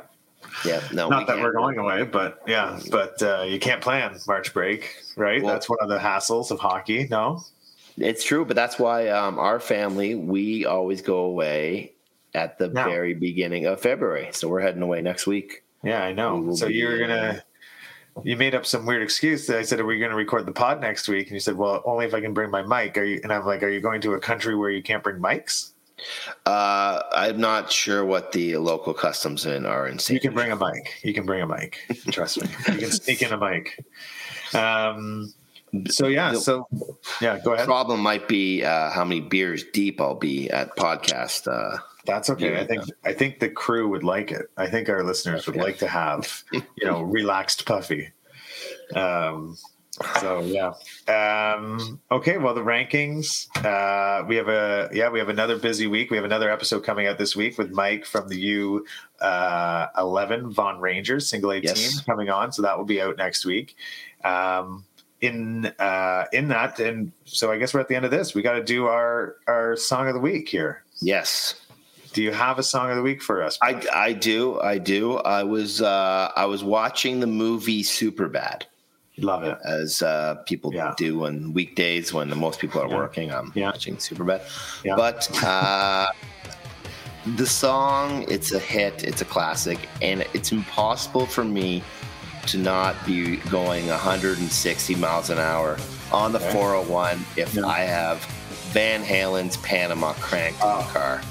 yeah. 0.66 0.82
No, 0.94 1.10
Not 1.10 1.20
we 1.20 1.26
that 1.26 1.32
can't. 1.34 1.42
we're 1.42 1.52
going 1.54 1.78
away, 1.78 2.04
but 2.04 2.42
yeah, 2.48 2.80
but 2.90 3.22
uh, 3.22 3.44
you 3.44 3.60
can't 3.60 3.82
plan 3.82 4.18
March 4.28 4.54
break, 4.54 4.96
right? 5.18 5.44
Well- 5.44 5.54
That's 5.54 5.70
one 5.70 5.80
of 5.82 5.90
the 5.90 5.98
hassles 6.00 6.50
of 6.52 6.60
hockey. 6.60 7.08
No. 7.12 7.44
It's 7.98 8.24
true, 8.24 8.46
but 8.46 8.56
that's 8.56 8.78
why 8.78 9.10
um, 9.10 9.40
our 9.40 9.60
family 9.60 10.16
we 10.16 10.66
always 10.66 11.02
go 11.02 11.20
away 11.20 11.94
at 12.34 12.58
the 12.60 12.68
Now. 12.68 12.86
very 12.86 13.14
beginning 13.14 13.66
of 13.66 13.82
February. 13.82 14.30
So 14.32 14.48
we're 14.48 14.62
heading 14.62 14.82
away 14.82 15.02
next 15.02 15.26
week. 15.28 15.64
Yeah, 15.84 16.04
I 16.04 16.14
know. 16.14 16.54
So 16.54 16.68
you 16.68 16.88
were 16.88 16.98
gonna. 16.98 17.44
You 18.24 18.36
made 18.36 18.56
up 18.56 18.66
some 18.66 18.86
weird 18.88 19.04
excuse. 19.04 19.46
That 19.48 19.60
I 19.60 19.62
said, 19.62 19.80
"Are 19.80 19.86
we 19.86 20.00
going 20.00 20.10
to 20.10 20.18
record 20.18 20.48
the 20.48 20.52
pod 20.52 20.82
next 20.82 21.08
week?" 21.08 21.28
And 21.28 21.34
you 21.36 21.40
said, 21.40 21.56
"Well, 21.56 21.84
only 21.86 22.06
if 22.06 22.16
I 22.16 22.22
can 22.22 22.34
bring 22.34 22.50
my 22.50 22.64
mic." 22.64 22.98
Are 22.98 23.04
you? 23.04 23.20
And 23.22 23.32
I'm 23.32 23.46
like, 23.46 23.62
"Are 23.62 23.70
you 23.70 23.80
going 23.80 24.02
to 24.02 24.14
a 24.14 24.20
country 24.20 24.56
where 24.56 24.72
you 24.72 24.82
can't 24.82 25.04
bring 25.04 25.18
mics?" 25.18 25.74
Uh, 26.46 27.02
I'm 27.12 27.40
not 27.40 27.72
sure 27.72 28.06
what 28.06 28.32
the 28.32 28.58
local 28.58 28.94
customs 28.94 29.46
in 29.46 29.66
are 29.66 29.88
in. 29.88 30.00
You 30.10 30.20
can 30.20 30.34
bring 30.34 30.52
a 30.52 30.56
mic. 30.56 31.00
You 31.04 31.14
can 31.14 31.26
bring 31.26 31.42
a 31.42 31.48
mic. 31.48 31.80
Trust 32.12 32.42
me. 32.42 32.50
You 32.74 32.80
can 32.80 32.92
sneak 32.92 33.22
in 33.22 33.32
a 33.34 33.38
mic. 33.38 33.84
Um. 34.54 35.34
So 35.90 36.08
yeah. 36.08 36.34
So 36.34 36.68
yeah. 37.22 37.40
Go 37.44 37.54
ahead. 37.54 37.66
Problem 37.66 38.00
might 38.00 38.28
be 38.28 38.64
uh, 38.64 38.90
how 38.92 39.04
many 39.04 39.22
beers 39.22 39.64
deep 39.74 40.00
I'll 40.00 40.16
be 40.16 40.50
at 40.50 40.76
podcast. 40.78 41.48
Uh, 41.48 41.78
That's 42.06 42.30
okay. 42.30 42.54
Yeah. 42.54 42.62
I 42.62 42.66
think 42.66 42.84
I 43.06 43.14
think 43.14 43.40
the 43.40 43.50
crew 43.50 43.90
would 43.90 44.04
like 44.04 44.32
it. 44.32 44.48
I 44.58 44.68
think 44.68 44.88
our 44.90 45.04
listeners 45.04 45.46
would 45.46 45.56
Okay. 45.58 45.64
like 45.66 45.78
to 45.80 45.88
have 45.88 46.44
you 46.54 46.64
know 46.86 47.02
relaxed 47.20 47.66
puffy. 47.66 48.10
Um. 48.96 49.58
So 50.22 50.40
yeah. 50.42 50.74
Um. 51.12 52.00
Okay. 52.12 52.38
Well, 52.38 52.54
the 52.54 52.62
rankings. 52.62 53.48
Uh. 53.66 54.24
We 54.26 54.36
have 54.38 54.48
a 54.48 54.90
yeah. 54.94 55.10
We 55.10 55.20
have 55.20 55.30
another 55.30 55.58
busy 55.58 55.88
week. 55.88 56.12
We 56.12 56.18
have 56.18 56.26
another 56.26 56.50
episode 56.50 56.84
coming 56.86 57.08
out 57.08 57.18
this 57.18 57.36
week 57.36 57.58
with 57.58 57.72
Mike 57.72 58.06
from 58.06 58.30
the 58.30 58.40
U 58.40 58.86
uh, 59.20 59.88
eleven 59.98 60.52
Vaughan 60.52 60.80
Rangers 60.80 61.30
single 61.30 61.52
A 61.52 61.58
Yes. 61.60 61.82
team 61.96 62.04
coming 62.06 62.30
on. 62.30 62.52
So 62.54 62.62
that 62.62 62.78
will 62.78 62.86
be 62.86 63.02
out 63.02 63.18
next 63.18 63.44
week. 63.46 63.76
Um. 64.24 64.86
In 65.22 65.66
uh 65.80 66.26
in 66.32 66.48
that 66.50 66.80
and 66.80 67.12
so 67.26 67.52
I 67.52 67.58
guess 67.58 67.74
we're 67.74 67.80
at 67.80 67.88
the 67.88 67.96
end 67.96 68.06
of 68.06 68.12
this. 68.12 68.36
We 68.36 68.42
got 68.44 68.54
to 68.54 68.64
do 68.64 68.86
our 68.86 69.36
our 69.48 69.76
song 69.76 70.08
of 70.08 70.14
the 70.14 70.20
week 70.20 70.48
here. 70.50 70.84
yes. 71.02 71.56
Do 72.14 72.24
you 72.24 72.32
have 72.32 72.58
a 72.58 72.64
song 72.64 72.90
of 72.90 72.96
the 72.96 73.04
week 73.04 73.22
for 73.22 73.44
us? 73.44 73.60
I, 73.62 73.84
I 73.94 74.14
do 74.14 74.60
I 74.62 74.78
do 74.80 75.18
I 75.18 75.44
was 75.44 75.82
uh, 75.82 76.32
I 76.36 76.46
was 76.46 76.64
watching 76.64 77.20
the 77.20 77.28
movie 77.28 77.84
Superbad 77.84 78.64
love 79.20 79.44
it. 79.44 79.58
as 79.66 80.02
uh, 80.02 80.36
people 80.46 80.74
Yeah. 80.74 80.94
do 80.98 81.26
on 81.26 81.54
weekdays 81.54 82.14
when 82.14 82.30
the 82.30 82.36
most 82.36 82.60
people 82.60 82.82
are 82.82 82.88
Yeah. 82.90 82.96
working. 82.96 83.32
I'm 83.32 83.52
Yeah. 83.56 83.66
watching 83.72 83.98
Superbad, 83.98 84.42
Yeah. 84.84 84.96
but 84.96 85.30
uh, 85.44 86.08
the 87.36 87.46
song 87.46 88.26
it's 88.30 88.52
a 88.52 88.60
hit, 88.60 89.04
it's 89.04 89.22
a 89.22 89.26
classic, 89.26 89.80
and 90.02 90.22
it's 90.34 90.52
impossible 90.52 91.26
for 91.26 91.44
me 91.44 91.84
to 92.48 92.58
not 92.58 92.96
be 93.06 93.38
going 93.50 93.88
160 93.90 94.96
miles 94.96 95.30
an 95.30 95.38
hour 95.38 95.78
on 96.12 96.32
the 96.32 96.40
Okay. 96.40 96.52
401 96.54 97.26
if 97.36 97.54
Yeah. 97.54 97.66
I 97.66 97.80
have 97.82 98.24
Van 98.72 99.04
Halen's 99.04 99.58
Panama 99.58 100.14
cranked 100.14 100.62
in 100.62 100.68
Oh. 100.70 100.78
the 100.80 101.00
car. 101.00 101.22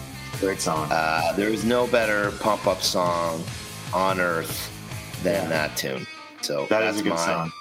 Great 0.41 0.61
song. 0.61 0.91
Uh, 0.93 1.33
there 1.35 1.49
is 1.49 1.65
no 1.65 1.87
better 1.87 2.31
pump 2.41 2.67
up 2.67 2.83
song 2.83 3.43
on 3.95 4.21
earth 4.21 4.69
than 5.23 5.45
Yeah. 5.45 5.49
that 5.49 5.77
tune. 5.77 6.07
So 6.43 6.67
that 6.69 6.81
that's 6.81 6.97
is 6.97 7.01
a 7.01 7.05
good 7.05 7.15
my 7.15 7.25
song. 7.27 7.53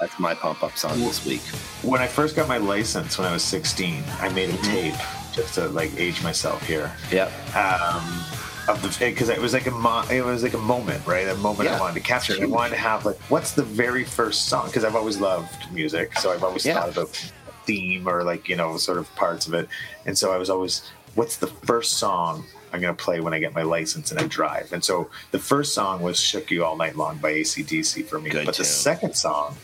that's 0.00 0.18
my 0.18 0.34
pump 0.34 0.62
up 0.62 0.76
song 0.78 0.98
this 1.00 1.24
week. 1.26 1.42
When 1.82 2.00
I 2.00 2.06
first 2.06 2.34
got 2.34 2.48
my 2.48 2.56
license 2.56 3.18
when 3.18 3.26
I 3.28 3.32
was 3.32 3.44
16, 3.44 4.02
I 4.20 4.28
made 4.30 4.50
Mm-hmm. 4.50 4.70
a 4.70 4.72
tape 4.74 4.94
just 5.34 5.54
to 5.54 5.68
like 5.68 5.92
age 5.98 6.22
myself 6.22 6.62
here. 6.66 6.90
Yep. 7.10 7.30
Um, 7.54 8.24
of 8.68 8.80
the 8.82 8.88
because 9.10 9.28
it 9.28 9.38
was 9.40 9.52
like 9.52 9.66
a 9.66 9.70
mo- 9.70 10.04
it 10.10 10.24
was 10.24 10.42
like 10.42 10.54
a 10.54 10.58
moment, 10.58 11.04
right? 11.06 11.28
A 11.28 11.34
moment 11.36 11.68
I 11.68 11.78
wanted 11.80 11.94
to 11.94 12.00
capture. 12.00 12.34
I 12.40 12.44
wanted 12.46 12.70
to 12.70 12.76
have 12.76 13.04
like 13.04 13.18
what's 13.30 13.52
the 13.52 13.62
very 13.62 14.04
first 14.04 14.46
song? 14.48 14.66
Because 14.66 14.84
I've 14.84 14.96
always 14.96 15.18
loved 15.18 15.70
music, 15.72 16.18
so 16.18 16.32
I've 16.32 16.44
always 16.44 16.64
Yeah. 16.64 16.74
thought 16.74 16.90
about 16.90 17.30
theme 17.66 18.08
or 18.08 18.22
like 18.24 18.48
you 18.48 18.56
know 18.56 18.76
sort 18.76 18.98
of 18.98 19.12
parts 19.16 19.46
of 19.46 19.54
it. 19.54 19.68
And 20.06 20.16
so 20.18 20.32
I 20.32 20.36
was 20.36 20.50
always, 20.50 20.82
what's 21.14 21.36
the 21.36 21.46
first 21.46 21.94
song 21.94 22.44
I'm 22.72 22.80
gonna 22.80 22.94
play 22.94 23.20
when 23.20 23.34
I 23.34 23.38
get 23.38 23.54
my 23.54 23.62
license 23.62 24.10
and 24.12 24.18
I 24.20 24.26
drive. 24.26 24.72
And 24.72 24.82
so 24.82 25.10
the 25.30 25.38
first 25.38 25.74
song 25.74 26.00
was 26.00 26.18
"Shook 26.18 26.50
You 26.50 26.64
All 26.64 26.76
Night 26.76 26.96
Long" 26.96 27.18
by 27.18 27.32
ACDC 27.32 28.06
for 28.06 28.18
me, 28.20 28.30
Good 28.30 28.46
but 28.46 28.56
the 28.56 28.64
second 28.64 29.14
song 29.14 29.56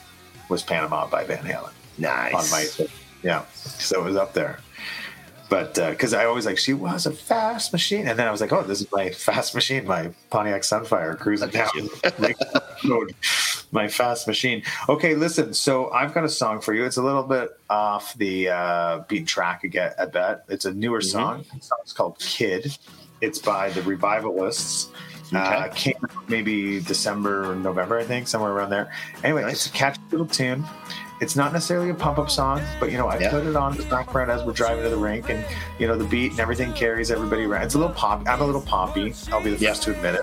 was 0.49 0.63
"Panama" 0.63 1.07
by 1.07 1.25
Van 1.25 1.43
Halen 1.45 1.71
Nice. 1.99 2.35
on 2.35 2.51
my 2.51 2.89
yeah. 3.23 3.45
So 3.55 4.01
it 4.01 4.05
was 4.05 4.17
up 4.17 4.35
there. 4.35 4.61
But 5.49 5.75
because 5.75 6.13
I 6.13 6.27
always 6.27 6.45
like, 6.45 6.59
she 6.59 6.75
was 6.75 7.07
a 7.07 7.11
fast 7.11 7.73
machine, 7.73 8.07
and 8.07 8.19
then 8.19 8.29
I 8.29 8.31
was 8.31 8.41
like, 8.41 8.53
oh, 8.53 8.63
this 8.63 8.83
is 8.83 8.93
my 8.93 9.11
fast 9.11 9.55
machine, 9.55 9.87
my 9.87 10.11
Pontiac 10.29 10.61
Sunfire 10.63 11.19
cruising 11.19 11.49
down 11.49 11.71
road, 12.89 13.15
my 13.73 13.89
fast 13.89 14.27
machine. 14.27 14.63
Okay, 14.89 15.15
listen. 15.15 15.55
So 15.55 15.91
I've 15.91 16.13
got 16.13 16.25
a 16.25 16.29
song 16.29 16.61
for 16.61 16.75
you. 16.75 16.85
It's 16.85 16.99
a 16.99 17.03
little 17.03 17.23
bit 17.23 17.59
off 17.71 18.15
the 18.15 18.49
uh, 18.51 18.99
beat 19.09 19.27
track 19.27 19.65
again. 19.65 19.93
I 19.99 20.05
bet 20.07 20.45
it's 20.49 20.65
a 20.67 20.73
newer 20.75 21.01
song. 21.01 21.45
It's 21.55 21.93
called 21.93 22.19
"Kid." 22.19 22.77
It's 23.21 23.39
by 23.39 23.71
the 23.71 23.83
Revivalists. 23.83 24.91
Uh, 25.35 25.65
Okay. 25.67 25.93
came 25.93 25.97
out 26.05 26.29
maybe 26.29 26.81
December 26.81 27.51
or 27.51 27.55
November, 27.57 27.99
I 27.99 28.05
think, 28.05 28.29
somewhere 28.29 28.53
around 28.53 28.71
there. 28.71 28.91
Anyway, 29.25 29.43
Nice. 29.43 29.53
it's 29.53 29.67
a 29.67 29.71
catchy 29.71 30.01
little 30.11 30.27
tune. 30.27 30.65
It's 31.21 31.35
not 31.35 31.53
necessarily 31.53 31.91
a 31.91 31.95
pump 31.95 32.19
up 32.19 32.31
song, 32.31 32.61
but 32.79 32.93
you 32.93 32.99
know, 32.99 33.09
I 33.09 33.19
Yeah. 33.19 33.31
put 33.31 33.45
it 33.47 33.57
on 33.57 33.77
the 33.77 33.83
background 33.85 34.31
as 34.31 34.45
we're 34.45 34.53
driving 34.53 34.85
to 34.85 34.91
the 34.91 34.97
rink, 34.97 35.29
and 35.31 35.45
you 35.79 35.87
know, 35.89 35.97
the 35.97 36.05
beat 36.05 36.33
and 36.33 36.41
everything 36.41 36.73
carries 36.73 37.11
everybody 37.11 37.45
around. 37.45 37.63
It's 37.65 37.75
a 37.75 37.79
little 37.79 37.95
pop. 37.95 38.23
I'm 38.29 38.41
a 38.41 38.45
little 38.47 38.61
poppy. 38.61 39.15
I'll 39.33 39.43
be 39.43 39.51
the 39.51 39.57
Yeah. 39.65 39.71
first 39.71 39.83
to 39.85 39.91
admit 39.93 40.15
it. 40.15 40.23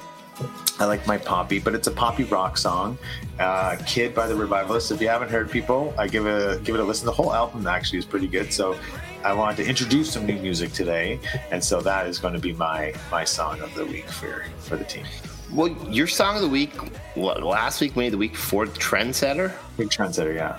I 0.79 0.83
like 0.85 1.07
my 1.07 1.17
poppy, 1.17 1.59
but 1.59 1.73
it's 1.73 1.87
a 1.87 1.91
poppy 1.91 2.25
rock 2.25 2.57
song. 2.57 2.97
Uh, 3.39 3.77
"Kid" 3.85 4.13
by 4.13 4.27
the 4.27 4.35
Revivalists. 4.35 4.91
If 4.91 5.01
you 5.01 5.07
haven't 5.07 5.31
heard, 5.31 5.49
people, 5.49 5.93
I 5.97 6.07
give 6.07 6.25
a 6.25 6.59
give 6.63 6.75
it 6.75 6.81
a 6.81 6.83
listen. 6.83 7.05
The 7.05 7.13
whole 7.13 7.33
album 7.33 7.65
actually 7.67 7.99
is 7.99 8.05
pretty 8.05 8.27
good. 8.27 8.51
So 8.51 8.75
I 9.23 9.31
wanted 9.33 9.57
to 9.63 9.69
introduce 9.69 10.11
some 10.11 10.25
new 10.25 10.35
music 10.37 10.73
today, 10.73 11.19
and 11.51 11.63
so 11.63 11.79
that 11.81 12.07
is 12.07 12.19
going 12.19 12.33
to 12.33 12.39
be 12.39 12.51
my 12.53 12.93
my 13.11 13.23
song 13.23 13.61
of 13.61 13.73
the 13.75 13.85
week 13.85 14.09
for 14.09 14.43
for 14.59 14.75
the 14.75 14.83
team. 14.83 15.05
Well, 15.51 15.69
your 15.89 16.07
song 16.07 16.35
of 16.35 16.41
the 16.41 16.49
week, 16.49 16.73
what, 17.15 17.43
last 17.43 17.79
week, 17.81 17.95
maybe 17.95 18.09
the 18.09 18.17
week 18.17 18.33
before, 18.33 18.65
Trendsetter, 18.65 19.53
Big 19.77 19.89
trendsetter, 19.89 20.33
yeah. 20.35 20.57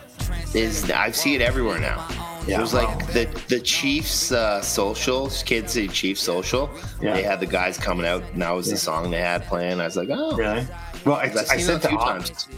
is 0.55 0.91
I 0.91 1.11
see 1.11 1.35
it 1.35 1.41
everywhere 1.43 1.79
now. 1.79 2.07
Yeah. 2.47 2.59
It 2.59 2.61
was 2.61 2.73
like 2.73 3.07
the 3.09 3.25
the 3.49 3.59
Chiefs 3.59 4.31
uh, 4.31 4.63
social, 4.63 5.29
Kansas 5.45 5.73
City 5.73 5.89
Chiefs 5.89 6.21
social. 6.23 6.71
Yeah. 7.03 7.15
They 7.15 7.23
had 7.25 7.41
the 7.41 7.47
guys 7.47 7.77
coming 7.77 8.07
out, 8.07 8.23
and 8.33 8.41
that 8.43 8.51
was 8.51 8.71
the 8.71 8.77
song 8.77 9.11
they 9.11 9.21
had 9.21 9.45
playing. 9.47 9.81
I 9.81 9.85
was 9.85 9.97
like, 9.97 10.09
oh, 10.13 10.37
Really? 10.37 10.67
Well, 11.05 11.17
I, 11.17 11.33
I've 11.51 11.63
said 11.63 11.83
to 11.83 11.91
Oz, 11.97 12.49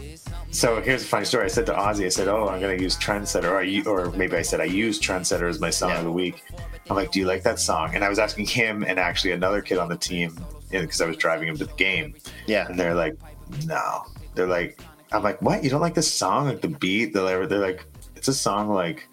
so 0.51 0.81
here's 0.81 1.03
a 1.03 1.05
funny 1.05 1.25
story. 1.25 1.45
I 1.45 1.49
said 1.49 1.67
to 1.67 1.73
Ozzy, 1.73 2.05
I 2.05 2.09
said, 2.09 2.27
"Oh, 2.27 2.49
I'm 2.49 2.59
going 2.59 2.75
to 2.75 2.83
use 2.83 2.97
Trendsetter," 2.97 3.43
or 3.45 3.59
I, 3.59 3.83
or 3.85 4.11
maybe 4.17 4.35
I 4.37 4.41
said 4.41 4.59
I 4.59 4.63
use 4.65 4.99
Trendsetter 4.99 5.47
as 5.47 5.59
my 5.59 5.69
song 5.69 5.91
Yeah. 5.91 5.99
of 5.99 6.05
the 6.05 6.11
week. 6.11 6.43
I'm 6.89 6.95
like, 6.95 7.11
"Do 7.11 7.19
you 7.19 7.25
like 7.25 7.43
that 7.43 7.59
song?" 7.59 7.93
And 7.93 8.03
I 8.03 8.09
was 8.09 8.17
asking 8.17 8.47
him 8.47 8.83
and 8.83 8.99
actually 8.99 9.31
another 9.33 9.61
kid 9.61 9.77
on 9.77 9.87
the 9.87 9.97
team 9.97 10.35
because 10.71 11.01
I 11.01 11.05
was 11.05 11.17
driving 11.17 11.47
him 11.47 11.57
to 11.57 11.65
the 11.65 11.73
game, 11.73 12.15
Yeah. 12.47 12.67
and 12.67 12.79
they're 12.79 12.95
like, 12.95 13.15
"No." 13.65 14.03
They're 14.35 14.47
like, 14.47 14.79
"I'm 15.11 15.23
like, 15.23 15.41
what? 15.41 15.63
You 15.63 15.69
don't 15.69 15.81
like 15.81 15.95
this 15.95 16.11
song? 16.13 16.45
Like 16.45 16.61
the 16.61 16.67
beat?" 16.69 17.13
They're 17.13 17.23
like, 17.39 17.49
they're 17.49 17.59
like 17.59 17.85
"It's 18.15 18.27
a 18.27 18.33
song 18.33 18.69
like 18.69 19.07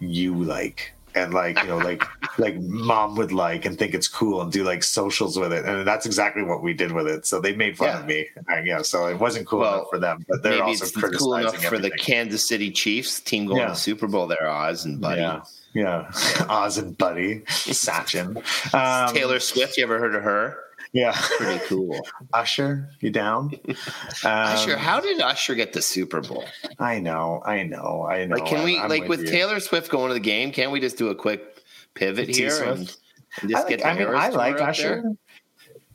you 0.00 0.34
like." 0.34 0.92
And 1.14 1.32
like 1.32 1.58
you 1.62 1.68
know, 1.68 1.78
like 1.78 2.04
like 2.38 2.56
mom 2.60 3.16
would 3.16 3.32
like 3.32 3.64
and 3.64 3.78
think 3.78 3.94
it's 3.94 4.06
cool 4.06 4.42
and 4.42 4.52
do 4.52 4.62
like 4.64 4.82
socials 4.82 5.38
with 5.38 5.50
it, 5.50 5.64
and 5.64 5.86
that's 5.86 6.04
exactly 6.04 6.42
what 6.42 6.62
we 6.62 6.74
did 6.74 6.92
with 6.92 7.06
it. 7.06 7.24
So 7.24 7.40
they 7.40 7.56
made 7.56 7.78
fun 7.78 7.88
Yeah. 7.88 8.00
of 8.00 8.06
me, 8.06 8.26
Uh, 8.52 8.56
yeah. 8.62 8.82
So 8.82 9.06
it 9.06 9.18
wasn't 9.18 9.46
cool 9.46 9.60
Well, 9.60 9.74
enough 9.76 9.86
for 9.88 9.98
them, 9.98 10.26
but 10.28 10.42
they're 10.42 10.62
also 10.62 10.84
it's 10.84 11.16
cool 11.18 11.36
enough 11.36 11.56
for 11.64 11.78
the. 11.78 11.90
Kansas 11.92 12.46
City 12.46 12.70
Chiefs 12.70 13.20
team 13.20 13.46
going 13.46 13.60
Yeah. 13.60 13.68
to 13.68 13.72
the 13.72 13.78
Super 13.78 14.06
Bowl. 14.06 14.26
There, 14.26 14.46
Oz 14.46 14.84
and 14.84 15.00
Buddy. 15.00 15.22
Yeah, 15.22 15.40
yeah. 15.76 16.10
Oz 16.48 16.78
and 16.78 16.96
Buddy, 16.96 17.40
Sachin, 17.46 18.36
um, 18.74 19.14
Taylor 19.14 19.38
Swift, 19.40 19.76
you 19.76 19.84
ever 19.84 19.98
heard 19.98 20.14
of 20.14 20.22
her? 20.22 20.58
Yeah, 20.92 21.14
Pretty 21.36 21.62
cool. 21.66 22.00
Usher, 22.32 22.88
you 23.00 23.10
down? 23.10 23.52
Um, 23.68 23.74
Usher, 24.24 24.76
how 24.78 25.00
did 25.00 25.20
Usher 25.20 25.54
get 25.54 25.74
the 25.74 25.82
Super 25.82 26.22
Bowl? 26.22 26.44
I 26.78 26.98
know, 27.00 27.42
I 27.44 27.64
know, 27.64 28.06
I 28.08 28.24
know. 28.24 28.36
Like, 28.36 28.46
can 28.46 28.64
we 28.64 28.78
I'm 28.78 28.88
like 28.88 29.06
with 29.06 29.20
you. 29.20 29.26
Taylor 29.26 29.60
Swift 29.60 29.90
going 29.90 30.08
to 30.08 30.14
the 30.14 30.20
game? 30.20 30.52
Can't 30.52 30.72
we 30.72 30.80
just 30.80 30.96
do 30.96 31.08
a 31.08 31.14
quick 31.14 31.62
pivot 31.94 32.34
here 32.34 32.62
and, 32.64 32.78
and 32.78 32.96
I, 33.42 33.46
just 33.46 33.52
like, 33.52 33.68
get? 33.68 33.78
The 33.80 33.86
I 33.88 33.98
mean, 33.98 34.08
I 34.08 34.28
like 34.30 34.60
Usher. 34.60 35.04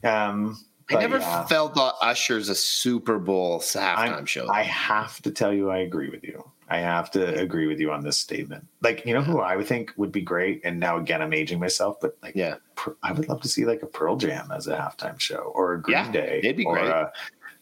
Um, 0.03 0.57
I 0.91 0.99
never 0.99 1.17
yeah, 1.19 1.45
felt 1.45 1.73
that 1.75 1.93
Usher's 2.01 2.49
a 2.49 2.55
Super 2.55 3.17
Bowl 3.17 3.59
halftime 3.59 3.97
I'm- 3.97 4.25
show. 4.25 4.49
I 4.49 4.63
have 4.63 5.21
to 5.23 5.31
tell 5.31 5.53
you, 5.53 5.71
I 5.71 5.79
agree 5.79 6.09
with 6.09 6.23
you. 6.23 6.43
I 6.71 6.77
have 6.77 7.11
to 7.11 7.37
agree 7.39 7.67
with 7.67 7.79
you 7.79 7.91
on 7.91 8.01
this 8.01 8.17
statement. 8.17 8.65
Like, 8.81 9.05
you 9.05 9.13
know 9.13 9.21
who 9.21 9.39
I 9.41 9.55
would 9.57 9.67
think 9.67 9.91
would 9.97 10.11
be 10.11 10.21
great, 10.21 10.61
and 10.63 10.79
now 10.79 10.97
again, 10.97 11.21
I'm 11.21 11.33
aging 11.33 11.59
myself, 11.59 11.97
but 12.01 12.17
like, 12.23 12.33
yeah, 12.35 12.55
I 13.03 13.11
would 13.11 13.27
love 13.27 13.41
to 13.41 13.49
see 13.49 13.65
like 13.65 13.83
a 13.83 13.87
Pearl 13.87 14.15
Jam 14.15 14.49
as 14.55 14.67
a 14.67 14.75
halftime 14.77 15.19
show, 15.19 15.51
or 15.53 15.73
a 15.73 15.81
Green 15.81 15.97
Yeah, 15.97 16.11
Day, 16.11 16.39
it'd 16.43 16.55
be 16.57 16.65
or 16.65 16.75
great. 16.75 16.87
A, 16.87 17.11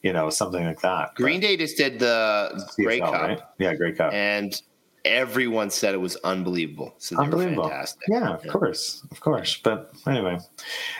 you 0.03 0.13
know, 0.13 0.29
something 0.29 0.63
like 0.63 0.79
that. 0.81 1.15
Green 1.15 1.39
Day 1.39 1.57
just 1.57 1.75
did 1.75 1.99
the 1.99 2.51
But 2.53 2.83
Grey 2.85 2.99
Cup, 2.99 3.13
right? 3.13 3.41
Yeah, 3.57 3.73
Grey 3.73 3.93
Cup. 3.93 4.13
and 4.13 4.61
everyone 5.05 5.69
said 5.69 5.93
it 5.95 5.97
was 5.97 6.17
unbelievable. 6.17 6.93
So 6.99 7.17
Unbelievable. 7.17 7.71
Yeah, 8.09 8.29
of 8.33 8.45
course, 8.47 9.03
of 9.11 9.19
course. 9.21 9.57
But 9.63 9.91
anyway, 10.05 10.37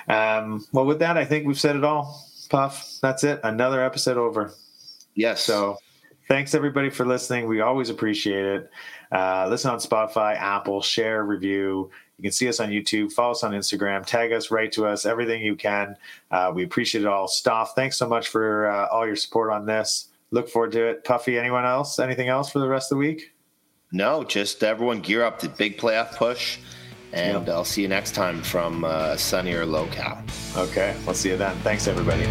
um, 0.08 0.66
well, 0.72 0.86
with 0.86 1.00
that, 1.00 1.18
I 1.18 1.26
think 1.26 1.46
we've 1.46 1.60
said 1.60 1.76
it 1.76 1.84
all. 1.84 2.26
Puff, 2.50 2.98
that's 3.02 3.24
it. 3.24 3.40
Another 3.44 3.84
episode 3.84 4.18
over. 4.18 4.54
Yes. 5.14 5.44
So, 5.44 5.78
thanks 6.30 6.54
everybody 6.56 6.90
for 6.90 7.06
listening. 7.06 7.48
We 7.48 7.60
always 7.62 7.90
appreciate 7.90 8.46
it. 8.46 8.72
Uh, 9.12 9.48
listen 9.50 9.72
on 9.72 9.80
Spotify, 9.80 10.36
Apple, 10.38 10.82
share, 10.82 11.26
review. 11.26 11.90
You 12.18 12.24
can 12.24 12.32
see 12.32 12.48
us 12.48 12.60
on 12.60 12.70
YouTube, 12.70 13.12
follow 13.12 13.32
us 13.32 13.44
on 13.44 13.52
Instagram, 13.52 14.06
tag 14.06 14.32
us, 14.32 14.52
write 14.52 14.72
to 14.74 14.86
us, 14.86 15.06
everything 15.06 15.42
you 15.42 15.56
can. 15.56 15.96
Uh, 16.32 16.52
we 16.54 16.64
appreciate 16.64 17.02
it 17.02 17.08
all. 17.08 17.28
Stoff, 17.28 17.74
thanks 17.76 17.98
so 17.98 18.08
much 18.08 18.28
for 18.28 18.70
uh, 18.70 18.88
all 18.88 19.06
your 19.08 19.16
support 19.16 19.52
on 19.52 19.66
this. 19.66 20.10
Look 20.32 20.48
forward 20.50 20.72
to 20.74 20.86
it. 20.86 21.04
Puffy, 21.06 21.40
anyone 21.40 21.66
else? 21.66 21.98
Anything 21.98 22.28
else 22.28 22.52
for 22.52 22.60
the 22.60 22.68
rest 22.68 22.92
of 22.92 22.98
the 22.98 23.00
week? 23.00 23.34
no, 23.92 24.24
just 24.24 24.64
everyone 24.64 25.00
gear 25.02 25.24
up 25.24 25.40
to 25.40 25.50
big 25.50 25.78
playoff 25.80 26.16
push, 26.16 26.60
and 27.12 27.48
Yep. 27.48 27.56
I'll 27.56 27.66
see 27.66 27.82
you 27.82 27.88
next 27.88 28.14
time 28.14 28.44
from 28.44 28.84
uh, 28.84 29.16
sunnier 29.18 29.66
locale. 29.66 30.22
Okay, 30.56 30.96
we'll 31.08 31.16
see 31.16 31.30
you 31.30 31.38
then. 31.38 31.56
Thanks, 31.60 31.88
everybody. 31.88 32.28